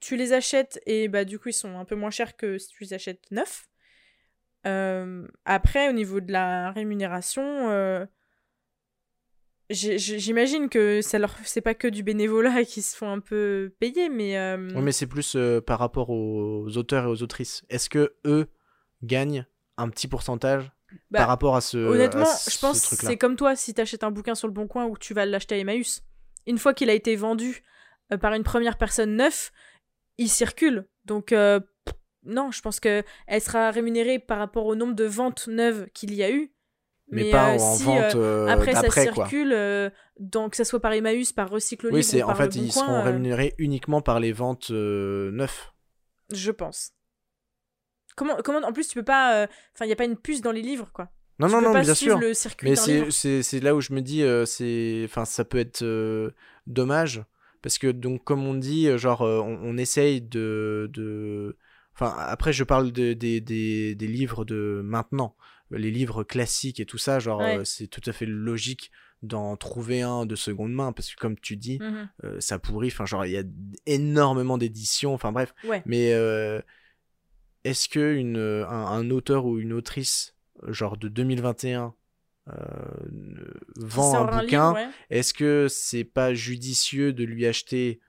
[0.00, 2.68] tu les achètes et bah du coup, ils sont un peu moins chers que si
[2.68, 3.66] tu les achètes neufs.
[4.66, 7.42] Euh, après, au niveau de la rémunération,
[9.70, 13.72] j'imagine que ça leur c'est pas que du bénévolat et qu'ils se font un peu
[13.78, 17.64] payer, mais, euh, Ouais, mais c'est plus euh, par rapport aux auteurs et aux autrices.
[17.68, 18.48] Est-ce que eux
[19.02, 19.46] gagnent
[19.76, 20.70] un petit pourcentage
[21.10, 23.74] Bah, par rapport à ce Honnêtement, à ce je pense que c'est comme toi si
[23.74, 26.02] t'achètes un bouquin sur le bon coin ou que tu vas l'acheter à Emmaüs.
[26.46, 27.62] Une fois qu'il a été vendu
[28.12, 29.52] euh, par une première personne neuf,
[30.16, 30.88] il circule.
[31.04, 31.60] Donc euh,
[32.24, 36.14] non, je pense que elle sera rémunérée par rapport au nombre de ventes neuves qu'il
[36.14, 36.52] y a eu.
[37.10, 39.88] Mais, pas euh, en si, vente euh, euh, après ça circule, euh,
[40.18, 42.84] donc que ça soit par Emmaüs, par Recycle Oui, c'est en fait bon ils coin,
[42.86, 45.70] seront rémunérés uniquement par les ventes neuves.
[46.32, 46.92] je pense.
[48.16, 50.52] Comment, comment en plus tu peux pas, enfin il y a pas une puce dans
[50.52, 51.08] les livres quoi.
[51.38, 52.18] Non tu non peux non, pas bien sûr.
[52.18, 55.84] le circuit Mais c'est là où je me dis c'est enfin ça peut être
[56.66, 57.22] dommage
[57.62, 61.56] parce que donc comme on dit genre on, on essaye de de
[61.94, 65.36] enfin après je parle de, des, des, des livres de maintenant
[65.70, 67.58] les livres classiques et tout ça genre Ouais.
[67.58, 68.90] euh, c'est tout à fait logique
[69.22, 72.08] d'en trouver un de seconde main parce que comme tu dis Mhm.
[72.24, 73.42] euh, ça pourrit enfin genre il y a
[73.86, 75.82] énormément d'éditions enfin bref Ouais.
[75.86, 76.60] mais euh,
[77.64, 80.34] est-ce que une, un, un auteur ou une autrice
[80.68, 81.94] genre de 2021
[82.48, 82.54] euh,
[83.76, 84.88] vend un bouquin ouais.
[85.10, 88.00] est-ce que c'est pas judicieux de lui acheter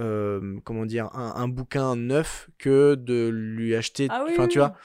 [0.00, 4.48] euh, comment dire un, un bouquin neuf que de lui acheter Ah oui, enfin oui,
[4.48, 4.64] tu oui.
[4.64, 4.76] vois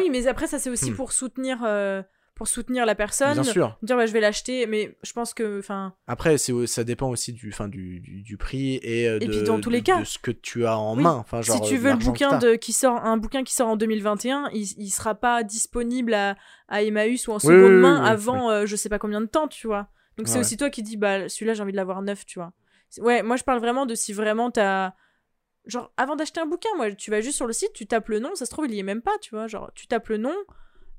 [0.00, 0.94] Oui, mais après, ça, c'est aussi Hmm.
[0.94, 2.02] pour soutenir, euh,
[2.34, 3.34] pour soutenir la personne.
[3.34, 6.82] bien sûr Dire, bah, je vais l'acheter, mais je pense que, enfin, après c'est ça
[6.84, 9.70] dépend aussi du fin du, du, du prix et, euh, Et de, puis dans tous
[9.70, 10.00] les de- cas.
[10.00, 12.38] de ce que tu as en main enfin genre si tu euh, veux le bouquin
[12.38, 16.36] de, qui sort, un bouquin qui sort en 2021, il, il sera pas disponible à,
[16.68, 19.88] à Emmaüs ou en seconde main avant je sais pas combien de temps, tu vois.
[20.16, 22.52] Donc c'est aussi toi qui dis, bah, celui-là, j'ai envie de l'avoir neuf, tu vois.
[22.98, 24.92] Ouais, moi, je parle vraiment de si vraiment t'as.
[25.66, 28.18] Genre, avant d'acheter un bouquin, moi, tu vas juste sur le site, tu tapes le
[28.18, 29.46] nom, ça se trouve, il y est même pas, tu vois.
[29.46, 30.34] Genre, tu tapes le nom,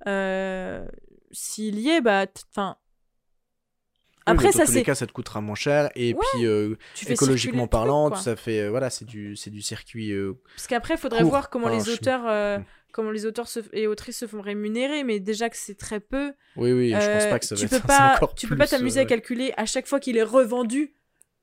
[0.08, 0.88] euh,
[1.32, 2.78] s'il y est, bah, enfin.
[4.28, 4.84] Oui, Après, mais dans ça, c'est.
[4.84, 6.76] cas ça te coûtera moins cher et Ouais, puis euh,
[7.08, 8.18] écologiquement truc, parlant quoi.
[8.18, 11.30] ça fait euh, voilà c'est du du circuit euh, Parce qu'après, il faudrait court.
[11.30, 12.64] voir comment Enfin, les auteurs, euh, Mm.
[12.92, 16.34] comment les auteurs se- et autrices se font rémunérer, mais déjà que c'est très peu.
[16.56, 18.56] oui oui je pense euh, pas que ça va tu être peux pas, tu peux
[18.58, 20.96] pas t'amuser euh, à calculer à chaque fois qu'il est revendu,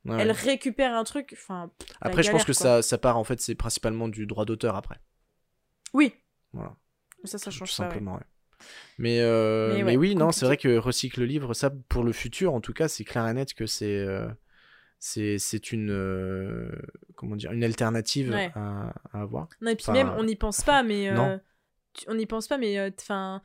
[0.05, 0.17] ouais.
[0.21, 1.31] elle récupère un truc.
[1.37, 1.71] Enfin,
[2.01, 2.55] après je pense que quoi.
[2.55, 5.01] ça ça part en fait c'est principalement du droit d'auteur après
[5.95, 6.15] oui.
[6.53, 6.75] Voilà.
[7.25, 7.75] Ça, ça tout change ouais.
[7.75, 8.21] simplement ouais.
[8.99, 12.55] mais, euh, Mais mais, oui non c'est vrai que recycle livre ça pour le futur
[12.55, 14.29] en tout cas c'est clair et net que c'est euh,
[14.99, 16.71] c'est c'est une euh,
[17.17, 20.63] comment dire une alternative à, à avoir Non, et puis Enfin, même, on n'y pense
[20.63, 21.09] pas, mais.
[21.09, 21.37] euh,
[22.07, 22.93] on n'y pense pas, mais.
[23.01, 23.43] Enfin.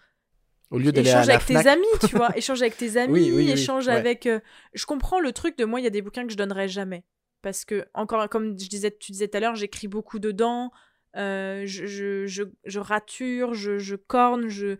[0.71, 2.35] Au lieu d'aller à échange la avec Fnac tes amis, tu vois.
[2.37, 3.93] Échange avec tes amis, Oui, oui, oui, échange ouais.
[3.95, 4.25] avec.
[4.25, 4.39] euh,
[4.73, 7.03] Je comprends le truc de moi, il y a des bouquins que je donnerais jamais.
[7.41, 10.71] Parce que, encore, comme je disais, tu disais tout à l'heure, j'écris beaucoup dedans.
[11.15, 14.77] euh, je, je, je, je rature, je, je corne, je.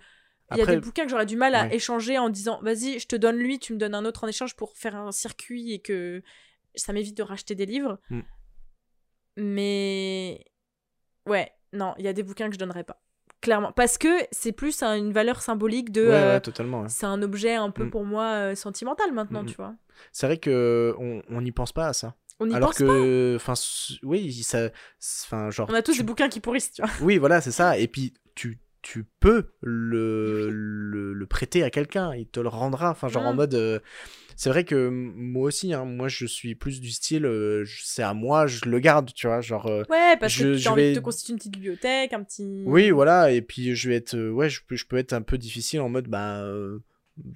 [0.52, 1.76] Il y a des bouquins que j'aurais du mal à Ouais.
[1.76, 4.56] échanger en disant vas-y, je te donne lui, tu me donnes un autre en échange
[4.56, 6.22] pour faire un circuit et que
[6.76, 8.00] ça m'évite de racheter des livres.
[8.10, 8.22] Mm.
[9.38, 10.44] Mais
[11.28, 13.02] ouais, non, il y a des bouquins que je donnerais pas.
[13.42, 13.72] Clairement.
[13.72, 16.02] Parce que c'est plus un- une valeur symbolique de.
[16.02, 16.82] Ouais, euh, ouais, totalement.
[16.82, 16.90] ouais.
[16.90, 17.90] c'est un objet un peu Mm.
[17.92, 19.50] pour moi euh, sentimental maintenant, Mm, mm.
[19.50, 19.76] tu vois.
[20.12, 22.16] C'est vrai que on n'y pense pas à ça.
[22.40, 22.86] On y Alors pense pas.
[22.86, 23.54] que, enfin,
[24.04, 24.70] oui, ça,
[25.26, 25.68] enfin, genre.
[25.72, 26.92] On a tous tu- des bouquins qui pourrissent, tu vois.
[27.02, 27.78] Oui, voilà, c'est ça.
[27.80, 32.92] Et puis tu tu peux le, le, le prêter à quelqu'un, il te le rendra.
[32.92, 33.82] Enfin, genre en mode.
[34.38, 38.14] C'est vrai que moi aussi, hein, moi je suis plus du style, euh, c'est à
[38.14, 39.42] moi, je le garde, tu vois.
[39.42, 39.66] Genre.
[39.66, 42.24] euh, Ouais, parce Je- que as envie vais- de te constituer une petite bibliothèque, un
[42.24, 42.64] petit.
[42.66, 45.22] Oui, voilà, et puis je vais être, euh, ouais, je peux, je peux être un
[45.22, 46.44] peu difficile en mode, bah,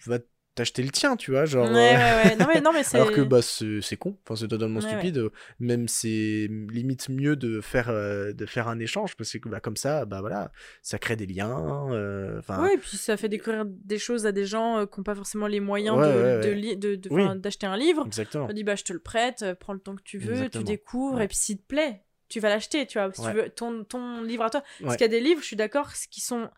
[0.06, 0.20] va
[0.56, 1.66] t'acheter le tien, tu vois, genre.
[1.70, 2.36] Ouais, ouais, euh, ouais.
[2.36, 2.98] Non, mais, non, mais c'est.
[3.02, 5.18] Alors que bah c'est con, enfin c'est totalement stupide.
[5.18, 5.30] euh,
[5.60, 9.78] Même c'est limite mieux de faire euh, de faire un échange parce que bah comme
[9.78, 10.52] ça bah voilà
[10.82, 11.92] ça crée des liens.
[11.94, 15.04] euh, Ouais, et puis ça fait découvrir des choses à des gens euh, qui n'ont
[15.04, 17.24] pas forcément les moyens Ouais, de, de de- Oui.
[17.40, 18.04] d'acheter un livre.
[18.06, 18.48] exactement.
[18.50, 20.64] On dit, bah, je te le prête, prends le temps que tu veux, Exactement.
[20.64, 23.12] tu découvres, et puis s'il te plaît, tu vas l'acheter, tu vois.
[23.14, 23.32] Si Ouais.
[23.32, 24.64] tu veux ton, ton livre à toi.
[24.82, 26.50] Parce qu'il y a des livres, je suis d'accord, qui sont.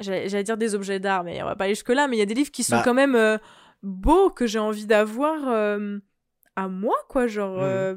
[0.00, 2.26] J'allais dire des objets d'art, mais on va pas aller jusque-là, mais il y a
[2.26, 2.82] des livres qui sont Bah.
[2.84, 3.38] quand même euh,
[3.82, 5.98] beaux, que j'ai envie d'avoir euh,
[6.56, 7.26] à moi, quoi.
[7.26, 7.56] Genre.
[7.58, 7.62] Mhm.
[7.64, 7.96] euh,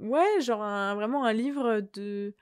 [0.00, 2.34] Ouais, genre un- vraiment un livre de.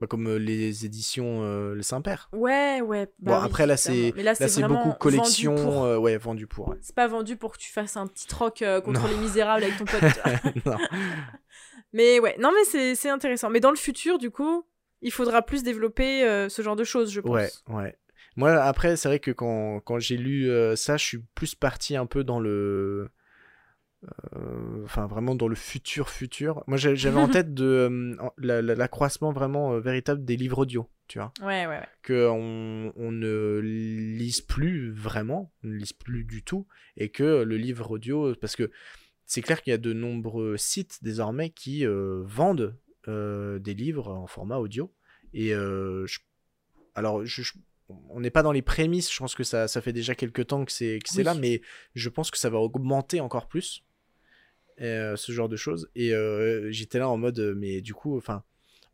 [0.00, 2.28] Bah, comme les éditions euh, Le Saint-Père.
[2.32, 3.06] Ouais, ouais.
[3.18, 5.82] Bon bah oui, après là c'est beaucoup vendu collection pour.
[5.84, 6.68] euh, ouais vendu pour.
[6.68, 6.76] ouais.
[6.80, 9.08] C'est pas vendu pour que tu fasses un petit troc contre Non.
[9.08, 10.02] les misérables avec ton pote.
[10.66, 10.76] Non.
[11.92, 13.50] mais ouais, non mais c'est c'est intéressant.
[13.50, 14.64] Mais dans le futur, du coup,
[15.02, 17.34] il faudra plus développer ce genre de choses, je pense.
[17.34, 17.96] Ouais, ouais.
[18.38, 21.96] Moi, après, c'est vrai que quand, quand j'ai lu euh, ça, je suis plus parti
[21.96, 23.10] un peu dans le.
[24.34, 26.62] euh, Enfin, vraiment dans le futur, futur.
[26.66, 30.88] Moi, j'avais en tête de euh, en- la- la- l'accroissement vraiment véritable des livres audio,
[31.08, 31.32] tu vois.
[31.40, 31.86] Ouais, ouais, ouais.
[32.02, 36.66] Que on, on ne lise plus vraiment, on ne lise plus du tout,
[36.96, 38.70] et que le livre audio, parce que
[39.26, 44.58] c'est clair qu'il y a de nombreux sites désormais qui vendent des livres en format
[44.58, 44.92] audio.
[45.34, 46.18] Et je-
[46.94, 47.52] alors, je- je-
[48.10, 50.64] on n'est pas dans les prémices, je pense que ça, ça fait déjà quelques temps
[50.64, 51.24] que c'est que c'est Oui.
[51.24, 51.62] là, mais
[51.94, 53.84] je pense que ça va augmenter encore plus
[54.80, 55.88] euh, ce genre de choses.
[55.96, 58.42] Et euh, j'étais là en mode, euh, mais du coup, enfin,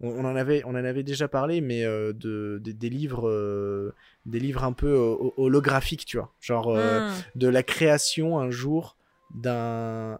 [0.00, 3.92] on, on en avait, on en avait déjà parlé, mais euh, de, des- des livres,
[4.26, 7.00] des livres un peu ho- holographiques, tu vois, genre Hmm.
[7.34, 8.96] de la création un jour
[9.34, 10.18] d'un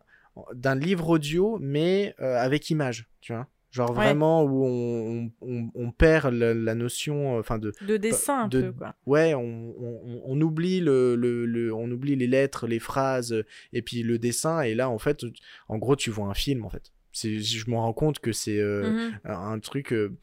[0.52, 3.46] d'un livre audio, mais avec image, tu vois.
[3.74, 4.04] Genre Ouais.
[4.04, 8.48] vraiment où on, on, on perd la, la notion, euh, enfin de, De dessin un
[8.48, 8.94] peu, quoi.
[9.04, 13.34] ouais, on, on, on oublie le, le, le- on oublie les lettres, les phrases,
[13.72, 15.24] et puis le dessin, et là en fait,
[15.68, 16.92] en gros, tu vois un film en fait.
[17.16, 19.12] Je me rends compte que c'est euh, Mhm.
[19.24, 19.92] un, un truc.
[19.92, 20.16] euh,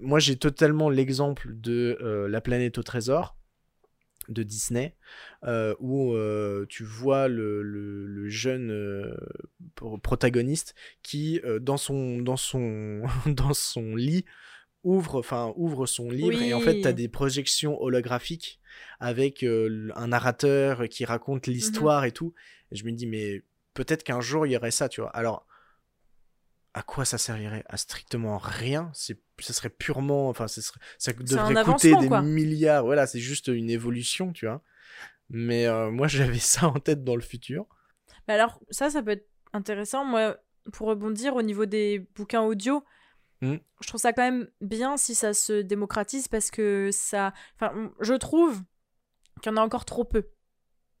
[0.00, 3.36] Moi, j'ai totalement l'exemple de euh, La planète au trésor
[4.28, 4.94] de Disney,
[5.44, 9.14] euh, où euh, tu vois le, le- le jeune euh,
[9.74, 14.24] pro- protagoniste qui, dans, son, dans, son, dans son lit,
[14.84, 18.60] ouvre, enfin, ouvre son livre et en fait, tu as des projections holographiques
[19.00, 22.34] avec un narrateur qui raconte l'histoire et tout.
[22.72, 23.42] Et je me dis, mais
[23.74, 25.10] peut-être qu'un jour, il y aurait ça, tu vois.
[25.10, 25.47] Alors,
[26.74, 27.64] à quoi ça servirait?
[27.68, 28.90] À strictement rien?
[28.94, 32.22] C'est, ça serait purement, enfin, ça, serait, ça devrait coûter des quoi.
[32.22, 32.84] milliards.
[32.84, 34.62] Voilà, c'est juste une évolution, tu vois.
[35.30, 37.66] Mais euh, moi, j'avais ça en tête dans le futur.
[38.26, 40.04] Bah alors, ça, ça peut être intéressant.
[40.04, 40.36] Moi,
[40.72, 42.84] pour rebondir au niveau des bouquins audio,
[43.40, 43.58] Hmm.
[43.80, 47.32] je trouve ça quand même bien si ça se démocratise parce que ça.
[47.54, 48.60] Enfin, je trouve
[49.40, 50.28] qu'il y en a encore trop peu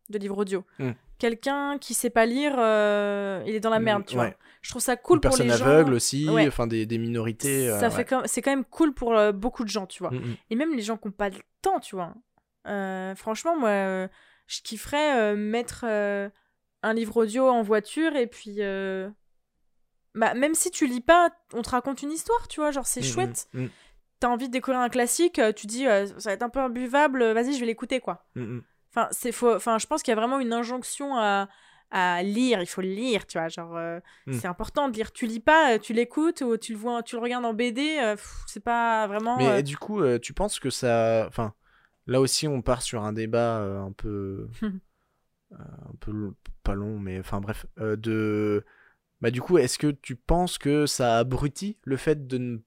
[0.08, 0.64] de livres audio.
[0.78, 0.92] Hmm.
[1.18, 4.26] Quelqu'un qui sait pas lire, euh, il est dans la merde, tu Ouais.
[4.28, 4.36] vois.
[4.62, 5.64] Je trouve ça cool pour les gens.
[5.66, 6.46] aveugle aussi, Ouais.
[6.46, 7.68] enfin des, des minorités.
[7.68, 8.04] euh, ça ouais.
[8.04, 8.14] fait.
[8.26, 10.10] C'est quand même cool pour euh, beaucoup de gens, tu vois.
[10.12, 10.36] Mm, mm.
[10.50, 12.14] Et même les gens qui n'ont pas le temps, tu vois.
[12.66, 14.08] Euh, franchement, moi, euh,
[14.46, 16.28] je kifferais euh, mettre euh,
[16.82, 18.56] un livre audio en voiture et puis.
[18.60, 19.08] euh,
[20.14, 22.70] Bah, même si tu lis pas, on te raconte une histoire, tu vois.
[22.72, 23.48] Genre, c'est Mm, chouette.
[23.54, 23.66] mm,
[24.20, 26.58] T'as envie de découvrir un classique, euh, tu dis, euh, ça va être un peu
[26.58, 28.26] imbuvable, euh, vas-y, je vais l'écouter, quoi.
[28.90, 29.54] Enfin, c'est faux...
[29.54, 31.48] enfin, je pense qu'il y a vraiment une injonction à,
[31.90, 32.60] à lire.
[32.60, 33.48] Il faut le lire, tu vois.
[33.48, 34.32] Genre, euh, Mm.
[34.34, 35.12] c'est important de lire.
[35.12, 37.98] Tu lis pas, euh, tu l'écoutes ou tu le vois, tu le regardes en BD.
[38.00, 38.16] euh,
[38.46, 39.36] c'est pas vraiment.
[39.36, 41.26] Mais euh, du coup, tu penses que ça.
[41.28, 41.54] Enfin,
[42.06, 44.48] là aussi, on part sur un débat un peu.
[45.52, 47.66] un peu pas long, mais enfin bref.
[47.76, 48.64] de.
[49.20, 52.58] Bah, du coup, est-ce que tu penses que ça abrutit le fait de ne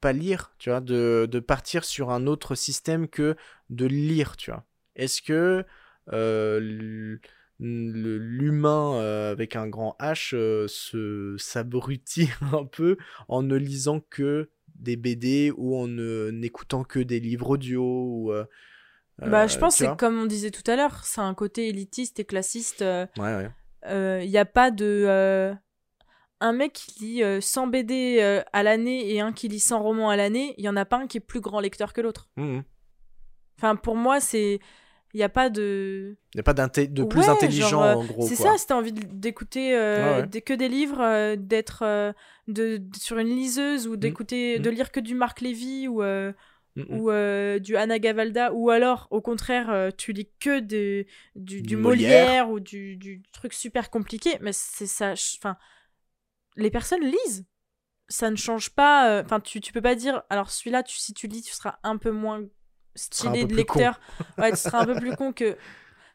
[0.00, 3.36] pas lire, tu vois, de, de partir sur un autre système que
[3.70, 4.64] de lire, tu vois?
[4.98, 5.64] Est-ce que
[6.12, 7.18] euh,
[7.60, 12.96] l'humain euh, avec un grand H euh, se s'abrutit un peu
[13.28, 18.32] en ne lisant que des BD ou en n'écoutant que des livres audio ou
[19.18, 22.20] Bah, je pense que c'est comme on disait tout à l'heure, c'est un côté élitiste
[22.20, 22.82] et classiste.
[22.82, 23.50] ouais ouais
[24.22, 25.56] Il n'y a pas de.
[26.40, 29.82] un mec qui lit euh, 100 BD euh, à l'année et un qui lit 100
[29.82, 32.00] romans à l'année, il y en a pas un qui est plus grand lecteur que
[32.00, 32.28] l'autre.
[32.36, 32.62] Mhm.
[33.58, 34.60] Enfin, pour moi, c'est.
[35.14, 36.16] Il n'y a pas de.
[36.34, 38.26] Il n'y a pas de plus Ouais, intelligent genre, euh, en gros.
[38.26, 40.26] C'est ça, si t'as envie d'écouter euh, Ouais, ouais.
[40.26, 42.14] des- que des livres, euh, d'être
[42.46, 44.62] de, sur une liseuse ou d'écouter, mm.
[44.62, 47.00] de lire que du Marc Lévy ou, Mhm.
[47.00, 47.10] ou
[47.60, 52.26] du Anna Gavalda, ou alors au contraire, tu lis que de, du, Molière.
[52.26, 52.50] Molière.
[52.50, 55.14] ou du, du truc super compliqué, mais c'est ça.
[55.38, 55.56] Enfin,
[56.56, 57.46] les personnes lisent.
[58.10, 59.20] Ça ne change pas.
[59.24, 60.22] Enfin, tu, tu peux pas dire.
[60.30, 62.42] Alors celui-là, tu, si tu lis, tu seras un peu moins
[62.98, 64.00] stylé de lecteur.
[64.38, 65.56] Ouais, tu seras un peu plus con que.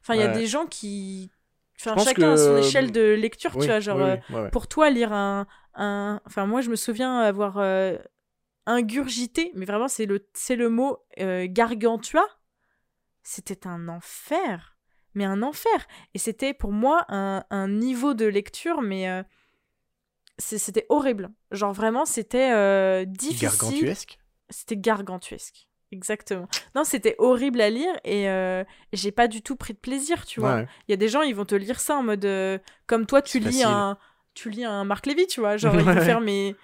[0.01, 1.31] Enfin, il y a des gens qui.
[1.80, 3.80] Enfin, chacun a son que- échelle de lecture, Oui, tu vois.
[3.80, 4.49] Genre, oui, euh, oui, ouais, ouais.
[4.51, 5.47] pour toi, lire un.
[5.76, 6.22] un...
[6.26, 7.97] Enfin, moi, je me souviens avoir euh,
[8.65, 12.26] ingurgité, mais vraiment, c'est le, c'est le mot euh, gargantua.
[13.23, 14.77] C'était un enfer.
[15.15, 15.88] Mais un enfer.
[16.14, 19.10] Et c'était pour moi un, un niveau de lecture, mais.
[19.10, 19.23] euh,
[20.39, 21.31] c'était horrible.
[21.51, 23.49] Genre, vraiment, c'était euh, difficile.
[23.49, 24.19] Gargantuesque?
[24.49, 25.68] C'était gargantuesque.
[25.94, 26.48] Exactement.
[26.76, 28.64] Non, c'était horrible à lire et euh,
[28.94, 30.56] j'ai pas du tout pris de plaisir, tu vois.
[30.56, 30.68] Ouais.
[30.88, 32.26] Il y a des gens, ils vont te lire ça en mode.
[32.26, 32.57] euh,
[32.88, 33.65] comme toi, tu lis facile.
[33.68, 33.98] un.
[34.34, 35.57] Tu lis un Marc Lévy, tu vois.
[35.57, 36.56] Genre, ils vont faire mes.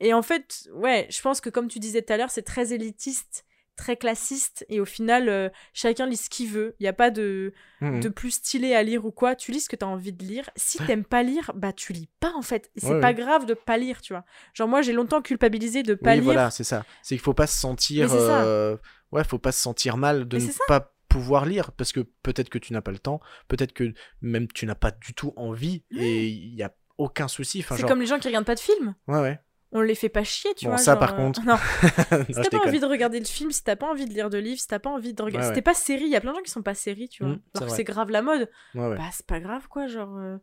[0.00, 2.72] Et en fait, ouais, je pense que comme tu disais tout à l'heure, c'est très
[2.72, 3.44] élitiste,
[3.80, 6.74] très classiste et au final, euh, chacun lit ce qu'il veut.
[6.78, 9.34] Il n'y a pas de, de plus stylé à lire ou quoi.
[9.34, 10.48] Tu lis ce que tu as envie de lire.
[10.56, 12.70] Si t'aimes pas lire, bah tu lis pas en fait.
[12.76, 14.24] C'est Ouais, pas grave de pas lire, tu vois.
[14.54, 16.24] Genre, moi, j'ai longtemps culpabilisé de pas Oui, lire.
[16.24, 16.84] voilà, c'est ça.
[17.02, 18.08] C'est qu'il faut pas se sentir.
[18.12, 18.76] Euh,
[19.12, 22.48] Ouais, faut pas se sentir mal de Mais ne pas pouvoir lire parce que peut-être
[22.48, 25.82] que tu n'as pas le temps, peut-être que même tu n'as pas du tout envie
[25.90, 27.58] et il y a aucun souci.
[27.58, 27.90] Enfin, c'est genre...
[27.90, 28.94] comme les gens qui regardent pas de films.
[29.08, 29.40] Ouais, ouais.
[29.72, 30.78] On les fait pas chier, tu Bon, vois.
[30.78, 31.42] ça, genre, par euh, contre.
[31.46, 31.56] Non,
[32.26, 34.38] si t'as pas envie de regarder le film, si t'as pas envie de lire de
[34.38, 35.54] livres, si t'as pas envie de regarder.
[35.54, 37.34] Ouais, pas série, il y a plein de gens qui sont pas séries, tu vois.
[37.34, 38.50] Mm, c'est Alors que c'est grave la mode.
[38.74, 38.96] Ouais, ouais.
[38.96, 39.86] Bah, c'est pas grave, quoi.
[39.86, 40.16] Genre.
[40.18, 40.38] euh,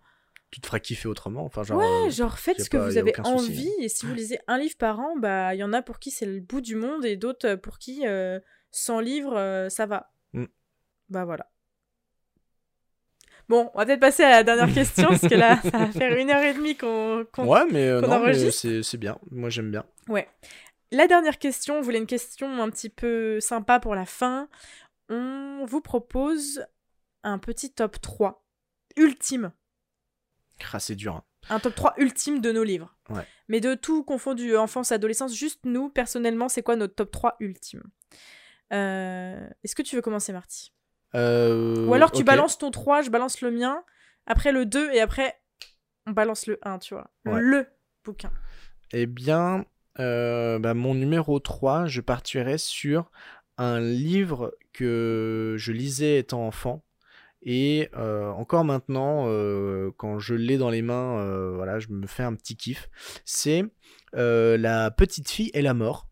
[0.51, 1.43] Tu te feras kiffer autrement.
[1.43, 1.77] Enfin, genre.
[1.79, 3.71] ouais, euh, genre faites ce que pas- vous avez souci, envie.
[3.81, 6.09] Et si vous lisez un livre par an, bah, il y en a pour qui
[6.11, 8.39] c'est le bout du monde et d'autres pour qui euh,
[8.71, 10.09] 100 livres, euh, ça va.
[10.31, 10.45] Mm.
[11.09, 11.49] Bah voilà.
[13.49, 16.17] Bon, on va peut-être passer à la dernière question, parce que là, ça va faire
[16.17, 19.17] une heure et demie qu'on Ouais, mais, euh, non, mais c'est c'est bien.
[19.31, 19.85] Moi, j'aime bien.
[20.09, 20.27] Ouais.
[20.91, 24.47] La dernière question, on voulait une question un petit peu sympa pour la fin.
[25.09, 26.65] On vous propose
[27.23, 28.45] un petit top 3
[28.97, 29.51] ultime.
[30.73, 31.15] Ah, c'est dur.
[31.15, 31.23] hein.
[31.49, 32.95] Un top 3 ultime de nos livres.
[33.09, 33.25] Ouais.
[33.47, 37.83] Mais de tout confondu, enfance, adolescence, juste nous, personnellement, c'est quoi notre top 3 ultime?
[38.73, 40.71] Euh, Est-ce que tu veux commencer, Marty?
[40.71, 40.76] Euh,
[41.17, 43.83] Ou alors tu balances ton 3, je balance le mien,
[44.25, 45.39] après le 2, et après,
[46.05, 47.09] on balance le 1, tu vois.
[47.25, 47.41] Ouais.
[47.41, 47.67] Le
[48.03, 48.31] bouquin.
[48.91, 49.65] Eh bien,
[49.99, 53.11] euh, bah, mon numéro 3, je partirais sur
[53.57, 56.83] un livre que je lisais étant enfant.
[57.41, 62.07] Et euh, encore maintenant, euh, quand je l'ai dans les mains, euh, voilà, je me
[62.07, 62.89] fais un petit kiff.
[63.25, 63.63] C'est
[64.15, 66.06] euh, La petite fille et la mort.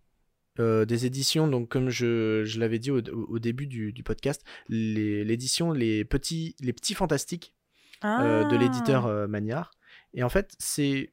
[0.60, 4.44] Euh, des éditions, donc comme je, je l'avais dit au, au- début du, du podcast,
[4.70, 7.54] l'édition les petits, les petits fantastiques
[8.04, 8.60] euh, de Ah.
[8.60, 9.72] l'éditeur euh, Magnard.
[10.14, 11.12] Et en fait, c'est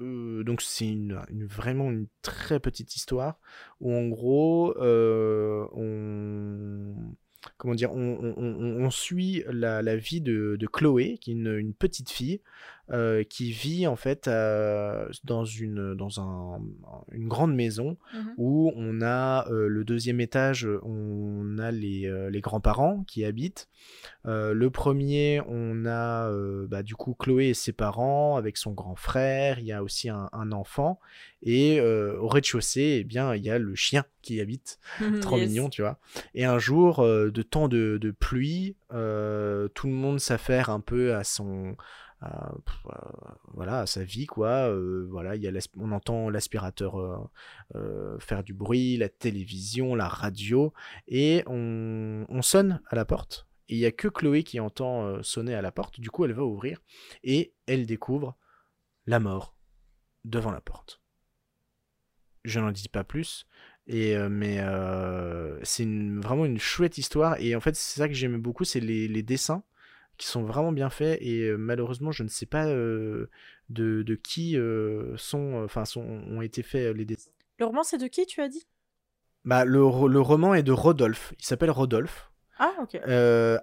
[0.00, 3.38] donc c'est une, une- vraiment une très petite histoire
[3.80, 4.74] où en gros
[5.72, 6.94] on
[7.58, 11.34] comment dire on, on- on- on suit la, la vie de, de Chloé qui est
[11.34, 12.40] une, une petite fille
[12.90, 16.60] euh, qui vit en fait euh, dans une dans un,
[17.12, 18.34] une grande maison Mhm.
[18.36, 23.68] où on a euh, le deuxième étage, on a les, les grands-parents qui habitent.
[24.26, 26.30] Le premier, on a
[26.66, 29.58] bah, du coup Chloé et ses parents avec son grand frère.
[29.58, 30.98] Il y a aussi un, un enfant.
[31.42, 34.78] Et au rez-de-chaussée, eh bien, il y a le chien qui habite.
[35.20, 35.48] Trop Yes.
[35.50, 35.98] mignon, tu vois.
[36.34, 41.22] Et un jour, de temps de, de pluie, tout le monde s'affaire un peu à
[41.24, 41.76] son,
[42.64, 44.68] pff, euh, voilà, à sa vie, quoi.
[44.68, 47.18] Euh, voilà, il y on entend l'aspirateur euh,
[47.74, 50.72] euh, faire du bruit, la télévision, la radio,
[51.08, 53.46] et on, on sonne à la porte.
[53.68, 56.00] Et il y a que Chloé qui entend euh, sonner à la porte.
[56.00, 56.80] Du coup, elle va ouvrir
[57.22, 58.36] et elle découvre
[59.06, 59.56] la mort
[60.24, 61.00] devant la porte.
[62.44, 63.46] Je n'en dis pas plus.
[63.86, 68.14] Et euh, mais euh, c'est vraiment une chouette histoire et en fait c'est ça que
[68.14, 69.62] j'aime beaucoup c'est les dessins
[70.16, 73.28] qui sont vraiment bien faits et euh, malheureusement je ne sais pas euh,
[73.68, 77.30] de, de qui euh, sont enfin sont ont été faits les dessins.
[77.58, 78.66] Le roman, c'est de qui, tu as dit?
[79.44, 82.30] Bah le, ro- le roman est de Rodolphe, il s'appelle Rodolphe.
[82.58, 82.98] Ah, ok.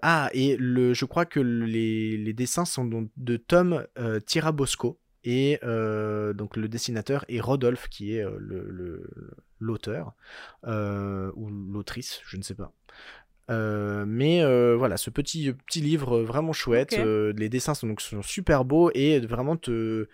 [0.02, 3.86] Ah et le je crois que les, les dessins sont de Tom
[4.26, 9.10] Tirabosco et donc le dessinateur est Rodolphe qui est le
[9.60, 10.14] l'auteur
[10.68, 12.73] ou l'autrice je ne sais pas
[13.49, 17.99] Euh, mais euh, voilà ce petit petit livre vraiment chouette euh, les dessins sont donc
[17.99, 20.07] sont super beaux et vraiment te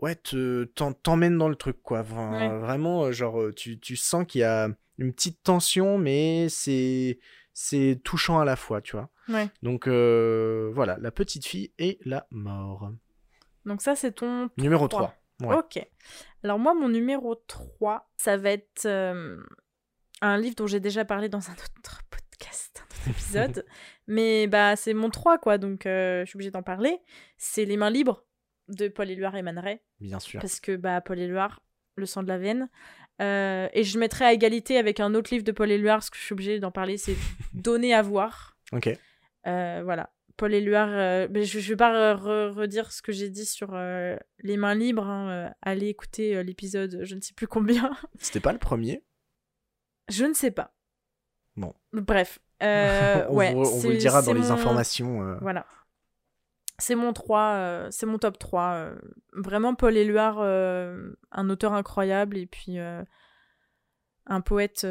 [0.00, 2.00] ouais, te- t'en- t'emmène dans le truc, quoi.
[2.02, 2.48] Ouais.
[2.58, 4.68] Vraiment, euh, genre, euh, tu, tu sens qu'il y a
[4.98, 7.18] une petite tension, mais c'est
[7.54, 9.08] c'est touchant à la fois, tu vois.
[9.28, 9.48] Ouais.
[9.62, 12.90] Donc euh, voilà, la petite fille et la mort.
[13.64, 15.14] Donc ça, c'est ton Numéro Trois.
[15.40, 15.48] 3.
[15.54, 15.56] Ouais.
[15.58, 15.86] Ok.
[16.42, 19.40] Alors moi, mon numéro 3, ça va être euh,
[20.20, 22.23] un livre dont j'ai déjà parlé dans un autre podcast,
[23.10, 23.64] épisode.
[24.06, 26.98] mais bah c'est mon 3, quoi, donc euh, je suis obligée d'en parler.
[27.36, 28.24] C'est Les mains libres
[28.68, 29.80] de Paul Éluard et Man Ray.
[30.00, 30.40] Bien sûr.
[30.40, 31.60] Parce que bah, Paul Éluard,
[31.96, 32.68] le sang de la veine.
[33.22, 36.16] Euh, et je mettrai à égalité avec un autre livre de Paul Éluard, parce que
[36.18, 37.14] je suis obligée d'en parler, c'est
[37.54, 38.56] Donner à voir.
[38.72, 38.88] Ok.
[39.46, 40.10] Euh, voilà.
[40.36, 43.46] Paul Éluard, euh, mais je ne vais pas re- re- redire ce que j'ai dit
[43.46, 45.06] sur euh, les mains libres.
[45.06, 47.96] hein, allez écouter l'épisode, je ne sais plus combien.
[48.18, 49.04] C'était pas le premier?
[50.10, 50.74] je ne sais pas.
[51.56, 51.72] Bon.
[51.92, 52.40] Bref.
[52.62, 55.22] Euh, on ouais, vous, on vous le dira dans les informations.
[55.22, 55.36] euh.
[55.40, 55.66] Voilà.
[56.78, 58.62] C'est mon 3, euh, c'est mon top 3.
[58.74, 58.94] euh.
[59.32, 64.86] Vraiment, Paul Éluard, un auteur incroyable et puis un poète.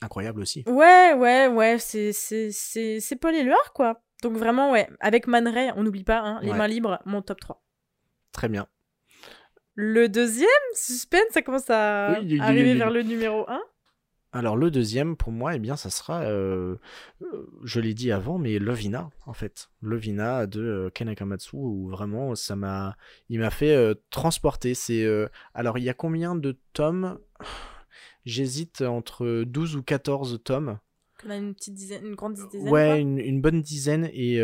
[0.00, 0.62] Incroyable aussi.
[0.68, 4.00] Ouais, ouais, ouais, c'est, Paul Éluard, quoi.
[4.22, 6.56] Donc vraiment, ouais, avec Man Ray, on n'oublie pas, hein, Les Ouais.
[6.58, 7.62] mains libres, mon top 3.
[8.32, 8.66] Très bien.
[9.74, 12.78] Le deuxième, suspense, ça commence à oui, arriver oui, oui.
[12.78, 13.60] vers le numéro 1.
[14.30, 16.76] Alors le deuxième, pour moi, eh bien, ça sera, euh,
[17.22, 19.70] euh, je l'ai dit avant, mais Lovina, en fait.
[19.80, 22.96] Lovina de euh, Ken Akamatsu, où vraiment, ça m'a,
[23.30, 24.74] il m'a fait euh, transporter.
[24.74, 25.06] C'est,
[25.54, 27.18] alors, il y a combien de tomes?
[28.26, 30.78] J'hésite entre 12 ou 14 tomes.
[31.26, 32.68] On a une petite dizaine, une grande dizaine.
[32.68, 34.40] Ouais, une, une bonne dizaine et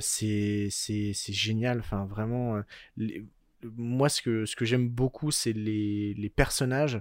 [0.00, 1.78] c'est c'est génial.
[1.78, 2.60] Enfin, vraiment,
[2.96, 3.24] les-
[3.62, 7.00] moi ce que ce que j'aime beaucoup, c'est les les personnages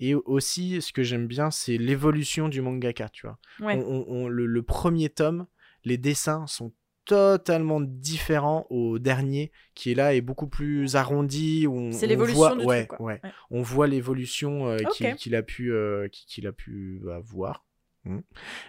[0.00, 3.08] et aussi ce que j'aime bien, c'est l'évolution du mangaka.
[3.08, 3.76] Tu vois, Ouais.
[3.76, 5.46] On- on- on- le, le premier tome,
[5.84, 6.72] les dessins sont
[7.04, 11.60] totalement différents au dernier qui est là est beaucoup plus arrondi
[11.92, 13.06] C'est on l'évolution voit- du ouais, truc, quoi.
[13.06, 13.20] ouais.
[13.22, 13.30] Ouais.
[13.52, 14.78] on voit l'évolution euh,
[15.16, 17.64] qu'il a pu euh, qu'il a pu avoir
[18.04, 18.18] Mm.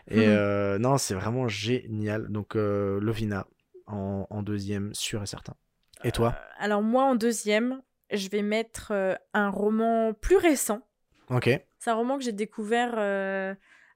[0.09, 0.23] et Mhm.
[0.27, 3.47] euh, non c'est vraiment génial donc Lovina
[3.87, 5.55] en, en deuxième sûr et certain
[6.03, 6.35] et toi?
[6.59, 7.81] Alors moi, en deuxième,
[8.11, 8.93] je vais mettre
[9.33, 10.81] un roman plus récent.
[11.29, 11.49] Ok
[11.79, 13.53] C'est un roman que j'ai découvert euh,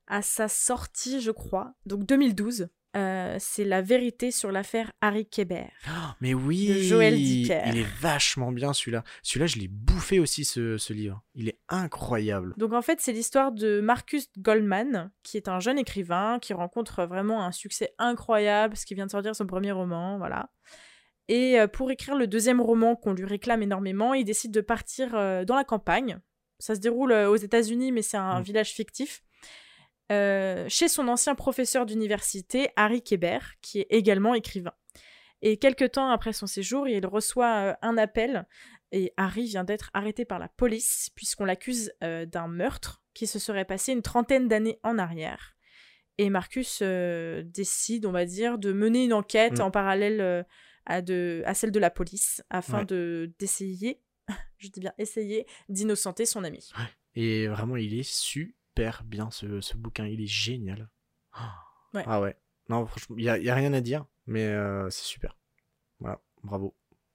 [0.07, 2.69] à sa sortie, je crois, donc 2012.
[2.97, 5.67] Euh, c'est La vérité sur l'affaire Harry Kéber.
[6.19, 7.61] mais oui De Joël Dicker.
[7.67, 11.57] il est vachement bien celui-là celui-là je l'ai bouffé aussi ce, ce livre il est
[11.69, 16.51] incroyable Donc en fait, c'est l'histoire de Marcus Goldman, qui est un jeune écrivain qui
[16.51, 20.49] rencontre vraiment un succès incroyable parce qu'il vient de sortir son premier roman, voilà.
[21.29, 25.11] Et euh, pour écrire le deuxième roman qu'on lui réclame énormément, il décide de partir
[25.11, 26.19] dans la campagne.
[26.61, 28.43] Ça se déroule euh, aux États-Unis, mais c'est un Mm.
[28.43, 29.23] village fictif.
[30.11, 34.73] Euh, chez son ancien professeur d'université, Harry Kéber, qui est également écrivain.
[35.41, 38.45] Et quelques temps après son séjour, il reçoit euh, un appel
[38.91, 43.39] et Harry vient d'être arrêté par la police puisqu'on l'accuse euh, d'un meurtre qui se
[43.39, 45.55] serait passé une trentaine d'années en arrière.
[46.17, 49.63] Et Marcus euh, décide, on va dire, de mener une enquête Mm.
[49.63, 50.45] en parallèle
[50.85, 52.85] à, de, à celle de la police afin Ouais.
[52.85, 54.01] de d'essayer,
[54.57, 56.69] je dis bien essayer, d'innocenter son ami.
[57.15, 60.89] et vraiment il est super bien ce, ce bouquin il est génial
[61.93, 62.03] Ouais.
[62.05, 62.37] ah ouais
[62.69, 65.37] non franchement il y a, rien à dire mais euh, c'est super
[65.99, 66.73] voilà bravo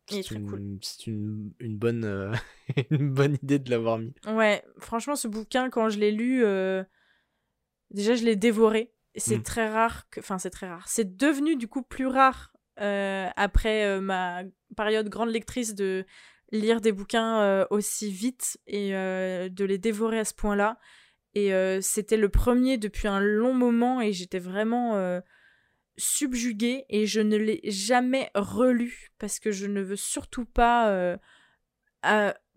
[0.08, 0.60] c'est une, cool.
[1.06, 2.32] une, une bonne euh,
[2.90, 6.84] une bonne idée de l'avoir mis Ouais, franchement, ce bouquin, quand je l'ai lu, euh,
[7.90, 8.92] déjà, je l'ai dévoré.
[9.16, 9.42] C'est Mm.
[9.42, 10.20] très rare que.
[10.20, 10.86] Enfin, c'est très rare.
[10.86, 14.42] C'est devenu, du coup, plus rare euh, après ma
[14.76, 16.06] période grande lectrice de
[16.52, 20.78] lire des bouquins euh, aussi vite et euh, de les dévorer à ce point-là.
[21.35, 25.20] Et euh, c'était le premier depuis un long moment et j'étais vraiment
[25.98, 31.16] subjuguée et je ne l'ai jamais relu parce que je ne veux surtout pas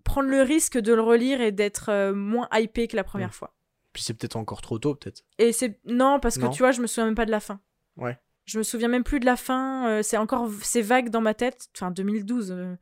[0.03, 3.33] prendre le risque de le relire et d'être moins hypé que la première Mm.
[3.33, 3.55] fois.
[3.93, 6.81] puis c'est peut-être encore trop tôt peut-être Et c'est non parce que tu vois, je
[6.81, 7.59] me souviens même pas de la fin.
[7.97, 8.17] Ouais.
[8.45, 9.87] Je me souviens même plus de la fin.
[9.89, 11.67] euh, c'est encore c'est vague dans ma tête.
[11.75, 12.51] Enfin 2012.
[12.51, 12.75] euh,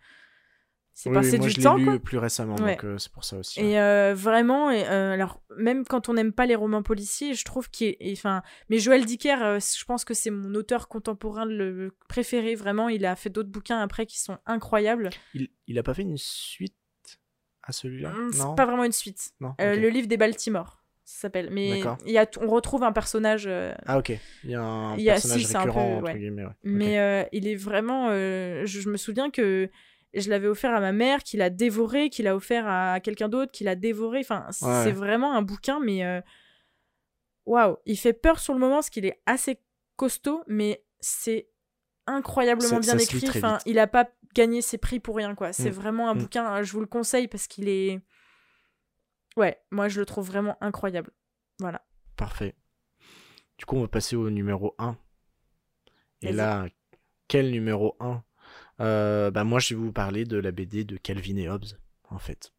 [0.99, 2.73] c'est Oui, passé moi du je l'ai temps lu plus récemment Ouais.
[2.75, 6.15] donc euh, c'est pour ça aussi Et euh, vraiment, et, euh, alors même quand on
[6.15, 10.15] n'aime pas les romans policiers, je trouve qu'il enfin, mais Joël Dicker, je pense que
[10.15, 12.55] c'est mon auteur contemporain le préféré.
[12.55, 15.11] Vraiment, il a fait d'autres bouquins après qui sont incroyables.
[15.35, 16.73] il, il a pas fait une suite
[17.61, 18.09] à celui-là?
[18.15, 19.29] Hum, C'est pas vraiment une suite.
[19.39, 19.53] non?
[19.59, 21.49] Le livre des Baltimore, ça s'appelle.
[21.51, 23.45] Mais il y a, on retrouve un personnage.
[23.45, 24.13] euh, ah ok
[24.43, 26.51] il y a un a- personnage si, c'est un peu, récurrent entre guillemets ouais.
[26.63, 28.07] Mais euh, il est vraiment.
[28.09, 29.69] euh, je, je me souviens que
[30.13, 33.51] je l'avais offert à ma mère, qu'il a dévoré, qu'il a offert à quelqu'un d'autre,
[33.51, 34.19] qu'il a dévoré.
[34.21, 34.83] Enfin, Ouais.
[34.83, 36.03] c'est vraiment un bouquin, mais.
[36.05, 36.21] euh,
[37.45, 37.77] Waouh!
[37.85, 39.61] Il fait peur sur le moment parce qu'il est assez
[39.95, 41.49] costaud, mais c'est
[42.05, 43.23] incroyablement bien écrit.
[43.29, 45.53] Enfin, il a pas gagné ses prix pour rien, quoi.
[45.53, 45.73] C'est Mm.
[45.73, 46.19] vraiment un Mm.
[46.19, 48.01] bouquin, je vous le conseille parce qu'il est.
[49.37, 51.11] Ouais, moi je le trouve vraiment incroyable.
[51.59, 51.85] Voilà.
[52.17, 52.55] Parfait.
[53.57, 54.97] Du coup, on va passer au numéro 1.
[56.21, 56.65] Et là,
[57.27, 58.23] quel numéro 1
[58.79, 61.65] Euh, bah Moi, je vais vous parler de la BD de Calvin et Hobbes,
[62.09, 62.53] en fait.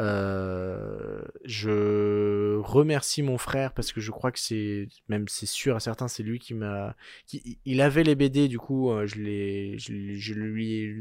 [0.00, 5.80] Euh, je remercie mon frère parce que je crois que c'est même c'est sûr à
[5.80, 6.94] certains c'est lui qui m'a
[7.26, 11.00] qui il avait les BD du coup euh, je les je, l'ai- je lui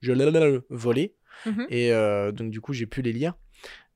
[0.00, 1.14] je l'ai volé
[1.46, 1.66] Mhm.
[1.68, 3.34] et euh, donc du coup j'ai pu les lire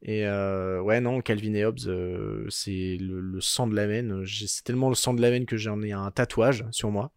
[0.04, 4.24] et euh, ouais non Calvin et Hobbes euh, c'est le, le sang de la veine.
[4.26, 7.12] C'est tellement le sang de la veine que j'en ai un tatouage sur moi.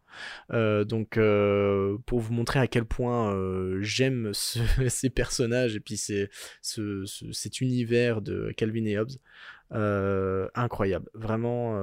[0.54, 1.20] Euh, donc
[2.06, 3.36] pour vous montrer à quel point
[3.82, 4.60] j'aime ce-
[4.90, 6.30] ces personnages et puis c'est
[6.62, 9.12] ce, ce- cet univers de Calvin et Hobbes
[10.54, 11.10] incroyable.
[11.14, 11.78] Vraiment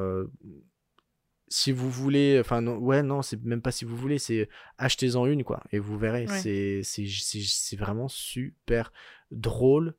[1.49, 4.49] si vous voulez enfin non, ouais non c'est même pas si vous voulez c'est
[4.79, 6.27] achetez-en une quoi et vous verrez.
[6.27, 6.83] Ouais.
[6.83, 8.91] c'est vraiment super
[9.31, 9.95] drôle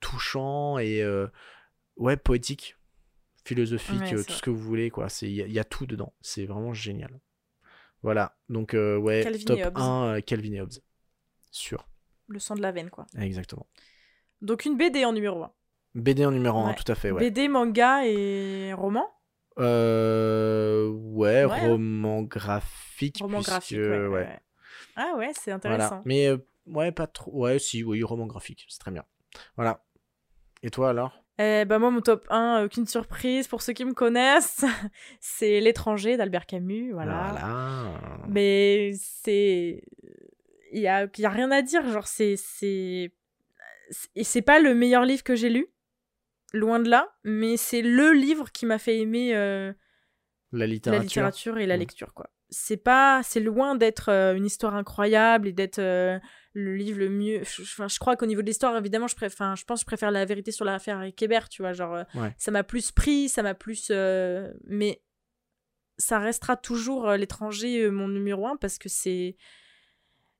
[0.00, 1.26] touchant et euh,
[1.96, 2.76] ouais poétique
[3.44, 4.34] philosophique Ouais, euh, tout vrai.
[4.34, 6.46] ce que vous voulez quoi c'est il y, a- il y a tout dedans c'est
[6.46, 7.20] vraiment génial
[8.02, 9.78] voilà donc euh, ouais Calvin top et Hobbes.
[9.78, 10.72] 1 euh, Calvin et Hobbes
[11.50, 11.88] sûr
[12.28, 13.06] Le sang de la veine, quoi.
[13.18, 13.66] exactement
[14.40, 15.52] Donc une BD en numéro 1.
[15.96, 16.74] BD en numéro 1 Ouais.
[16.76, 19.06] tout à fait ouais BD, manga et roman?
[19.58, 23.18] Euh, ouais, Ouais, roman graphique.
[23.20, 24.40] Roman puisque- graphique, ouais.
[24.96, 25.74] Ah ouais, c'est Voilà.
[25.74, 26.02] intéressant.
[26.06, 27.30] Mais euh, ouais, pas trop.
[27.32, 29.04] Ouais, si, oui, roman graphique, c'est très bien.
[29.56, 29.82] Voilà.
[30.62, 31.18] Et toi alors?
[31.38, 34.64] Eh ben moi, mon top 1, aucune surprise pour ceux qui me connaissent,
[35.20, 36.92] c'est L'étranger d'Albert Camus.
[36.92, 37.28] Voilà.
[37.30, 37.98] Voilà.
[38.28, 39.82] Mais c'est.
[40.72, 41.86] Il y a, y a rien à dire.
[41.90, 42.36] Genre, c'est.
[42.36, 43.12] c'est...
[44.14, 45.66] Et c'est pas le meilleur livre que j'ai lu.
[46.52, 47.08] Loin de là.
[47.24, 49.72] Mais c'est le livre qui m'a fait aimer euh,
[50.52, 50.98] La littérature.
[51.00, 52.30] la littérature et la lecture, quoi.
[52.54, 53.22] C'est pas.
[53.24, 55.78] C'est loin d'être euh, une histoire incroyable et d'être.
[55.80, 56.18] euh,
[56.54, 57.40] le livre le mieux.
[57.44, 59.56] je- Enfin, je crois qu'au niveau de l'histoire, évidemment, je préfère.
[59.56, 61.72] Je pense que je préfère la vérité sur l'affaire avec Hébert, tu vois.
[61.72, 62.34] Genre, euh, Ouais.
[62.36, 63.88] ça m'a plus pris, ça m'a plus.
[63.90, 65.02] euh, Mais
[65.96, 69.36] ça restera toujours l'étranger mon numéro un parce que c'est.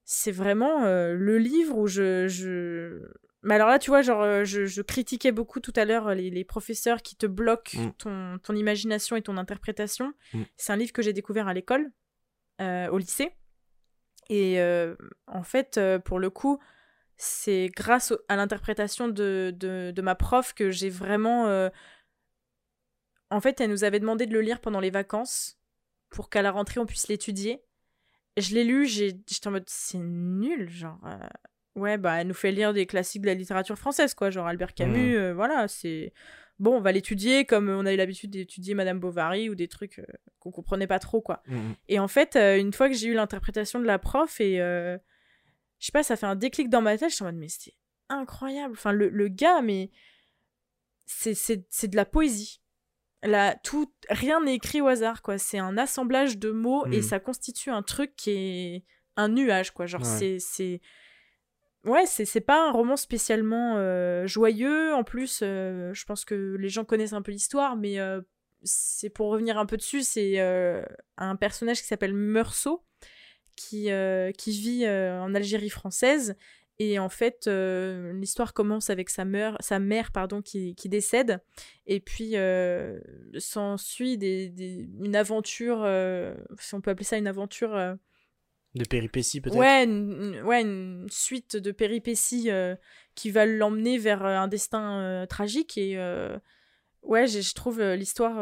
[0.05, 3.01] C'est vraiment le livre où je, je.
[3.45, 6.45] Mais alors là, tu vois, genre, je, je critiquais beaucoup tout à l'heure les, les
[6.45, 7.93] professeurs qui te bloquent Mm.
[7.99, 10.13] ton, ton imagination et ton interprétation.
[10.35, 10.43] Mm.
[10.57, 11.91] C'est un livre que j'ai découvert à l'école,
[12.61, 13.35] au lycée.
[14.29, 14.95] Et euh,
[15.27, 16.59] en fait, euh, pour le coup,
[17.17, 21.47] c'est grâce à l'interprétation de, de, ma prof que j'ai vraiment.
[21.49, 21.69] euh,
[23.31, 25.59] En fait, elle nous avait demandé de le lire pendant les vacances
[26.11, 27.63] pour qu'à la rentrée, on puisse l'étudier.
[28.37, 30.99] Je l'ai lu, j'étais en mode c'est nul, genre.
[31.07, 31.19] euh,
[31.75, 34.75] Ouais, bah, elle nous fait lire des classiques de la littérature française, quoi, genre Albert
[34.75, 36.13] Camus, euh, voilà, c'est.
[36.59, 39.99] Bon, on va l'étudier comme on a eu l'habitude d'étudier Madame Bovary ou des trucs
[39.99, 40.05] euh,
[40.39, 41.43] qu'on comprenait pas trop, quoi.
[41.47, 44.61] Mm, Et en fait, euh, une fois que j'ai eu l'interprétation de la prof, et
[44.61, 44.97] euh,
[45.81, 47.49] je sais pas, ça fait un déclic dans ma tête, je suis en mode, mais
[47.49, 47.75] c'était
[48.11, 48.75] incroyable.
[48.75, 49.91] Enfin, le, le gars, mais
[51.07, 52.61] c'est- c'est c'est de la poésie.
[53.25, 55.39] Là, tout, rien n'est écrit au hasard, quoi.
[55.39, 58.85] C'est un assemblage de mots et ça constitue un truc qui est
[59.17, 59.87] un nuage, quoi.
[59.87, 60.07] Genre, Ouais.
[60.19, 60.81] c'est- c'est.
[61.85, 64.95] Ouais, c'est pas un roman spécialement euh, joyeux.
[64.95, 68.21] En plus, euh, je pense que les gens connaissent un peu l'histoire, mais euh,
[68.63, 70.39] c'est pour revenir un peu dessus, c'est
[71.17, 72.85] un personnage qui s'appelle Meursault,
[73.57, 73.91] qui,
[74.47, 76.37] vit en Algérie française.
[76.79, 79.59] Et en fait, l'histoire commence avec sa, mère,
[80.13, 81.41] pardon, qui, décède.
[81.87, 82.37] Et puis,
[83.39, 85.85] s'ensuit des, une aventure,
[86.61, 87.97] si on peut appeler ça une aventure,
[88.75, 89.59] De péripéties peut-être?
[89.59, 92.75] Ouais, une, ouais, une suite de péripéties euh,
[93.15, 95.77] qui va l'emmener vers euh, un destin euh, tragique.
[95.77, 95.99] Et
[97.03, 98.41] ouais, je trouve l'histoire.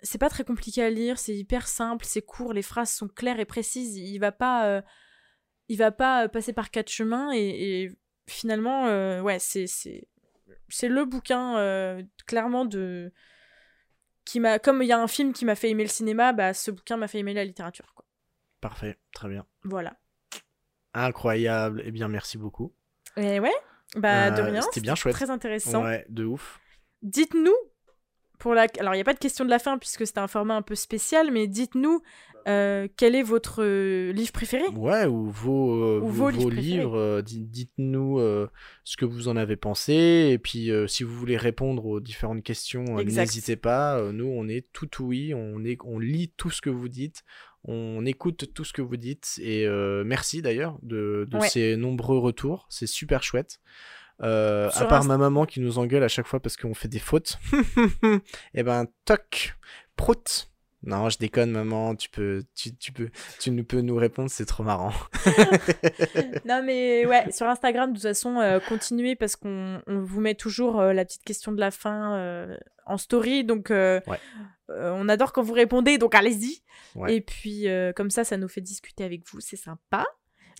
[0.00, 3.38] c'est pas très compliqué à lire, c'est hyper simple, c'est court, les phrases sont claires
[3.38, 3.96] et précises.
[3.96, 4.82] Il va pas,
[5.68, 7.32] il va pas passer par quatre chemins.
[7.32, 7.90] Et, et
[8.26, 9.68] finalement, ouais, c'est
[10.82, 13.12] le bouquin clairement de
[14.24, 16.54] qui m'a comme il y a un film qui m'a fait aimer le cinéma, bah
[16.54, 17.92] ce bouquin m'a fait aimer la littérature.
[17.94, 18.04] Quoi.
[18.62, 19.44] Parfait, très bien.
[19.64, 19.96] Voilà.
[20.94, 21.82] Incroyable.
[21.84, 22.72] Eh bien, merci beaucoup.
[23.16, 23.50] Et ouais,
[23.96, 24.62] bah de Euh, rien.
[24.62, 25.14] c'était bien chouette.
[25.14, 25.82] Très intéressant.
[25.82, 26.60] Ouais, de ouf.
[27.02, 27.56] Dites-nous,
[28.38, 28.66] pour la...
[28.78, 30.62] alors il n'y a pas de question de la fin puisque c'est un format un
[30.62, 32.02] peu spécial, mais dites-nous
[32.48, 34.66] euh, quel est votre euh, livre préféré?
[34.68, 38.18] Ouais, ou vos, euh, Ou vos, vos livres vos dites-nous
[38.84, 42.84] ce que vous en avez pensé, et puis si vous voulez répondre aux différentes questions,
[42.84, 46.88] n'hésitez pas, nous on est tout oui, on, est, on lit tout ce que vous
[46.88, 47.22] dites,
[47.64, 51.48] on écoute tout ce que vous dites, et euh, merci d'ailleurs de, de Ouais.
[51.48, 53.60] ces nombreux retours, c'est super chouette.
[54.22, 56.98] Euh, à part ma maman qui nous engueule à chaque fois parce qu'on fait des
[57.00, 57.38] fautes,
[58.54, 59.56] et ben toc,
[59.96, 60.50] prout,
[60.84, 61.94] Non, je déconne, maman.
[61.94, 64.28] Tu peux, tu, tu peux, tu nous peux nous répondre.
[64.30, 64.92] C'est trop marrant.
[66.44, 70.34] non, mais ouais, sur Instagram, de toute façon, euh, continuez parce qu'on on vous met
[70.34, 72.56] toujours euh, la petite question de la fin euh,
[72.86, 73.44] en story.
[73.44, 74.02] Donc, Ouais.
[74.68, 75.98] on adore quand vous répondez.
[75.98, 76.62] Donc, allez-y.
[76.94, 77.16] Ouais.
[77.16, 79.40] Et puis, comme ça, ça nous fait discuter avec vous.
[79.40, 80.04] C'est sympa.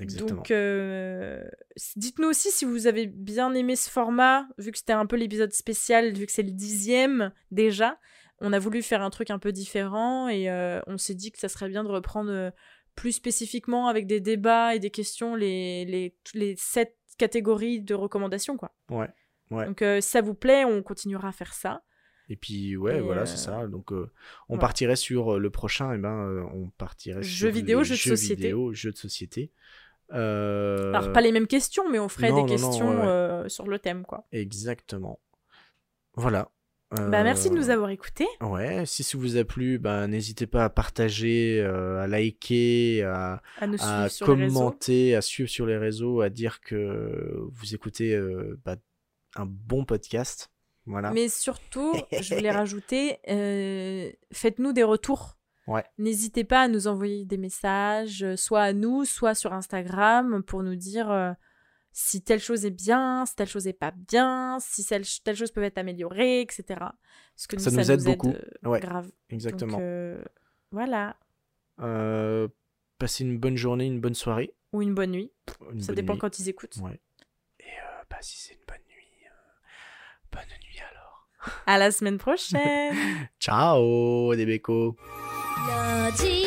[0.00, 0.36] Exactement.
[0.38, 1.42] Donc, euh,
[1.96, 5.52] dites-nous aussi si vous avez bien aimé ce format, vu que c'était un peu l'épisode
[5.52, 7.98] spécial, vu que c'est le dixième déjà.
[8.42, 11.38] On a voulu faire un truc un peu différent et euh, on s'est dit que
[11.38, 12.50] ça serait bien de reprendre euh,
[12.96, 18.56] plus spécifiquement avec des débats et des questions les, les, les sept catégories de recommandations.
[18.56, 18.72] Quoi.
[18.90, 19.08] Ouais.
[19.50, 19.66] Ouais.
[19.66, 21.82] Donc, euh, si ça vous plaît, on continuera à faire ça.
[22.28, 23.66] Et puis ouais, Et, voilà, euh, c'est ça.
[23.66, 24.10] Donc euh,
[24.48, 24.60] on ouais.
[24.60, 25.92] partirait sur euh, le prochain.
[25.92, 28.42] Et ben, euh, on partirait Jeux sur vidéo, les jeux de société.
[28.42, 29.52] vidéo, jeux de société.
[30.10, 33.48] Alors, pas les mêmes questions, mais on ferait non, des non, questions ouais.
[33.48, 34.04] sur le thème.
[34.04, 34.26] quoi.
[34.32, 35.20] Exactement.
[36.14, 36.50] Voilà.
[36.92, 38.28] Bah, merci de Euh, nous avoir écoutés.
[38.40, 43.40] Ouais, si ça vous a plu, bah, n'hésitez pas à partager, euh, à liker, à,
[43.66, 43.78] nous
[44.20, 48.76] commenter, à suivre sur les réseaux, à dire que vous écoutez euh, bah,
[49.36, 50.50] un bon podcast.
[50.86, 51.12] Voilà.
[51.12, 55.38] Mais surtout, je voulais rajouter, euh, faites-nous des retours.
[55.68, 55.84] Ouais.
[55.98, 60.62] N'hésitez pas à nous envoyer des messages, euh, soit à nous, soit sur Instagram, pour
[60.62, 61.32] nous dire euh,
[61.92, 65.50] si telle chose est bien, si telle chose est pas bien, si telle, telle chose
[65.52, 66.64] peut être améliorée, etc.
[67.34, 68.30] Parce que nous, Ça nous aide beaucoup.
[68.30, 69.10] euh, Ouais, grave.
[69.30, 69.72] Exactement.
[69.72, 70.22] Donc, euh,
[70.70, 71.16] voilà.
[71.80, 72.48] Euh,
[72.98, 74.54] passez une bonne journée, une bonne soirée.
[74.72, 75.30] Ou une bonne nuit.
[75.72, 76.18] une Ça bonne dépend nuit.
[76.20, 76.76] quand ils écoutent.
[76.78, 77.00] Ouais.
[77.60, 81.28] Et euh, bah, si c'est une bonne nuit, euh, bonne nuit alors.
[81.66, 82.94] À la semaine prochaine.
[83.40, 84.96] Ciao, des bécos.
[85.68, 86.44] Lundi,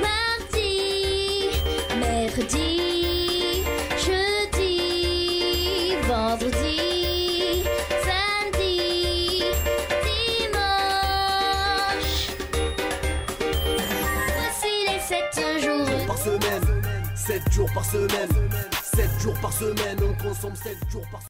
[0.00, 1.48] mardi,
[1.98, 2.75] mercredi,
[17.36, 18.30] 7 jours par semaine,
[18.82, 21.24] 7 jours par semaine, on consomme 7 jours par semaine.